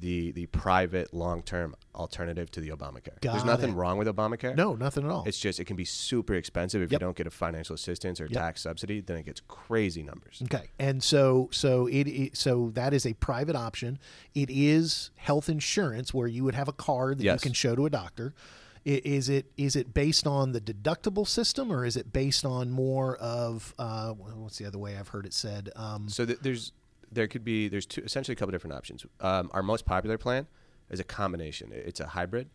the 0.00 0.32
the 0.32 0.46
private 0.46 1.12
long 1.14 1.42
term 1.42 1.74
alternative 1.94 2.50
to 2.52 2.60
the 2.60 2.70
Obamacare. 2.70 3.20
Got 3.20 3.32
There's 3.32 3.44
nothing 3.44 3.70
it. 3.70 3.74
wrong 3.74 3.98
with 3.98 4.08
Obamacare. 4.08 4.56
No, 4.56 4.74
nothing 4.74 5.04
at 5.04 5.10
all. 5.10 5.24
It's 5.26 5.38
just 5.38 5.60
it 5.60 5.66
can 5.66 5.76
be 5.76 5.84
super 5.84 6.34
expensive 6.34 6.80
if 6.82 6.90
Yep. 6.90 7.00
you 7.00 7.06
don't 7.06 7.16
get 7.16 7.26
a 7.26 7.30
financial 7.30 7.74
assistance 7.74 8.20
or 8.20 8.24
Yep. 8.24 8.32
tax 8.32 8.62
subsidy. 8.62 9.00
Then 9.00 9.18
it 9.18 9.26
gets 9.26 9.40
crazy 9.46 10.02
numbers. 10.02 10.40
Okay, 10.44 10.68
and 10.78 11.02
so 11.02 11.48
so 11.52 11.86
it, 11.86 12.06
it 12.08 12.36
so 12.36 12.70
that 12.74 12.92
is 12.94 13.04
a 13.06 13.12
private 13.14 13.56
option. 13.56 13.98
It 14.34 14.48
is 14.50 15.10
health 15.16 15.48
insurance 15.48 16.14
where 16.14 16.26
you 16.28 16.44
would 16.44 16.54
have 16.54 16.68
a 16.68 16.72
card 16.72 17.18
that 17.18 17.24
Yes. 17.24 17.40
you 17.40 17.48
can 17.48 17.52
show 17.52 17.76
to 17.76 17.86
a 17.86 17.90
doctor. 17.90 18.34
Is 18.82 19.28
it 19.28 19.52
is 19.58 19.76
it 19.76 19.92
based 19.92 20.26
on 20.26 20.52
the 20.52 20.60
deductible 20.60 21.28
system 21.28 21.70
or 21.70 21.84
is 21.84 21.98
it 21.98 22.14
based 22.14 22.46
on 22.46 22.70
more 22.70 23.16
of 23.18 23.74
uh, 23.78 24.12
what's 24.14 24.56
the 24.56 24.64
other 24.64 24.78
way 24.78 24.96
I've 24.96 25.08
heard 25.08 25.26
it 25.26 25.34
said? 25.34 25.68
Um, 25.76 26.08
So 26.08 26.24
th- 26.24 26.38
there's 26.40 26.72
there 27.12 27.26
could 27.26 27.44
be 27.44 27.68
there's 27.68 27.86
two 27.86 28.02
essentially 28.02 28.32
a 28.32 28.36
couple 28.36 28.52
different 28.52 28.74
options. 28.74 29.04
Um, 29.20 29.50
our 29.52 29.62
most 29.62 29.84
popular 29.84 30.18
plan 30.18 30.46
is 30.90 31.00
a 31.00 31.04
combination. 31.04 31.70
It's 31.72 32.00
a 32.00 32.06
hybrid 32.06 32.48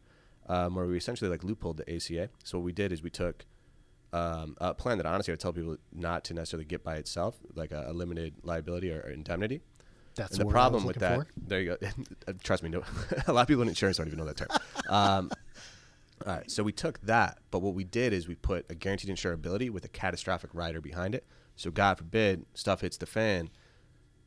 um, 0.47 0.75
where 0.75 0.85
we 0.85 0.97
essentially 0.97 1.29
like 1.29 1.41
loopholed 1.41 1.77
the 1.77 1.95
ACA. 1.95 2.29
So 2.43 2.57
what 2.57 2.65
we 2.65 2.71
did 2.71 2.91
is 2.91 3.01
we 3.01 3.09
took 3.09 3.45
um, 4.13 4.55
a 4.59 4.73
plan 4.73 4.97
that 4.97 5.05
honestly 5.05 5.31
I 5.31 5.33
would 5.33 5.39
tell 5.39 5.53
people 5.53 5.77
not 5.91 6.23
to 6.25 6.33
necessarily 6.33 6.65
get 6.65 6.83
by 6.83 6.95
itself, 6.95 7.35
like 7.55 7.71
a, 7.71 7.85
a 7.87 7.93
limited 7.93 8.35
liability 8.43 8.91
or, 8.91 9.01
or 9.01 9.09
indemnity. 9.09 9.61
That's 10.15 10.37
the 10.37 10.45
problem 10.45 10.85
with 10.85 10.97
that, 10.99 11.19
for. 11.19 11.27
there 11.35 11.59
you 11.59 11.77
go. 11.77 12.33
Trust 12.43 12.63
me, 12.63 12.69
no, 12.69 12.83
a 13.27 13.33
lot 13.33 13.41
of 13.41 13.47
people 13.47 13.63
in 13.63 13.67
insurance 13.67 13.97
don't 13.97 14.07
even 14.07 14.19
know 14.19 14.25
that 14.25 14.37
term. 14.37 14.47
Um, 14.87 15.31
all 16.25 16.35
right, 16.35 16.49
so 16.49 16.61
we 16.61 16.71
took 16.71 17.01
that, 17.01 17.39
but 17.49 17.63
what 17.63 17.73
we 17.73 17.83
did 17.83 18.13
is 18.13 18.27
we 18.27 18.35
put 18.35 18.67
a 18.69 18.75
guaranteed 18.75 19.09
insurability 19.09 19.71
with 19.71 19.83
a 19.83 19.87
catastrophic 19.87 20.51
rider 20.53 20.79
behind 20.79 21.15
it. 21.15 21.25
So 21.55 21.71
God 21.71 21.97
forbid 21.97 22.45
stuff 22.53 22.81
hits 22.81 22.97
the 22.97 23.07
fan, 23.07 23.49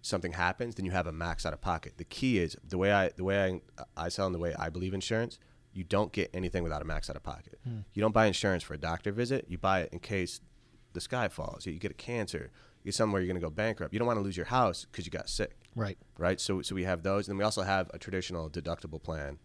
something 0.09 0.33
happens, 0.33 0.75
then 0.75 0.85
you 0.85 0.91
have 0.93 1.07
a 1.07 1.13
max 1.13 1.45
out 1.47 1.53
of 1.53 1.61
pocket. 1.61 1.95
The 1.99 2.05
key 2.05 2.39
is 2.39 2.57
the 2.67 2.79
way 2.79 2.93
I 2.93 3.11
the 3.11 3.25
way 3.25 3.61
I 3.97 4.07
I 4.07 4.09
sell 4.09 4.27
and 4.27 4.35
the 4.35 4.39
way 4.39 4.55
I 4.59 4.69
believe 4.71 4.95
insurance. 4.95 5.39
You 5.73 5.85
don't 5.85 6.13
get 6.13 6.31
anything 6.35 6.63
without 6.65 6.83
a 6.83 6.85
max 6.85 7.09
out 7.09 7.15
of 7.17 7.23
pocket. 7.23 7.59
Hmm. 7.63 7.81
You 7.93 8.01
don't 8.01 8.13
buy 8.15 8.27
insurance 8.27 8.63
for 8.65 8.75
a 8.75 8.79
doctor 8.79 9.13
visit. 9.13 9.45
You 9.49 9.59
buy 9.59 9.83
it 9.83 9.91
in 9.93 10.01
case 10.01 10.41
the 10.95 11.01
sky 11.01 11.29
falls. 11.29 11.67
You 11.67 11.79
get 11.79 11.91
a 11.91 11.95
cancer. 11.95 12.51
You 12.83 12.87
get 12.89 12.95
somewhere 12.95 13.21
you're 13.21 13.29
going 13.33 13.41
to 13.41 13.47
go 13.47 13.51
bankrupt. 13.51 13.93
You 13.93 13.99
don't 13.99 14.07
want 14.09 14.19
to 14.19 14.23
lose 14.25 14.37
your 14.37 14.47
house 14.47 14.87
because 14.91 15.05
you 15.07 15.13
got 15.13 15.29
sick 15.29 15.57
Right. 15.77 15.99
right? 16.17 16.41
So 16.41 16.63
so 16.63 16.75
we 16.75 16.85
have 16.85 17.03
those, 17.03 17.29
and 17.29 17.39
we 17.39 17.45
also 17.45 17.63
have 17.63 17.91
a 17.95 17.99
traditional 17.99 18.49
deductible 18.51 19.01
plan, 19.01 19.39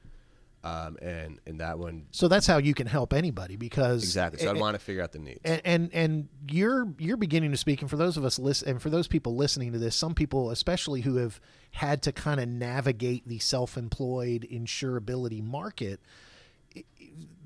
um, 0.63 0.97
and 1.02 1.39
and 1.45 1.60
that 1.60 1.78
one 1.78 2.06
So 2.12 2.28
that's 2.28 2.47
how 2.47 2.58
you 2.58 2.73
can 2.73 2.88
help 2.88 3.13
anybody 3.13 3.56
because 3.56 4.04
exactly. 4.04 4.39
So 4.39 4.49
I 4.49 4.54
want 4.54 4.76
to 4.76 4.80
figure 4.80 5.04
out 5.04 5.12
the 5.12 5.19
needs. 5.19 5.41
and, 5.43 5.62
and 5.65 5.89
and 5.93 6.30
you're 6.49 6.88
you're 6.97 7.17
beginning 7.17 7.52
to 7.52 7.58
speak 7.58 7.82
and 7.82 7.89
for 7.89 7.97
those 7.97 8.17
of 8.17 8.26
us 8.26 8.39
listen 8.39 8.69
and 8.69 8.82
for 8.82 8.89
those 8.89 9.08
people 9.08 9.36
listening 9.36 9.73
to 9.73 9.80
this 9.80 9.95
some 9.95 10.15
people 10.15 10.52
especially 10.52 11.02
who 11.02 11.17
have 11.17 11.39
had 11.71 12.02
to 12.04 12.12
kind 12.12 12.39
of 12.39 12.47
navigate 12.47 13.28
the 13.28 13.39
self-employed 13.39 14.47
insurability 14.52 15.43
market 15.43 15.99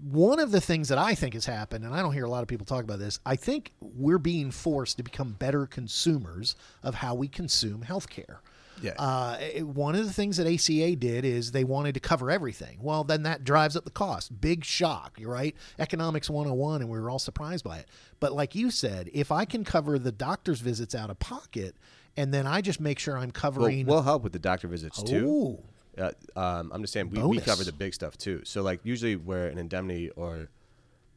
one 0.01 0.39
of 0.39 0.51
the 0.51 0.61
things 0.61 0.89
that 0.89 0.97
I 0.97 1.15
think 1.15 1.33
has 1.33 1.45
happened, 1.45 1.83
and 1.83 1.93
I 1.93 2.01
don't 2.01 2.13
hear 2.13 2.25
a 2.25 2.29
lot 2.29 2.41
of 2.41 2.47
people 2.47 2.65
talk 2.65 2.83
about 2.83 2.99
this, 2.99 3.19
I 3.25 3.35
think 3.35 3.73
we're 3.81 4.19
being 4.19 4.51
forced 4.51 4.97
to 4.97 5.03
become 5.03 5.33
better 5.33 5.65
consumers 5.65 6.55
of 6.83 6.95
how 6.95 7.15
we 7.15 7.27
consume 7.27 7.83
healthcare. 7.83 8.37
Yeah. 8.81 8.93
Uh, 8.97 9.37
it- 9.39 9.67
one 9.67 9.95
of 9.95 10.05
the 10.05 10.13
things 10.13 10.37
that 10.37 10.47
ACA 10.47 10.95
did 10.95 11.25
is 11.25 11.51
they 11.51 11.63
wanted 11.63 11.93
to 11.95 11.99
cover 11.99 12.29
everything. 12.31 12.79
Well, 12.81 13.03
then 13.03 13.23
that 13.23 13.43
drives 13.43 13.75
up 13.75 13.83
the 13.85 13.91
cost. 13.91 14.39
Big 14.39 14.63
shock, 14.63 15.17
right? 15.21 15.55
Economics 15.79 16.29
101, 16.29 16.81
and 16.81 16.89
we 16.89 16.99
were 16.99 17.09
all 17.09 17.19
surprised 17.19 17.63
by 17.63 17.77
it. 17.79 17.87
But 18.19 18.33
like 18.33 18.55
you 18.55 18.71
said, 18.71 19.09
if 19.13 19.31
I 19.31 19.45
can 19.45 19.63
cover 19.63 19.97
the 19.99 20.11
doctor's 20.11 20.59
visits 20.61 20.93
out 20.95 21.09
of 21.09 21.19
pocket, 21.19 21.75
and 22.15 22.33
then 22.33 22.47
I 22.47 22.61
just 22.61 22.79
make 22.79 22.97
sure 22.99 23.17
I'm 23.17 23.31
covering. 23.31 23.85
we'll 23.85 24.01
help 24.01 24.23
with 24.23 24.33
the 24.33 24.39
doctor 24.39 24.67
visits 24.67 25.01
too. 25.03 25.59
Uh, 25.97 26.11
um, 26.35 26.71
I'm 26.73 26.81
just 26.81 26.93
saying 26.93 27.09
we, 27.09 27.21
we 27.23 27.39
cover 27.39 27.63
the 27.63 27.71
big 27.71 27.93
stuff 27.93 28.17
too. 28.17 28.41
So 28.43 28.61
like 28.61 28.79
usually 28.83 29.15
where 29.15 29.47
an 29.47 29.57
indemnity 29.57 30.11
or 30.11 30.49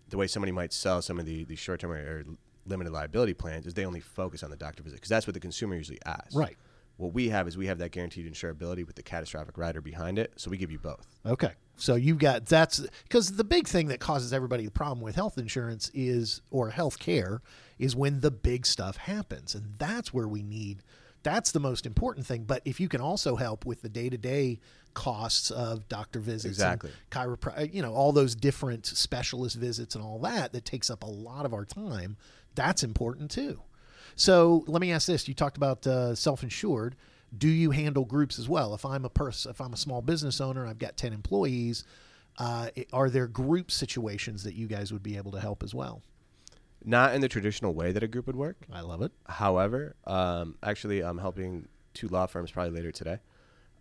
the 0.09 0.17
way 0.17 0.27
somebody 0.27 0.53
might 0.53 0.73
sell 0.73 1.03
some 1.03 1.19
of 1.19 1.27
the, 1.27 1.45
the 1.45 1.57
short 1.57 1.81
term 1.81 1.93
or, 1.93 1.97
or 1.97 2.25
limited 2.67 2.93
liability 2.93 3.35
plans 3.35 3.67
is 3.67 3.75
they 3.75 3.85
only 3.85 4.01
focus 4.01 4.43
on 4.43 4.51
the 4.51 4.57
doctor 4.57 4.83
visit 4.83 4.97
because 4.97 5.11
that's 5.11 5.27
what 5.27 5.35
the 5.35 5.41
consumer 5.41 5.75
usually 5.75 5.99
asks. 6.07 6.35
Right. 6.35 6.57
What 7.01 7.13
we 7.15 7.31
have 7.31 7.49
is 7.49 7.57
we 7.57 7.67
have 7.67 7.79
that 7.79 7.91
guaranteed 7.93 8.31
insurability 8.31 8.87
with 8.87 8.97
the 8.97 9.03
catastrophic 9.03 9.57
rider 9.57 9.81
behind 9.81 10.19
it, 10.19 10.33
so 10.37 10.51
we 10.51 10.57
give 10.57 10.71
you 10.71 10.79
both. 10.79 11.07
Okay. 11.25 11.53
So 11.77 11.95
you've 11.95 12.19
got 12.19 12.47
that's 12.47 12.81
because 13.05 13.33
the 13.33 13.45
big 13.45 13.67
thing 13.67 13.89
that 13.89 14.01
causes 14.01 14.33
everybody 14.33 14.67
the 14.67 14.71
problem 14.71 15.01
with 15.01 15.15
health 15.15 15.39
insurance 15.39 15.91
is 15.95 16.43
or 16.51 16.71
health 16.71 16.99
care 16.99 17.41
is 17.79 17.97
when 17.97 18.21
the 18.21 18.31
big 18.31 18.67
stuff 18.67 18.99
happens. 18.99 19.55
And 19.55 19.75
that's 19.79 20.13
where 20.13 20.29
we 20.29 20.43
need 20.43 20.83
that's 21.23 21.53
the 21.53 21.61
most 21.61 21.87
important 21.87 22.27
thing. 22.27 22.45
But 22.45 22.63
if 22.65 22.81
you 22.81 22.89
can 22.89 23.01
also 23.01 23.37
help 23.37 23.65
with 23.67 23.83
the 23.83 23.89
day 23.89 24.09
to 24.09 24.19
day 24.19 24.61
costs 24.95 25.51
of 25.51 25.89
doctor 25.89 26.19
visits, 26.19 26.57
Exactly. 26.57 26.91
chiropr- 27.11 27.59
uh, 27.59 27.67
you 27.71 27.83
know, 27.83 27.93
all 27.95 28.13
those 28.13 28.35
different 28.35 28.87
specialist 28.87 29.57
visits 29.57 29.95
and 29.95 30.05
all 30.05 30.19
that, 30.21 30.53
that 30.53 30.65
takes 30.65 30.91
up 30.91 31.03
a 31.03 31.07
lot 31.07 31.45
of 31.47 31.55
our 31.55 31.65
time. 31.65 32.17
That's 32.55 32.83
important 32.83 33.31
too. 33.31 33.61
So 34.21 34.65
let 34.67 34.83
me 34.83 34.93
ask 34.93 35.07
this: 35.07 35.27
You 35.27 35.33
talked 35.33 35.57
about 35.57 35.87
uh, 35.87 36.15
self-insured. 36.15 36.95
Do 37.39 37.49
you 37.49 37.71
handle 37.71 38.05
groups 38.05 38.39
as 38.39 38.51
well? 38.51 38.75
If 38.75 38.85
I'm 38.85 39.07
a 39.07 39.09
person, 39.09 39.51
if 39.51 39.63
I'm 39.63 39.73
a 39.73 39.79
small 39.79 40.03
business 40.03 40.43
owner, 40.43 40.67
I've 40.67 40.79
got 40.79 40.99
ten 40.99 41.15
employees. 41.15 41.85
Uh, 42.37 42.69
are 42.93 43.09
there 43.09 43.27
group 43.27 43.71
situations 43.71 44.45
that 44.45 44.55
you 44.55 44.67
guys 44.67 44.93
would 44.93 45.03
be 45.03 45.17
able 45.17 45.33
to 45.33 45.41
help 45.41 45.63
as 45.63 45.75
well? 45.75 46.03
Not 46.85 47.15
in 47.15 47.23
the 47.23 47.29
traditional 47.29 47.73
way 47.73 47.93
that 47.93 48.03
a 48.03 48.09
group 48.09 48.27
would 48.27 48.37
work. 48.37 48.57
I 48.71 48.83
love 48.83 49.01
it. 49.01 49.13
However, 49.27 49.97
um, 50.07 50.57
actually, 50.63 51.01
I'm 51.01 51.19
helping 51.19 51.69
two 51.95 52.09
law 52.09 52.27
firms 52.27 52.51
probably 52.51 52.73
later 52.73 52.93
today. 52.93 53.21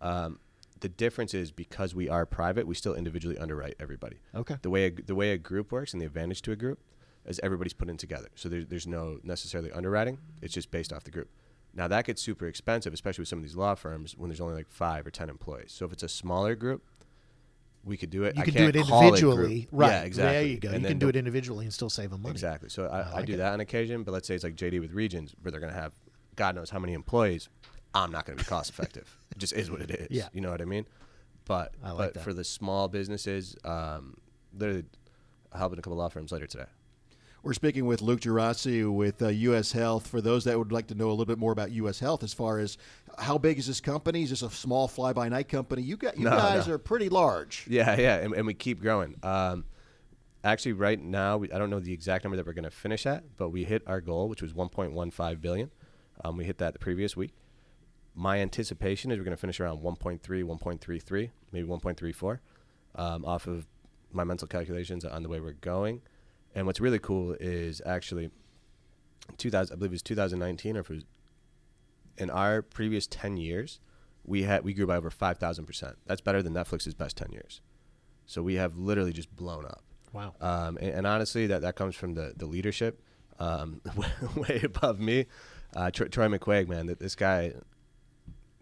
Um, 0.00 0.38
the 0.80 0.88
difference 0.88 1.34
is 1.34 1.50
because 1.50 1.94
we 1.94 2.08
are 2.08 2.24
private, 2.24 2.66
we 2.66 2.74
still 2.74 2.94
individually 2.94 3.36
underwrite 3.36 3.74
everybody. 3.78 4.16
Okay. 4.34 4.56
The 4.62 4.70
way 4.70 4.86
a, 4.86 4.90
the 4.90 5.14
way 5.14 5.32
a 5.32 5.38
group 5.38 5.70
works 5.70 5.92
and 5.92 6.00
the 6.00 6.06
advantage 6.06 6.40
to 6.42 6.52
a 6.52 6.56
group 6.56 6.78
is 7.26 7.40
everybody's 7.42 7.72
put 7.72 7.88
in 7.88 7.96
together. 7.96 8.28
So 8.34 8.48
there's 8.48 8.66
there's 8.66 8.86
no 8.86 9.18
necessarily 9.22 9.70
underwriting. 9.72 10.18
It's 10.42 10.54
just 10.54 10.70
based 10.70 10.92
off 10.92 11.04
the 11.04 11.10
group. 11.10 11.28
Now 11.74 11.88
that 11.88 12.04
gets 12.04 12.22
super 12.22 12.46
expensive, 12.46 12.92
especially 12.92 13.22
with 13.22 13.28
some 13.28 13.38
of 13.38 13.44
these 13.44 13.56
law 13.56 13.74
firms 13.74 14.16
when 14.16 14.28
there's 14.30 14.40
only 14.40 14.54
like 14.54 14.68
five 14.68 15.06
or 15.06 15.10
ten 15.10 15.28
employees. 15.28 15.72
So 15.72 15.86
if 15.86 15.92
it's 15.92 16.02
a 16.02 16.08
smaller 16.08 16.54
group, 16.54 16.82
we 17.84 17.96
could 17.96 18.10
do 18.10 18.24
it. 18.24 18.36
You 18.36 18.42
I 18.42 18.44
can 18.44 18.54
do 18.54 18.68
it 18.68 18.76
individually, 18.76 19.62
group. 19.62 19.68
right? 19.72 19.90
Yeah, 19.90 20.02
exactly. 20.02 20.32
There 20.32 20.46
you 20.46 20.58
go. 20.58 20.68
And 20.70 20.82
you 20.82 20.88
can 20.88 20.98
do 20.98 21.08
it 21.08 21.16
individually 21.16 21.64
and 21.64 21.72
still 21.72 21.90
save 21.90 22.10
them 22.10 22.22
money. 22.22 22.32
Exactly. 22.32 22.68
So 22.68 22.86
I, 22.86 23.00
I, 23.00 23.12
like 23.12 23.26
do 23.26 23.34
it. 23.34 23.36
that 23.38 23.52
on 23.52 23.60
occasion, 23.60 24.02
but 24.02 24.12
let's 24.12 24.26
say 24.26 24.34
it's 24.34 24.44
like 24.44 24.56
JD 24.56 24.80
with 24.80 24.92
Regions, 24.92 25.34
where 25.40 25.50
they're 25.50 25.60
going 25.60 25.72
to 25.72 25.78
have 25.78 25.92
God 26.36 26.54
knows 26.54 26.70
how 26.70 26.78
many 26.78 26.92
employees. 26.92 27.48
I'm 27.94 28.12
not 28.12 28.24
going 28.24 28.38
to 28.38 28.44
be 28.44 28.48
cost 28.48 28.70
effective. 28.70 29.16
it 29.30 29.38
just 29.38 29.52
is 29.52 29.70
what 29.70 29.80
it 29.80 29.90
is. 29.90 30.08
Yeah. 30.10 30.28
You 30.32 30.40
know 30.40 30.50
what 30.50 30.60
I 30.60 30.64
mean? 30.64 30.86
But 31.46 31.74
I 31.82 31.90
like 31.90 31.98
but 31.98 32.14
that. 32.14 32.22
for 32.22 32.32
the 32.32 32.44
small 32.44 32.88
businesses, 32.88 33.56
um, 33.64 34.16
literally 34.56 34.84
helping 35.56 35.78
a 35.78 35.82
couple 35.82 35.98
law 35.98 36.08
firms 36.08 36.32
later 36.32 36.46
today. 36.46 36.66
We're 37.42 37.54
speaking 37.54 37.86
with 37.86 38.02
Luke 38.02 38.20
Jeraci 38.20 38.92
with 38.92 39.22
uh, 39.22 39.28
U.S. 39.28 39.72
Health. 39.72 40.06
For 40.06 40.20
those 40.20 40.44
that 40.44 40.58
would 40.58 40.72
like 40.72 40.88
to 40.88 40.94
know 40.94 41.08
a 41.08 41.12
little 41.12 41.24
bit 41.24 41.38
more 41.38 41.52
about 41.52 41.70
U.S. 41.72 41.98
Health, 41.98 42.22
as 42.22 42.34
far 42.34 42.58
as 42.58 42.76
how 43.18 43.38
big 43.38 43.58
is 43.58 43.66
this 43.66 43.80
company? 43.80 44.22
Is 44.24 44.30
this 44.30 44.42
a 44.42 44.50
small 44.50 44.88
fly-by-night 44.88 45.48
company? 45.48 45.80
You 45.80 45.96
got 45.96 46.18
you 46.18 46.24
No, 46.24 46.30
guys 46.32 46.68
no. 46.68 46.74
are 46.74 46.78
pretty 46.78 47.08
large. 47.08 47.64
Yeah, 47.66 47.98
yeah, 47.98 48.16
and, 48.16 48.34
and 48.34 48.46
we 48.46 48.52
keep 48.52 48.82
growing. 48.82 49.16
Um, 49.22 49.64
actually, 50.44 50.74
right 50.74 51.00
now, 51.02 51.38
we, 51.38 51.50
I 51.50 51.56
don't 51.56 51.70
know 51.70 51.80
the 51.80 51.94
exact 51.94 52.24
number 52.24 52.36
that 52.36 52.44
we're 52.44 52.52
going 52.52 52.64
to 52.64 52.70
finish 52.70 53.06
at, 53.06 53.24
but 53.38 53.48
we 53.48 53.64
hit 53.64 53.82
our 53.86 54.02
goal, 54.02 54.28
which 54.28 54.42
was 54.42 54.52
1.15 54.52 55.40
billion. 55.40 55.70
Um, 56.22 56.36
we 56.36 56.44
hit 56.44 56.58
that 56.58 56.74
the 56.74 56.78
previous 56.78 57.16
week. 57.16 57.32
My 58.14 58.38
anticipation 58.40 59.10
is 59.10 59.18
we're 59.18 59.24
going 59.24 59.36
to 59.36 59.40
finish 59.40 59.60
around 59.60 59.78
1.3, 59.82 60.20
1.33, 60.20 61.30
maybe 61.52 61.66
1.34, 61.66 62.38
um, 62.96 63.24
off 63.24 63.46
of 63.46 63.66
my 64.12 64.24
mental 64.24 64.46
calculations 64.46 65.06
on 65.06 65.22
the 65.22 65.28
way 65.30 65.40
we're 65.40 65.52
going. 65.52 66.02
And 66.54 66.66
what's 66.66 66.80
really 66.80 66.98
cool 66.98 67.36
is 67.38 67.80
actually 67.86 68.30
2000, 69.36 69.72
I 69.72 69.76
believe 69.76 69.92
it 69.92 69.94
was 69.94 70.02
2019, 70.02 70.76
or 70.76 70.80
if 70.80 70.90
it 70.90 70.94
was 70.94 71.04
in 72.18 72.30
our 72.30 72.62
previous 72.62 73.06
10 73.06 73.36
years, 73.36 73.80
we 74.24 74.42
had 74.42 74.64
we 74.64 74.74
grew 74.74 74.86
by 74.86 74.96
over 74.96 75.10
5,000 75.10 75.64
percent. 75.64 75.96
That's 76.06 76.20
better 76.20 76.42
than 76.42 76.52
Netflix's 76.52 76.94
best 76.94 77.16
10 77.16 77.32
years. 77.32 77.60
So 78.26 78.42
we 78.42 78.54
have 78.54 78.76
literally 78.76 79.12
just 79.12 79.34
blown 79.34 79.64
up. 79.64 79.82
Wow. 80.12 80.34
Um, 80.40 80.76
and, 80.78 80.90
and 80.90 81.06
honestly, 81.06 81.46
that, 81.48 81.62
that 81.62 81.76
comes 81.76 81.94
from 81.96 82.14
the, 82.14 82.32
the 82.36 82.46
leadership 82.46 83.02
um, 83.38 83.80
way 84.36 84.60
above 84.62 85.00
me. 85.00 85.26
Uh, 85.74 85.90
Troy, 85.90 86.06
McQuagge, 86.08 86.68
man, 86.68 86.86
that 86.86 86.98
this 86.98 87.14
guy, 87.14 87.52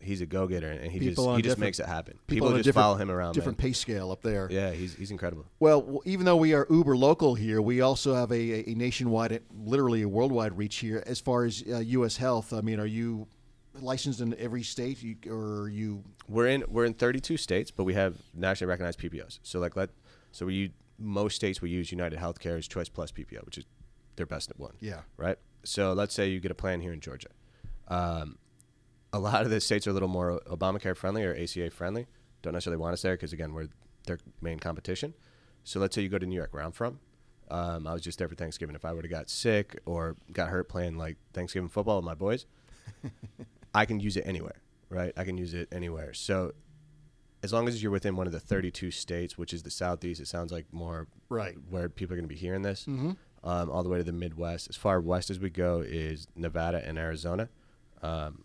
he's 0.00 0.20
a 0.20 0.26
go 0.26 0.46
getter, 0.46 0.70
and 0.70 0.90
he 0.90 0.98
just 0.98 1.10
People 1.10 1.28
on 1.28 1.36
he 1.36 1.42
just 1.42 1.58
makes 1.58 1.80
it 1.80 1.86
happen. 1.86 2.18
People 2.26 2.48
People, 2.48 2.62
just 2.62 2.74
follow 2.74 2.96
him 2.96 3.10
around. 3.10 3.34
Different 3.34 3.58
man. 3.58 3.68
pay 3.68 3.72
scale 3.72 4.10
up 4.10 4.22
there. 4.22 4.48
Yeah, 4.50 4.70
he's 4.72 4.94
he's 4.94 5.10
incredible. 5.10 5.46
Well, 5.60 6.00
even 6.04 6.26
though 6.26 6.36
we 6.36 6.54
are 6.54 6.66
uber 6.70 6.96
local 6.96 7.34
here, 7.34 7.60
we 7.60 7.80
also 7.80 8.14
have 8.14 8.30
a, 8.32 8.70
a 8.70 8.74
nationwide, 8.74 9.42
literally 9.56 10.02
a 10.02 10.08
worldwide 10.08 10.56
reach 10.56 10.76
here. 10.76 11.02
As 11.06 11.20
far 11.20 11.44
as 11.44 11.62
uh, 11.68 11.78
U.S. 11.78 12.16
Health, 12.16 12.52
I 12.52 12.60
mean, 12.60 12.80
are 12.80 12.86
you 12.86 13.26
licensed 13.80 14.20
in 14.20 14.34
every 14.38 14.62
state, 14.62 15.02
you, 15.02 15.16
or 15.28 15.62
are 15.62 15.68
you? 15.68 16.04
We're 16.28 16.48
in 16.48 16.64
we're 16.68 16.84
in 16.84 16.94
32 16.94 17.36
states, 17.36 17.70
but 17.70 17.84
we 17.84 17.94
have 17.94 18.14
nationally 18.34 18.68
recognized 18.68 18.98
PPOs. 18.98 19.38
So 19.42 19.58
like 19.58 19.76
let 19.76 19.90
so 20.32 20.46
we 20.46 20.72
most 20.98 21.36
states 21.36 21.62
we 21.62 21.70
use 21.70 21.92
United 21.92 22.18
Healthcare's 22.18 22.68
Choice 22.68 22.88
Plus 22.88 23.12
PPO, 23.12 23.44
which 23.44 23.58
is 23.58 23.64
their 24.16 24.26
best 24.26 24.50
at 24.50 24.58
one. 24.58 24.74
Yeah. 24.80 25.00
Right. 25.16 25.38
So 25.64 25.92
let's 25.92 26.14
say 26.14 26.28
you 26.28 26.40
get 26.40 26.50
a 26.50 26.56
plan 26.56 26.80
here 26.80 26.92
in 26.92 27.00
Georgia. 27.00 27.28
Um, 27.88 28.38
a 29.12 29.18
lot 29.18 29.42
of 29.42 29.50
the 29.50 29.60
states 29.60 29.86
are 29.86 29.90
a 29.90 29.92
little 29.92 30.08
more 30.08 30.40
Obamacare 30.46 30.96
friendly 30.96 31.24
or 31.24 31.34
ACA 31.34 31.70
friendly. 31.70 32.06
Don't 32.42 32.52
necessarily 32.52 32.80
want 32.80 32.92
us 32.92 33.02
there 33.02 33.14
because 33.14 33.32
again 33.32 33.54
we're 33.54 33.68
their 34.06 34.18
main 34.40 34.58
competition. 34.58 35.14
So 35.64 35.80
let's 35.80 35.94
say 35.94 36.02
you 36.02 36.08
go 36.08 36.18
to 36.18 36.26
New 36.26 36.36
York, 36.36 36.52
where 36.54 36.62
I'm 36.62 36.72
from. 36.72 37.00
Um, 37.50 37.86
I 37.86 37.92
was 37.94 38.02
just 38.02 38.18
there 38.18 38.28
for 38.28 38.34
Thanksgiving. 38.34 38.74
If 38.74 38.84
I 38.84 38.92
would 38.92 39.04
have 39.04 39.10
got 39.10 39.28
sick 39.30 39.78
or 39.86 40.16
got 40.32 40.48
hurt 40.48 40.68
playing 40.68 40.96
like 40.98 41.16
Thanksgiving 41.32 41.68
football 41.68 41.96
with 41.96 42.04
my 42.04 42.14
boys, 42.14 42.46
I 43.74 43.84
can 43.86 44.00
use 44.00 44.16
it 44.16 44.24
anywhere, 44.26 44.56
right? 44.90 45.12
I 45.16 45.24
can 45.24 45.36
use 45.38 45.54
it 45.54 45.68
anywhere. 45.72 46.12
So 46.14 46.52
as 47.42 47.52
long 47.52 47.68
as 47.68 47.82
you're 47.82 47.92
within 47.92 48.16
one 48.16 48.26
of 48.26 48.32
the 48.32 48.40
32 48.40 48.90
states, 48.90 49.38
which 49.38 49.52
is 49.54 49.62
the 49.62 49.70
Southeast, 49.70 50.20
it 50.20 50.26
sounds 50.28 50.52
like 50.52 50.66
more 50.72 51.06
Right. 51.28 51.56
where 51.70 51.88
people 51.88 52.14
are 52.14 52.16
going 52.16 52.28
to 52.28 52.34
be 52.34 52.38
hearing 52.40 52.62
this, 52.62 52.84
Mm-hmm. 52.86 53.12
um, 53.48 53.70
all 53.70 53.82
the 53.82 53.88
way 53.88 53.98
to 53.98 54.04
the 54.04 54.12
Midwest. 54.12 54.68
As 54.70 54.76
far 54.76 55.00
west 55.00 55.30
as 55.30 55.38
we 55.38 55.50
go 55.50 55.80
is 55.80 56.26
Nevada 56.34 56.82
and 56.86 56.98
Arizona. 56.98 57.48
Um, 58.02 58.44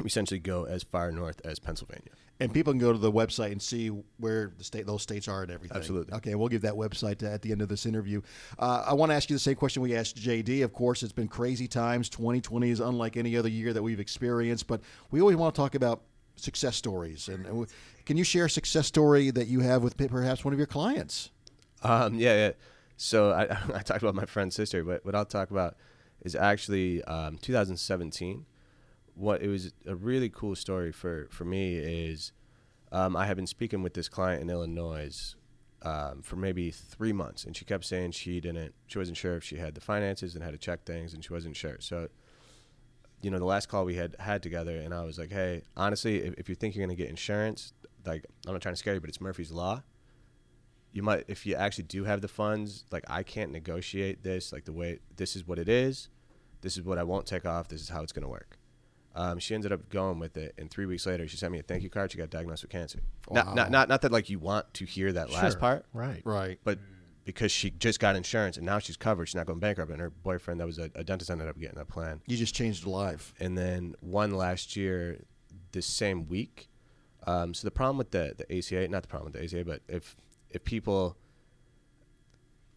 we 0.00 0.06
essentially 0.06 0.40
go 0.40 0.64
as 0.64 0.82
far 0.82 1.10
north 1.10 1.40
as 1.44 1.58
Pennsylvania. 1.58 2.12
And 2.40 2.54
people 2.54 2.72
can 2.72 2.78
go 2.78 2.92
to 2.92 2.98
the 2.98 3.10
website 3.10 3.50
and 3.50 3.60
see 3.60 3.88
where 4.18 4.52
the 4.56 4.62
state 4.62 4.86
those 4.86 5.02
states 5.02 5.26
are 5.26 5.42
and 5.42 5.50
everything. 5.50 5.76
Absolutely. 5.76 6.14
Okay, 6.14 6.34
we'll 6.36 6.48
give 6.48 6.62
that 6.62 6.74
website 6.74 7.22
at 7.24 7.42
the 7.42 7.50
end 7.50 7.62
of 7.62 7.68
this 7.68 7.84
interview. 7.84 8.22
Uh, 8.58 8.84
I 8.86 8.94
want 8.94 9.10
to 9.10 9.16
ask 9.16 9.28
you 9.28 9.34
the 9.34 9.40
same 9.40 9.56
question 9.56 9.82
we 9.82 9.96
asked 9.96 10.16
JD. 10.16 10.62
Of 10.62 10.72
course, 10.72 11.02
it's 11.02 11.12
been 11.12 11.26
crazy 11.26 11.66
times. 11.66 12.08
2020 12.08 12.70
is 12.70 12.78
unlike 12.78 13.16
any 13.16 13.36
other 13.36 13.48
year 13.48 13.72
that 13.72 13.82
we've 13.82 13.98
experienced, 13.98 14.68
but 14.68 14.80
we 15.10 15.20
always 15.20 15.36
want 15.36 15.54
to 15.54 15.60
talk 15.60 15.74
about 15.74 16.02
success 16.36 16.76
stories. 16.76 17.28
And, 17.28 17.44
and 17.44 17.66
can 18.06 18.16
you 18.16 18.24
share 18.24 18.44
a 18.44 18.50
success 18.50 18.86
story 18.86 19.30
that 19.30 19.48
you 19.48 19.60
have 19.60 19.82
with 19.82 19.96
perhaps 19.96 20.44
one 20.44 20.54
of 20.54 20.60
your 20.60 20.68
clients? 20.68 21.30
Um, 21.82 22.14
yeah, 22.14 22.36
yeah. 22.36 22.52
So 22.96 23.32
I, 23.32 23.42
I 23.74 23.82
talked 23.82 24.02
about 24.02 24.14
my 24.14 24.26
friend's 24.26 24.54
sister, 24.54 24.84
but 24.84 25.04
what 25.04 25.16
I'll 25.16 25.24
talk 25.24 25.50
about 25.50 25.76
is 26.22 26.36
actually 26.36 27.02
um, 27.04 27.38
2017. 27.38 28.46
What 29.18 29.42
it 29.42 29.48
was 29.48 29.72
a 29.84 29.96
really 29.96 30.28
cool 30.28 30.54
story 30.54 30.92
for 30.92 31.26
for 31.30 31.44
me 31.44 31.76
is 31.76 32.32
um, 32.92 33.16
I 33.16 33.26
had 33.26 33.36
been 33.36 33.48
speaking 33.48 33.82
with 33.82 33.94
this 33.94 34.08
client 34.08 34.42
in 34.42 34.48
Illinois 34.48 35.34
um, 35.82 36.22
for 36.22 36.36
maybe 36.36 36.70
three 36.70 37.12
months, 37.12 37.44
and 37.44 37.56
she 37.56 37.64
kept 37.64 37.84
saying 37.84 38.12
she 38.12 38.40
didn't, 38.40 38.74
she 38.86 38.98
wasn't 38.98 39.16
sure 39.16 39.36
if 39.36 39.44
she 39.44 39.56
had 39.56 39.74
the 39.74 39.80
finances 39.80 40.34
and 40.34 40.44
how 40.44 40.50
to 40.50 40.58
check 40.58 40.84
things, 40.84 41.14
and 41.14 41.24
she 41.24 41.32
wasn't 41.32 41.56
sure. 41.56 41.76
So, 41.80 42.08
you 43.20 43.30
know, 43.30 43.38
the 43.38 43.44
last 43.44 43.68
call 43.68 43.84
we 43.84 43.96
had 43.96 44.16
had 44.20 44.42
together, 44.42 44.76
and 44.76 44.94
I 44.94 45.04
was 45.04 45.18
like, 45.18 45.32
hey, 45.32 45.62
honestly, 45.76 46.22
if, 46.22 46.34
if 46.38 46.48
you 46.48 46.54
think 46.54 46.74
you're 46.74 46.86
gonna 46.86 46.96
get 46.96 47.10
insurance, 47.10 47.72
like 48.06 48.24
I'm 48.46 48.52
not 48.52 48.62
trying 48.62 48.74
to 48.74 48.78
scare 48.78 48.94
you, 48.94 49.00
but 49.00 49.10
it's 49.10 49.20
Murphy's 49.20 49.50
Law. 49.50 49.82
You 50.92 51.02
might 51.02 51.24
if 51.28 51.44
you 51.44 51.54
actually 51.54 51.84
do 51.84 52.04
have 52.04 52.22
the 52.22 52.28
funds 52.28 52.86
like 52.90 53.04
i 53.08 53.22
can't 53.22 53.52
negotiate 53.52 54.22
this 54.22 54.54
like 54.54 54.64
the 54.64 54.72
way 54.72 55.00
this 55.16 55.36
is 55.36 55.46
what 55.46 55.58
it 55.58 55.68
is. 55.68 56.08
This 56.62 56.76
is 56.76 56.82
what 56.82 56.98
i 56.98 57.02
won't 57.02 57.26
take 57.26 57.44
off. 57.44 57.68
This 57.68 57.82
is 57.82 57.90
how 57.90 58.02
it's 58.02 58.12
going 58.12 58.22
to 58.22 58.28
work 58.28 58.58
um, 59.18 59.38
she 59.38 59.54
ended 59.54 59.72
up 59.72 59.88
going 59.90 60.18
with 60.18 60.36
it 60.36 60.54
and 60.58 60.70
three 60.70 60.86
weeks 60.86 61.04
later 61.06 61.26
she 61.28 61.36
sent 61.36 61.52
me 61.52 61.58
a 61.58 61.62
thank 61.62 61.82
you 61.82 61.90
card 61.90 62.10
she 62.12 62.16
got 62.18 62.30
diagnosed 62.30 62.62
with 62.62 62.70
cancer 62.70 63.00
not, 63.30 63.54
not, 63.54 63.70
not, 63.70 63.88
not 63.88 64.00
that 64.02 64.12
like 64.12 64.30
you 64.30 64.38
want 64.38 64.72
to 64.74 64.84
hear 64.86 65.12
that 65.12 65.30
last 65.30 65.52
Sure. 65.52 65.60
part 65.60 65.84
Right. 65.92 66.22
Right. 66.24 66.58
but 66.64 66.78
because 67.24 67.52
she 67.52 67.70
just 67.70 68.00
got 68.00 68.16
insurance 68.16 68.56
and 68.56 68.64
now 68.64 68.78
she's 68.78 68.96
covered 68.96 69.26
she's 69.26 69.34
not 69.34 69.46
going 69.46 69.58
bankrupt 69.58 69.90
and 69.90 70.00
her 70.00 70.08
boyfriend 70.10 70.60
that 70.60 70.66
was 70.66 70.78
a, 70.78 70.90
a 70.94 71.04
dentist 71.04 71.30
ended 71.30 71.48
up 71.48 71.58
getting 71.58 71.78
a 71.78 71.84
plan 71.84 72.20
You 72.26 72.36
just 72.38 72.54
changed 72.54 72.84
her 72.84 72.90
life. 72.90 73.34
and 73.40 73.58
then 73.58 73.94
one 74.00 74.30
last 74.32 74.76
year 74.76 75.20
this 75.72 75.84
same 75.86 76.26
week. 76.28 76.68
Um, 77.26 77.52
so 77.52 77.66
the 77.66 77.70
problem 77.70 77.98
with 77.98 78.10
the, 78.12 78.34
the 78.38 78.56
ACA, 78.58 78.88
not 78.88 79.02
the 79.02 79.08
problem 79.08 79.30
with 79.32 79.38
the 79.50 79.58
ACA, 79.58 79.64
but 79.66 79.82
if 79.88 80.16
if 80.48 80.64
people 80.64 81.18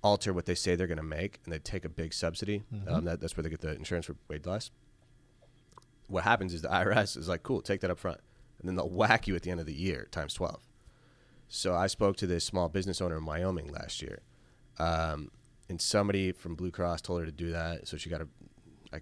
alter 0.03 0.33
what 0.33 0.45
they 0.45 0.55
say 0.55 0.75
they're 0.75 0.87
going 0.87 0.97
to 0.97 1.03
make 1.03 1.39
and 1.45 1.53
they 1.53 1.59
take 1.59 1.85
a 1.85 1.89
big 1.89 2.13
subsidy, 2.13 2.63
um, 2.87 3.05
that, 3.05 3.19
that's 3.21 3.37
where 3.37 3.43
they 3.43 3.49
get 3.49 3.61
the 3.61 3.73
insurance 3.75 4.07
for 4.07 4.15
way 4.27 4.39
less. 4.43 4.71
What 6.11 6.25
happens 6.25 6.53
is 6.53 6.61
the 6.61 6.67
IRS 6.67 7.17
is 7.17 7.29
like, 7.29 7.43
cool, 7.43 7.61
take 7.61 7.81
that 7.81 7.89
up 7.89 7.97
front. 7.97 8.19
And 8.59 8.67
then 8.67 8.75
they'll 8.75 8.89
whack 8.89 9.27
you 9.27 9.35
at 9.35 9.43
the 9.43 9.49
end 9.49 9.59
of 9.59 9.65
the 9.65 9.73
year 9.73 10.07
times 10.11 10.33
12. 10.33 10.59
So 11.47 11.73
I 11.73 11.87
spoke 11.87 12.17
to 12.17 12.27
this 12.27 12.43
small 12.43 12.69
business 12.69 13.01
owner 13.01 13.17
in 13.17 13.25
Wyoming 13.25 13.71
last 13.71 14.01
year. 14.01 14.19
Um, 14.77 15.31
and 15.69 15.81
somebody 15.81 16.31
from 16.31 16.55
Blue 16.55 16.69
Cross 16.69 17.01
told 17.01 17.21
her 17.21 17.25
to 17.25 17.31
do 17.31 17.51
that. 17.51 17.87
So 17.87 17.97
she 17.97 18.09
got 18.09 18.21
a, 18.21 18.27
I 18.93 18.99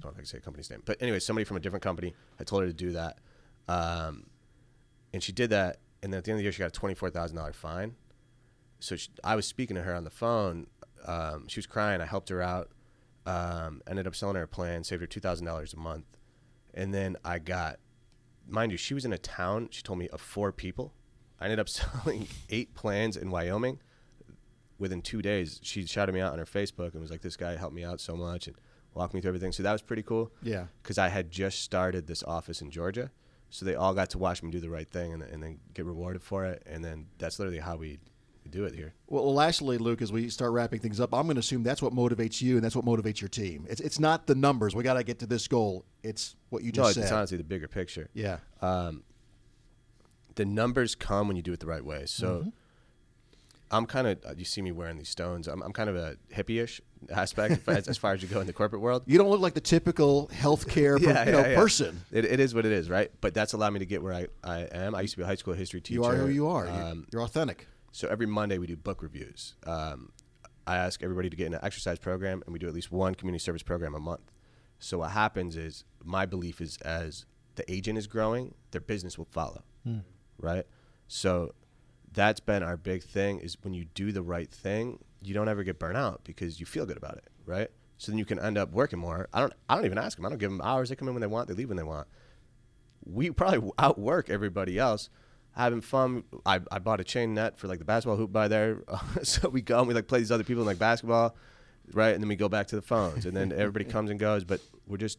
don't 0.00 0.04
know 0.04 0.10
if 0.10 0.14
I 0.14 0.18
can 0.18 0.24
say 0.26 0.38
a 0.38 0.40
company's 0.40 0.70
name, 0.70 0.82
but 0.84 1.00
anyway, 1.02 1.18
somebody 1.18 1.44
from 1.44 1.56
a 1.56 1.60
different 1.60 1.82
company 1.82 2.14
had 2.38 2.46
told 2.46 2.62
her 2.62 2.68
to 2.68 2.74
do 2.74 2.92
that. 2.92 3.18
Um, 3.68 4.26
and 5.12 5.22
she 5.22 5.32
did 5.32 5.50
that. 5.50 5.78
And 6.02 6.12
then 6.12 6.18
at 6.18 6.24
the 6.24 6.30
end 6.30 6.36
of 6.36 6.38
the 6.38 6.42
year, 6.44 6.52
she 6.52 6.60
got 6.60 6.76
a 6.76 6.80
$24,000 6.80 7.54
fine. 7.54 7.96
So 8.78 8.96
she, 8.96 9.08
I 9.22 9.34
was 9.34 9.46
speaking 9.46 9.76
to 9.76 9.82
her 9.82 9.94
on 9.94 10.04
the 10.04 10.10
phone. 10.10 10.68
Um, 11.06 11.48
she 11.48 11.58
was 11.58 11.66
crying. 11.66 12.00
I 12.00 12.06
helped 12.06 12.28
her 12.28 12.42
out. 12.42 12.70
Um, 13.26 13.80
ended 13.86 14.06
up 14.06 14.14
selling 14.14 14.36
her 14.36 14.42
a 14.42 14.48
plan, 14.48 14.84
saved 14.84 15.00
her 15.00 15.08
$2,000 15.08 15.74
a 15.74 15.76
month. 15.78 16.04
And 16.74 16.92
then 16.92 17.16
I 17.24 17.38
got, 17.38 17.78
mind 18.48 18.72
you, 18.72 18.78
she 18.78 18.94
was 18.94 19.04
in 19.04 19.12
a 19.12 19.18
town, 19.18 19.68
she 19.70 19.82
told 19.82 19.98
me, 19.98 20.08
of 20.08 20.20
four 20.20 20.52
people. 20.52 20.92
I 21.40 21.44
ended 21.44 21.60
up 21.60 21.68
selling 21.70 22.26
eight 22.50 22.74
plans 22.74 23.16
in 23.16 23.30
Wyoming 23.30 23.78
within 24.78 25.00
two 25.02 25.22
days. 25.22 25.60
She 25.62 25.86
shouted 25.86 26.12
me 26.12 26.20
out 26.20 26.32
on 26.32 26.38
her 26.38 26.44
Facebook 26.44 26.92
and 26.92 27.00
was 27.00 27.10
like, 27.10 27.22
this 27.22 27.36
guy 27.36 27.56
helped 27.56 27.74
me 27.74 27.84
out 27.84 28.00
so 28.00 28.16
much 28.16 28.46
and 28.48 28.56
walked 28.92 29.14
me 29.14 29.20
through 29.20 29.30
everything. 29.30 29.52
So 29.52 29.62
that 29.62 29.72
was 29.72 29.82
pretty 29.82 30.02
cool 30.02 30.32
Yeah. 30.42 30.66
because 30.82 30.98
I 30.98 31.08
had 31.08 31.30
just 31.30 31.62
started 31.62 32.06
this 32.06 32.22
office 32.24 32.60
in 32.60 32.70
Georgia. 32.70 33.10
So 33.50 33.64
they 33.64 33.76
all 33.76 33.94
got 33.94 34.10
to 34.10 34.18
watch 34.18 34.42
me 34.42 34.50
do 34.50 34.58
the 34.60 34.70
right 34.70 34.88
thing 34.88 35.12
and, 35.12 35.22
and 35.22 35.40
then 35.42 35.60
get 35.74 35.84
rewarded 35.84 36.22
for 36.22 36.44
it. 36.44 36.62
And 36.66 36.84
then 36.84 37.06
that's 37.18 37.38
literally 37.38 37.60
how 37.60 37.76
we, 37.76 37.98
do 38.50 38.64
it 38.66 38.74
here. 38.74 38.92
Well, 39.06 39.32
lastly, 39.32 39.78
Luke, 39.78 40.02
as 40.02 40.12
we 40.12 40.28
start 40.28 40.52
wrapping 40.52 40.78
things 40.78 41.00
up, 41.00 41.14
I'm 41.14 41.22
going 41.22 41.36
to 41.36 41.40
assume 41.40 41.62
that's 41.62 41.80
what 41.80 41.94
motivates 41.94 42.42
you 42.42 42.56
and 42.56 42.62
that's 42.62 42.76
what 42.76 42.84
motivates 42.84 43.18
your 43.22 43.28
team. 43.28 43.64
It's, 43.70 43.80
it's 43.80 43.98
not 43.98 44.26
the 44.26 44.34
numbers. 44.34 44.74
We 44.76 44.82
got 44.82 44.94
to 44.94 45.02
get 45.02 45.18
to 45.20 45.26
this 45.26 45.48
goal. 45.48 45.86
It's 46.02 46.36
what 46.54 46.62
you 46.62 46.72
No, 46.74 46.84
just 46.84 46.96
it's 46.96 47.12
honestly 47.12 47.36
the 47.36 47.44
bigger 47.44 47.68
picture. 47.68 48.08
yeah. 48.14 48.38
the 50.36 50.44
numbers 50.44 50.94
come 50.94 51.28
when 51.28 51.36
you 51.36 51.42
do 51.42 51.52
it 51.52 51.60
the 51.60 51.66
right 51.66 51.84
way. 51.84 52.06
So 52.06 52.38
Mm-hmm. 52.38 52.48
I'm 53.70 53.86
kind 53.86 54.06
of 54.06 54.38
you 54.38 54.44
see 54.44 54.62
me 54.62 54.70
wearing 54.70 54.98
these 54.98 55.08
stones. 55.08 55.48
I'm, 55.48 55.60
I'm 55.62 55.72
kind 55.72 55.90
of 55.90 55.96
a 55.96 56.16
hippie-ish 56.32 56.80
aspect 57.10 57.66
as, 57.68 57.88
as 57.88 57.98
far 57.98 58.12
as 58.12 58.22
you 58.22 58.28
go 58.28 58.40
in 58.40 58.46
the 58.46 58.52
corporate 58.52 58.80
world. 58.82 59.02
You 59.06 59.18
don't 59.18 59.30
look 59.30 59.40
like 59.40 59.54
the 59.54 59.60
typical 59.60 60.28
healthcare 60.32 60.96
per- 61.02 61.24
you 61.24 61.32
know, 61.32 61.42
person. 61.56 62.02
It, 62.12 62.24
it 62.24 62.38
is 62.40 62.54
what 62.54 62.66
it 62.66 62.72
is, 62.72 62.88
right? 62.88 63.10
But 63.20 63.34
that's 63.34 63.52
allowed 63.52 63.72
me 63.72 63.80
to 63.80 63.86
get 63.86 64.00
where 64.02 64.12
I, 64.14 64.26
I 64.44 64.58
am. 64.70 64.94
I 64.94 65.00
used 65.00 65.14
to 65.14 65.18
be 65.18 65.24
a 65.24 65.26
high 65.26 65.34
school 65.34 65.54
history 65.54 65.80
teacher. 65.80 65.94
You 65.94 66.04
are 66.04 66.14
who 66.14 66.28
you 66.28 66.46
are. 66.46 66.68
Um, 66.68 67.06
You're 67.12 67.22
authentic. 67.22 67.66
so 67.90 68.06
every 68.06 68.26
Monday 68.26 68.58
we 68.58 68.68
do 68.68 68.76
book 68.76 69.02
reviews. 69.02 69.54
Um, 69.66 70.12
I 70.68 70.76
ask 70.76 71.02
everybody 71.02 71.28
to 71.30 71.34
get 71.36 71.46
in 71.48 71.54
an 71.54 71.60
exercise 71.64 71.98
program, 71.98 72.42
and 72.46 72.52
we 72.52 72.58
do 72.60 72.68
at 72.68 72.74
least 72.74 72.92
one 72.92 73.14
community 73.16 73.42
service 73.42 73.62
program 73.64 73.94
a 73.94 74.00
month. 74.00 74.30
So 74.84 74.98
what 74.98 75.10
happens 75.10 75.56
is 75.56 75.84
my 76.04 76.26
belief 76.26 76.60
is 76.60 76.76
as 76.78 77.26
the 77.56 77.70
agent 77.72 77.98
is 77.98 78.06
growing, 78.06 78.54
their 78.70 78.80
business 78.80 79.16
will 79.16 79.28
follow, 79.30 79.62
hmm. 79.84 79.98
right? 80.38 80.66
So 81.08 81.54
that's 82.12 82.40
been 82.40 82.62
our 82.62 82.76
big 82.76 83.02
thing 83.02 83.38
is 83.40 83.56
when 83.62 83.74
you 83.74 83.86
do 83.94 84.12
the 84.12 84.22
right 84.22 84.50
thing, 84.50 84.98
you 85.22 85.34
don't 85.34 85.48
ever 85.48 85.64
get 85.64 85.78
burnt 85.78 85.96
out 85.96 86.20
because 86.24 86.60
you 86.60 86.66
feel 86.66 86.86
good 86.86 86.96
about 86.96 87.16
it, 87.16 87.28
right? 87.46 87.68
So 87.98 88.12
then 88.12 88.18
you 88.18 88.24
can 88.24 88.38
end 88.38 88.58
up 88.58 88.72
working 88.72 88.98
more. 88.98 89.28
I 89.32 89.40
don't. 89.40 89.52
I 89.68 89.76
don't 89.76 89.86
even 89.86 89.98
ask 89.98 90.16
them. 90.16 90.26
I 90.26 90.28
don't 90.28 90.38
give 90.38 90.50
them 90.50 90.60
hours. 90.60 90.88
They 90.88 90.96
come 90.96 91.08
in 91.08 91.14
when 91.14 91.20
they 91.20 91.26
want. 91.28 91.48
They 91.48 91.54
leave 91.54 91.68
when 91.68 91.76
they 91.76 91.84
want 91.84 92.08
we 93.04 93.30
probably 93.30 93.70
outwork 93.78 94.30
everybody 94.30 94.78
else 94.78 95.10
having 95.52 95.80
fun. 95.80 96.24
I, 96.44 96.60
I 96.70 96.78
bought 96.78 97.00
a 97.00 97.04
chain 97.04 97.34
net 97.34 97.58
for 97.58 97.68
like 97.68 97.78
the 97.78 97.84
basketball 97.84 98.16
hoop 98.16 98.32
by 98.32 98.48
there. 98.48 98.82
so 99.22 99.48
we 99.48 99.62
go 99.62 99.78
and 99.78 99.88
we 99.88 99.94
like 99.94 100.08
play 100.08 100.18
these 100.18 100.32
other 100.32 100.44
people 100.44 100.62
in 100.62 100.66
like 100.66 100.78
basketball, 100.78 101.36
right? 101.92 102.14
And 102.14 102.22
then 102.22 102.28
we 102.28 102.36
go 102.36 102.48
back 102.48 102.66
to 102.68 102.76
the 102.76 102.82
phones 102.82 103.26
and 103.26 103.36
then 103.36 103.52
everybody 103.56 103.84
comes 103.84 104.10
and 104.10 104.18
goes. 104.18 104.44
But 104.44 104.60
we're 104.86 104.96
just, 104.96 105.18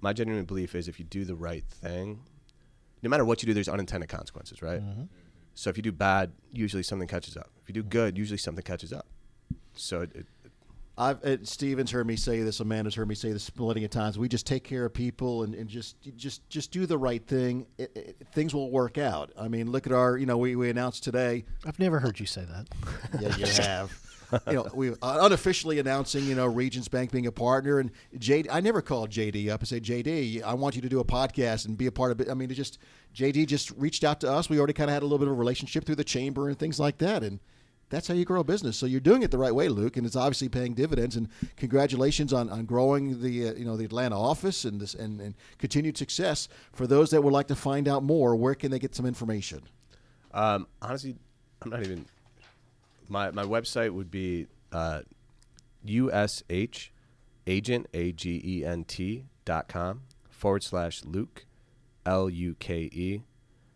my 0.00 0.12
genuine 0.12 0.44
belief 0.44 0.74
is 0.74 0.88
if 0.88 0.98
you 0.98 1.04
do 1.04 1.24
the 1.24 1.34
right 1.34 1.64
thing, 1.68 2.20
no 3.02 3.10
matter 3.10 3.24
what 3.24 3.42
you 3.42 3.46
do, 3.46 3.54
there's 3.54 3.68
unintended 3.68 4.08
consequences, 4.08 4.62
right? 4.62 4.82
So 5.54 5.70
if 5.70 5.76
you 5.76 5.82
do 5.82 5.92
bad, 5.92 6.32
usually 6.52 6.82
something 6.82 7.08
catches 7.08 7.36
up. 7.36 7.50
If 7.62 7.68
you 7.68 7.74
do 7.74 7.82
good, 7.82 8.18
usually 8.18 8.38
something 8.38 8.62
catches 8.62 8.92
up. 8.92 9.06
So 9.74 10.02
it, 10.02 10.10
it, 10.14 10.26
I've 10.98 11.22
uh, 11.24 11.36
Steven's 11.42 11.90
heard 11.90 12.06
me 12.06 12.16
say 12.16 12.42
this. 12.42 12.60
Amanda's 12.60 12.94
heard 12.94 13.08
me 13.08 13.14
say 13.14 13.30
this 13.30 13.50
plenty 13.50 13.84
of 13.84 13.90
times. 13.90 14.18
We 14.18 14.28
just 14.28 14.46
take 14.46 14.64
care 14.64 14.86
of 14.86 14.94
people 14.94 15.42
and, 15.42 15.54
and 15.54 15.68
just 15.68 15.96
just 16.16 16.48
just 16.48 16.72
do 16.72 16.86
the 16.86 16.96
right 16.96 17.24
thing. 17.26 17.66
It, 17.76 17.92
it, 17.94 18.26
things 18.32 18.54
will 18.54 18.70
work 18.70 18.96
out. 18.96 19.30
I 19.38 19.48
mean, 19.48 19.70
look 19.70 19.86
at 19.86 19.92
our. 19.92 20.16
You 20.16 20.24
know, 20.24 20.38
we, 20.38 20.56
we 20.56 20.70
announced 20.70 21.04
today. 21.04 21.44
I've 21.66 21.78
never 21.78 22.00
heard 22.00 22.18
you 22.18 22.26
say 22.26 22.46
that. 22.46 23.20
Yeah, 23.20 23.36
you 23.36 23.46
have. 23.62 23.98
You 24.46 24.54
know, 24.54 24.68
we 24.74 24.92
unofficially 25.02 25.78
announcing, 25.78 26.24
you 26.24 26.34
know, 26.34 26.46
Regions 26.46 26.88
Bank 26.88 27.12
being 27.12 27.26
a 27.26 27.32
partner, 27.32 27.78
and 27.78 27.90
JD. 28.16 28.48
I 28.50 28.60
never 28.60 28.82
called 28.82 29.10
JD 29.10 29.48
up 29.50 29.60
and 29.60 29.68
said, 29.68 29.82
JD, 29.82 30.42
I 30.42 30.54
want 30.54 30.76
you 30.76 30.82
to 30.82 30.88
do 30.88 31.00
a 31.00 31.04
podcast 31.04 31.66
and 31.66 31.76
be 31.76 31.86
a 31.86 31.92
part 31.92 32.12
of 32.12 32.20
it. 32.20 32.28
I 32.28 32.34
mean, 32.34 32.50
it 32.50 32.54
just 32.54 32.78
JD 33.14 33.46
just 33.46 33.70
reached 33.72 34.04
out 34.04 34.20
to 34.20 34.30
us. 34.30 34.48
We 34.48 34.58
already 34.58 34.72
kind 34.72 34.90
of 34.90 34.94
had 34.94 35.02
a 35.02 35.06
little 35.06 35.18
bit 35.18 35.28
of 35.28 35.34
a 35.34 35.36
relationship 35.36 35.84
through 35.84 35.96
the 35.96 36.04
chamber 36.04 36.48
and 36.48 36.58
things 36.58 36.80
like 36.80 36.98
that, 36.98 37.22
and 37.22 37.40
that's 37.88 38.08
how 38.08 38.14
you 38.14 38.24
grow 38.24 38.40
a 38.40 38.44
business. 38.44 38.76
So 38.76 38.86
you're 38.86 39.00
doing 39.00 39.22
it 39.22 39.30
the 39.30 39.38
right 39.38 39.54
way, 39.54 39.68
Luke, 39.68 39.96
and 39.96 40.04
it's 40.04 40.16
obviously 40.16 40.48
paying 40.48 40.74
dividends. 40.74 41.16
And 41.16 41.28
congratulations 41.56 42.32
on, 42.32 42.50
on 42.50 42.64
growing 42.64 43.22
the 43.22 43.48
uh, 43.48 43.54
you 43.54 43.64
know 43.64 43.76
the 43.76 43.84
Atlanta 43.84 44.18
office 44.18 44.64
and 44.64 44.80
this 44.80 44.94
and, 44.94 45.20
and 45.20 45.34
continued 45.58 45.96
success. 45.96 46.48
For 46.72 46.86
those 46.86 47.10
that 47.10 47.22
would 47.22 47.32
like 47.32 47.48
to 47.48 47.56
find 47.56 47.86
out 47.88 48.02
more, 48.02 48.34
where 48.34 48.54
can 48.54 48.70
they 48.70 48.78
get 48.78 48.94
some 48.94 49.06
information? 49.06 49.62
Um, 50.34 50.66
honestly, 50.82 51.16
I'm 51.62 51.70
not 51.70 51.82
even. 51.82 52.06
My 53.08 53.30
my 53.30 53.44
website 53.44 53.92
would 53.92 54.10
be 54.10 54.46
uh, 54.72 55.02
ush 55.88 56.92
agent 57.46 57.86
a 57.94 58.12
g 58.12 58.40
e 58.44 58.64
n 58.64 58.84
t 58.84 59.24
dot 59.44 59.68
com 59.68 60.02
forward 60.28 60.62
slash 60.62 61.04
Luke 61.04 61.46
L 62.04 62.28
U 62.28 62.54
K 62.58 62.82
E 62.92 63.22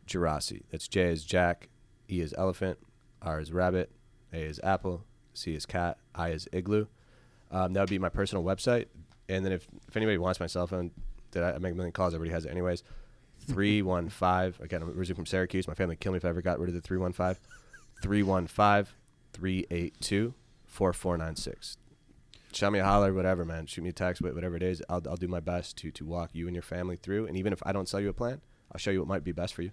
Jeraci. 0.06 0.62
That's 0.70 0.88
J 0.88 1.12
is 1.12 1.24
Jack, 1.24 1.68
E 2.10 2.20
is 2.20 2.34
elephant, 2.36 2.78
R 3.22 3.40
is 3.40 3.52
rabbit, 3.52 3.90
A 4.32 4.38
is 4.42 4.60
apple, 4.62 5.04
C 5.34 5.54
is 5.54 5.66
cat, 5.66 5.98
I 6.14 6.30
is 6.30 6.48
igloo. 6.52 6.86
Um, 7.50 7.72
that 7.72 7.80
would 7.80 7.90
be 7.90 7.98
my 7.98 8.08
personal 8.08 8.44
website. 8.44 8.86
And 9.28 9.44
then 9.44 9.52
if, 9.52 9.66
if 9.88 9.96
anybody 9.96 10.18
wants 10.18 10.40
my 10.40 10.46
cell 10.46 10.66
phone, 10.66 10.90
that 11.32 11.42
I, 11.42 11.52
I 11.52 11.58
make 11.58 11.72
a 11.72 11.76
million 11.76 11.92
calls, 11.92 12.14
everybody 12.14 12.32
has 12.32 12.44
it 12.44 12.50
anyways. 12.50 12.82
315. 13.46 14.64
Again, 14.64 14.82
I'm 14.82 14.88
originally 14.90 15.14
from 15.14 15.26
Syracuse. 15.26 15.66
My 15.66 15.74
family 15.74 15.92
would 15.92 16.00
kill 16.00 16.12
me 16.12 16.18
if 16.18 16.24
I 16.24 16.28
ever 16.28 16.42
got 16.42 16.58
rid 16.58 16.68
of 16.68 16.74
the 16.74 16.80
315. 16.80 17.40
315 18.02 18.92
382 19.32 20.34
4496. 20.66 21.76
Shout 22.52 22.72
me 22.72 22.80
a 22.80 22.84
holler, 22.84 23.12
whatever, 23.12 23.44
man. 23.44 23.66
Shoot 23.66 23.82
me 23.82 23.90
a 23.90 23.92
text, 23.92 24.20
whatever 24.20 24.56
it 24.56 24.62
is. 24.62 24.82
I'll, 24.88 25.02
I'll 25.08 25.16
do 25.16 25.28
my 25.28 25.40
best 25.40 25.76
to, 25.78 25.90
to 25.92 26.04
walk 26.04 26.30
you 26.32 26.46
and 26.46 26.54
your 26.54 26.62
family 26.62 26.96
through. 26.96 27.26
And 27.26 27.36
even 27.36 27.52
if 27.52 27.62
I 27.64 27.72
don't 27.72 27.88
sell 27.88 28.00
you 28.00 28.08
a 28.08 28.12
plan, 28.12 28.40
I'll 28.72 28.78
show 28.78 28.90
you 28.90 28.98
what 29.00 29.08
might 29.08 29.24
be 29.24 29.32
best 29.32 29.54
for 29.54 29.62
you. 29.62 29.70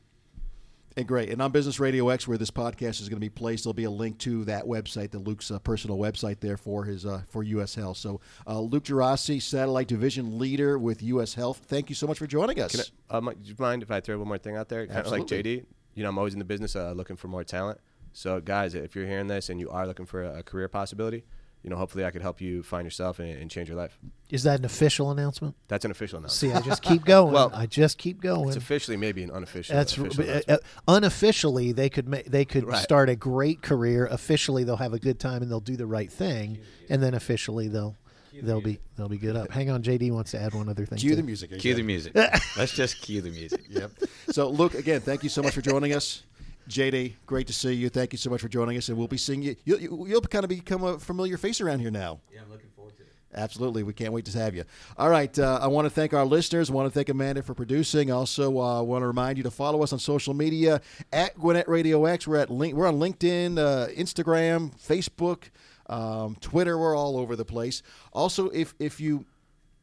And 0.95 1.07
great. 1.07 1.29
And 1.29 1.39
on 1.43 1.51
Business 1.51 1.79
Radio 1.79 2.09
X, 2.09 2.27
where 2.27 2.39
this 2.39 2.49
podcast 2.49 3.01
is 3.01 3.07
going 3.07 3.17
to 3.17 3.25
be 3.25 3.29
placed, 3.29 3.63
there'll 3.63 3.75
be 3.75 3.83
a 3.83 3.91
link 3.91 4.17
to 4.19 4.43
that 4.45 4.65
website, 4.65 5.11
the 5.11 5.19
Luke's 5.19 5.51
uh, 5.51 5.59
personal 5.59 5.99
website 5.99 6.39
there 6.39 6.57
for 6.57 6.85
his 6.85 7.05
uh, 7.05 7.21
for 7.29 7.43
U.S. 7.43 7.75
Health. 7.75 7.97
So, 7.97 8.19
uh, 8.47 8.59
Luke 8.59 8.83
Jeraci, 8.85 9.39
satellite 9.39 9.87
division 9.87 10.39
leader 10.39 10.79
with 10.79 11.03
U.S. 11.03 11.35
Health. 11.35 11.61
Thank 11.67 11.89
you 11.89 11.95
so 11.95 12.07
much 12.07 12.17
for 12.17 12.25
joining 12.25 12.59
us. 12.59 12.71
Can 12.71 12.83
I, 13.11 13.17
uh, 13.17 13.33
do 13.33 13.35
you 13.43 13.55
mind 13.59 13.83
if 13.83 13.91
I 13.91 13.99
throw 13.99 14.17
one 14.17 14.27
more 14.27 14.39
thing 14.39 14.55
out 14.55 14.69
there? 14.69 14.87
Kind 14.87 15.05
of 15.05 15.11
like 15.11 15.23
JD. 15.23 15.65
You 15.93 16.03
know, 16.03 16.09
I'm 16.09 16.17
always 16.17 16.33
in 16.33 16.39
the 16.39 16.45
business 16.45 16.75
uh, 16.75 16.93
looking 16.93 17.15
for 17.15 17.27
more 17.27 17.43
talent. 17.43 17.79
So, 18.17 18.41
guys, 18.41 18.73
if 18.73 18.95
you're 18.95 19.05
hearing 19.05 19.27
this 19.27 19.47
and 19.47 19.59
you 19.59 19.69
are 19.69 19.85
looking 19.85 20.07
for 20.07 20.23
a, 20.23 20.39
a 20.39 20.43
career 20.43 20.67
possibility, 20.67 21.23
you 21.61 21.69
know, 21.69 21.75
hopefully 21.75 22.03
I 22.03 22.09
could 22.09 22.23
help 22.23 22.41
you 22.41 22.63
find 22.63 22.83
yourself 22.83 23.19
and, 23.19 23.29
and 23.29 23.51
change 23.51 23.69
your 23.69 23.77
life. 23.77 23.99
Is 24.31 24.41
that 24.41 24.57
an 24.57 24.65
official 24.65 25.11
announcement? 25.11 25.53
That's 25.67 25.85
an 25.85 25.91
official 25.91 26.17
announcement. 26.17 26.51
See, 26.51 26.57
I 26.57 26.61
just 26.67 26.81
keep 26.81 27.05
going. 27.15 27.31
Well, 27.31 27.51
I 27.53 27.67
just 27.67 27.99
keep 27.99 28.19
going. 28.19 28.47
It's 28.47 28.57
officially 28.57 28.97
maybe 28.97 29.21
an 29.21 29.29
unofficial. 29.29 29.75
That's 29.75 29.95
official 29.95 30.27
uh, 30.27 30.41
uh, 30.47 30.57
unofficially 30.87 31.73
they 31.73 31.89
could 31.89 32.07
ma- 32.07 32.25
they 32.25 32.43
could 32.43 32.63
Right. 32.65 32.81
start 32.81 33.07
a 33.07 33.15
great 33.15 33.61
career. 33.61 34.07
Officially, 34.07 34.63
they'll 34.63 34.77
have 34.77 34.93
a 34.93 34.99
good 34.99 35.19
time 35.19 35.43
and 35.43 35.51
they'll 35.51 35.59
do 35.59 35.77
the 35.77 35.85
right 35.85 36.11
thing, 36.11 36.57
and 36.89 37.03
then 37.03 37.13
officially 37.13 37.67
they'll 37.67 37.95
they'll 38.41 38.61
be 38.61 38.79
they'll 38.95 39.09
be 39.09 39.19
good 39.19 39.35
up. 39.35 39.51
Hang 39.51 39.69
on, 39.69 39.83
JD 39.83 40.11
wants 40.11 40.31
to 40.31 40.41
add 40.41 40.55
one 40.55 40.69
other 40.69 40.87
thing. 40.87 40.97
Cue 40.97 41.11
too. 41.11 41.17
the 41.17 41.23
music. 41.23 41.51
Cue 41.51 41.75
the 41.75 41.81
again. 41.81 41.85
music. 41.85 42.15
Let's 42.57 42.71
just 42.73 42.99
cue 42.99 43.21
the 43.21 43.29
music. 43.29 43.61
Yep. 43.69 43.91
So, 44.31 44.49
Luke, 44.49 44.73
again, 44.73 45.01
thank 45.01 45.21
you 45.21 45.29
so 45.29 45.43
much 45.43 45.53
for 45.53 45.61
joining 45.61 45.93
us. 45.93 46.23
JD, 46.67 47.13
great 47.25 47.47
to 47.47 47.53
see 47.53 47.73
you. 47.73 47.89
Thank 47.89 48.11
you 48.13 48.17
so 48.17 48.29
much 48.29 48.41
for 48.41 48.49
joining 48.49 48.77
us, 48.77 48.89
and 48.89 48.97
we'll 48.97 49.07
be 49.07 49.17
seeing 49.17 49.41
you. 49.41 49.55
You'll, 49.65 49.79
you- 49.79 50.05
you'll 50.07 50.21
kind 50.21 50.43
of 50.43 50.49
become 50.49 50.83
a 50.83 50.99
familiar 50.99 51.37
face 51.37 51.61
around 51.61 51.79
here 51.79 51.91
now. 51.91 52.19
Yeah, 52.33 52.41
I'm 52.43 52.51
looking 52.51 52.69
forward 52.75 52.95
to 52.97 53.03
it. 53.03 53.07
Absolutely. 53.33 53.83
We 53.83 53.93
can't 53.93 54.13
wait 54.13 54.25
to 54.25 54.37
have 54.39 54.55
you. 54.55 54.63
All 54.97 55.09
right. 55.09 55.37
Uh, 55.37 55.59
I 55.61 55.67
want 55.67 55.85
to 55.85 55.89
thank 55.89 56.13
our 56.13 56.25
listeners. 56.25 56.69
I 56.69 56.73
want 56.73 56.87
to 56.87 56.91
thank 56.93 57.09
Amanda 57.09 57.43
for 57.43 57.53
producing. 57.53 58.11
Also, 58.11 58.59
uh, 58.59 58.81
want 58.81 59.01
to 59.03 59.07
remind 59.07 59.37
you 59.37 59.43
to 59.43 59.51
follow 59.51 59.83
us 59.83 59.93
on 59.93 59.99
social 59.99 60.33
media 60.33 60.81
at 61.13 61.37
Gwinnett 61.37 61.67
Radio 61.69 62.05
X. 62.05 62.27
We're 62.27 62.37
at 62.37 62.49
link, 62.49 62.73
we're 62.73 62.87
on 62.87 62.99
LinkedIn, 62.99 63.57
uh, 63.59 63.87
Instagram, 63.91 64.71
Facebook, 64.79 65.43
um, 65.89 66.35
Twitter. 66.41 66.77
We're 66.77 66.95
all 66.97 67.17
over 67.17 67.35
the 67.35 67.45
place. 67.45 67.81
Also, 68.13 68.49
if 68.49 68.73
if 68.79 68.99
you 68.99 69.25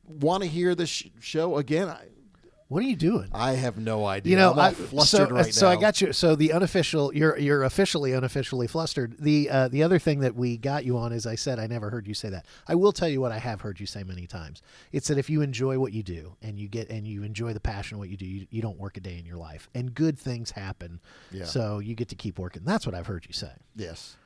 want 0.07 0.43
to 0.43 0.49
hear 0.49 0.74
the 0.74 0.87
sh- 0.87 1.07
show 1.20 1.57
again, 1.59 1.89
I, 1.89 2.07
What 2.69 2.83
are 2.83 2.87
you 2.87 2.97
doing? 2.97 3.29
I 3.33 3.53
have 3.53 3.77
no 3.77 4.07
idea. 4.07 4.31
you 4.31 4.37
know, 4.37 4.53
I'm 4.53 4.59
I, 4.59 4.73
flustered 4.73 5.29
so, 5.29 5.35
right 5.35 5.55
so 5.55 5.69
I 5.69 5.77
got 5.77 6.01
you. 6.01 6.12
So 6.12 6.35
the 6.35 6.53
unofficial, 6.53 7.15
you're 7.15 7.39
you're 7.39 7.62
officially 7.62 8.12
unofficially 8.12 8.67
flustered. 8.67 9.17
The 9.19 9.51
uh, 9.51 9.69
the 9.69 9.83
other 9.83 9.99
thing 9.99 10.21
that 10.21 10.35
we 10.35 10.57
got 10.57 10.85
you 10.85 10.97
on 10.97 11.12
is 11.12 11.27
I 11.27 11.35
said 11.35 11.59
I 11.59 11.67
never 11.67 11.91
heard 11.91 12.09
you 12.09 12.15
say 12.15 12.31
that. 12.31 12.47
I 12.67 12.75
will 12.75 12.93
tell 12.93 13.09
you 13.09 13.21
what 13.21 13.33
I 13.33 13.39
have 13.39 13.61
heard 13.61 13.81
you 13.81 13.87
say 13.87 14.03
many 14.03 14.27
times. 14.27 14.62
It's 14.93 15.09
that 15.09 15.19
if 15.19 15.29
you 15.29 15.43
enjoy 15.43 15.79
what 15.79 15.93
you 15.93 16.03
do 16.03 16.37
and 16.41 16.59
you 16.59 16.69
get 16.69 16.89
and 16.89 17.07
you 17.07 17.23
enjoy 17.23 17.53
the 17.53 17.61
passion 17.61 17.97
of 17.97 17.99
what 18.01 18.09
you 18.09 18.17
do, 18.17 18.27
you, 18.27 18.47
you 18.51 18.62
don't 18.62 18.79
work 18.79 18.97
a 18.97 19.01
day 19.01 19.19
in 19.19 19.27
your 19.27 19.37
life, 19.37 19.69
and 19.75 19.95
good 19.95 20.19
things 20.19 20.51
happen. 20.51 21.01
Yeah. 21.31 21.45
So 21.45 21.81
you 21.81 21.95
get 21.95 22.09
to 22.09 22.17
keep 22.17 22.39
working. 22.39 22.62
That's 22.65 22.87
what 22.87 22.95
I've 22.95 23.07
heard 23.07 23.27
you 23.27 23.35
say. 23.35 23.53
Yes. 23.77 24.17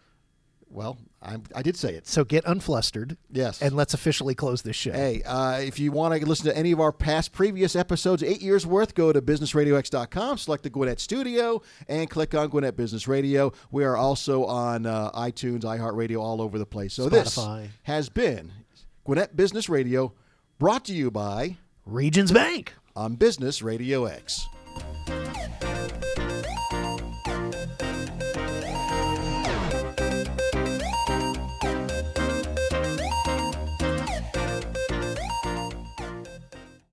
Well, 0.71 0.99
I'm, 1.23 1.43
I 1.55 1.63
did 1.63 1.77
say 1.77 1.95
it. 1.95 2.07
So 2.07 2.25
get 2.25 2.45
unflustered. 2.45 3.17
Yes. 3.31 3.61
And 3.63 3.75
let's 3.75 3.95
officially 3.95 4.35
close 4.35 4.63
this 4.63 4.77
show. 4.77 4.93
Hey, 4.93 5.23
uh, 5.23 5.59
if 5.59 5.79
you 5.79 5.91
want 5.93 6.19
to 6.21 6.27
listen 6.27 6.47
to 6.47 6.57
any 6.57 6.73
of 6.73 6.81
our 6.81 6.93
past 6.93 7.33
previous 7.33 7.75
episodes, 7.75 8.23
eight 8.23 8.43
years 8.43 8.67
worth, 8.67 8.95
go 8.95 9.13
to 9.13 9.21
businessradiox.com, 9.23 10.39
select 10.39 10.63
the 10.63 10.71
Gwinnett 10.71 11.01
Studio, 11.01 11.63
and 11.89 12.09
click 12.09 12.35
on 12.35 12.49
Gwinnett 12.49 12.77
Business 12.77 13.09
Radio. 13.09 13.53
We 13.71 13.85
are 13.85 13.97
also 13.97 14.45
on 14.45 14.87
uh, 14.87 15.11
iTunes, 15.13 15.63
iHeartRadio, 15.63 16.21
all 16.21 16.41
over 16.43 16.59
the 16.59 16.67
place. 16.67 16.95
So 16.95 17.09
this 17.09 17.39
has 17.85 18.09
been 18.09 18.53
Gwinnett 19.05 19.35
Business 19.37 19.69
Radio, 19.69 20.13
brought 20.59 20.85
to 20.85 20.95
you 20.95 21.11
by 21.11 21.57
Regions 21.87 22.31
Bank. 22.31 22.75
on 22.95 23.15
Business 23.17 23.63
Radio 23.63 24.05
X. 24.05 24.47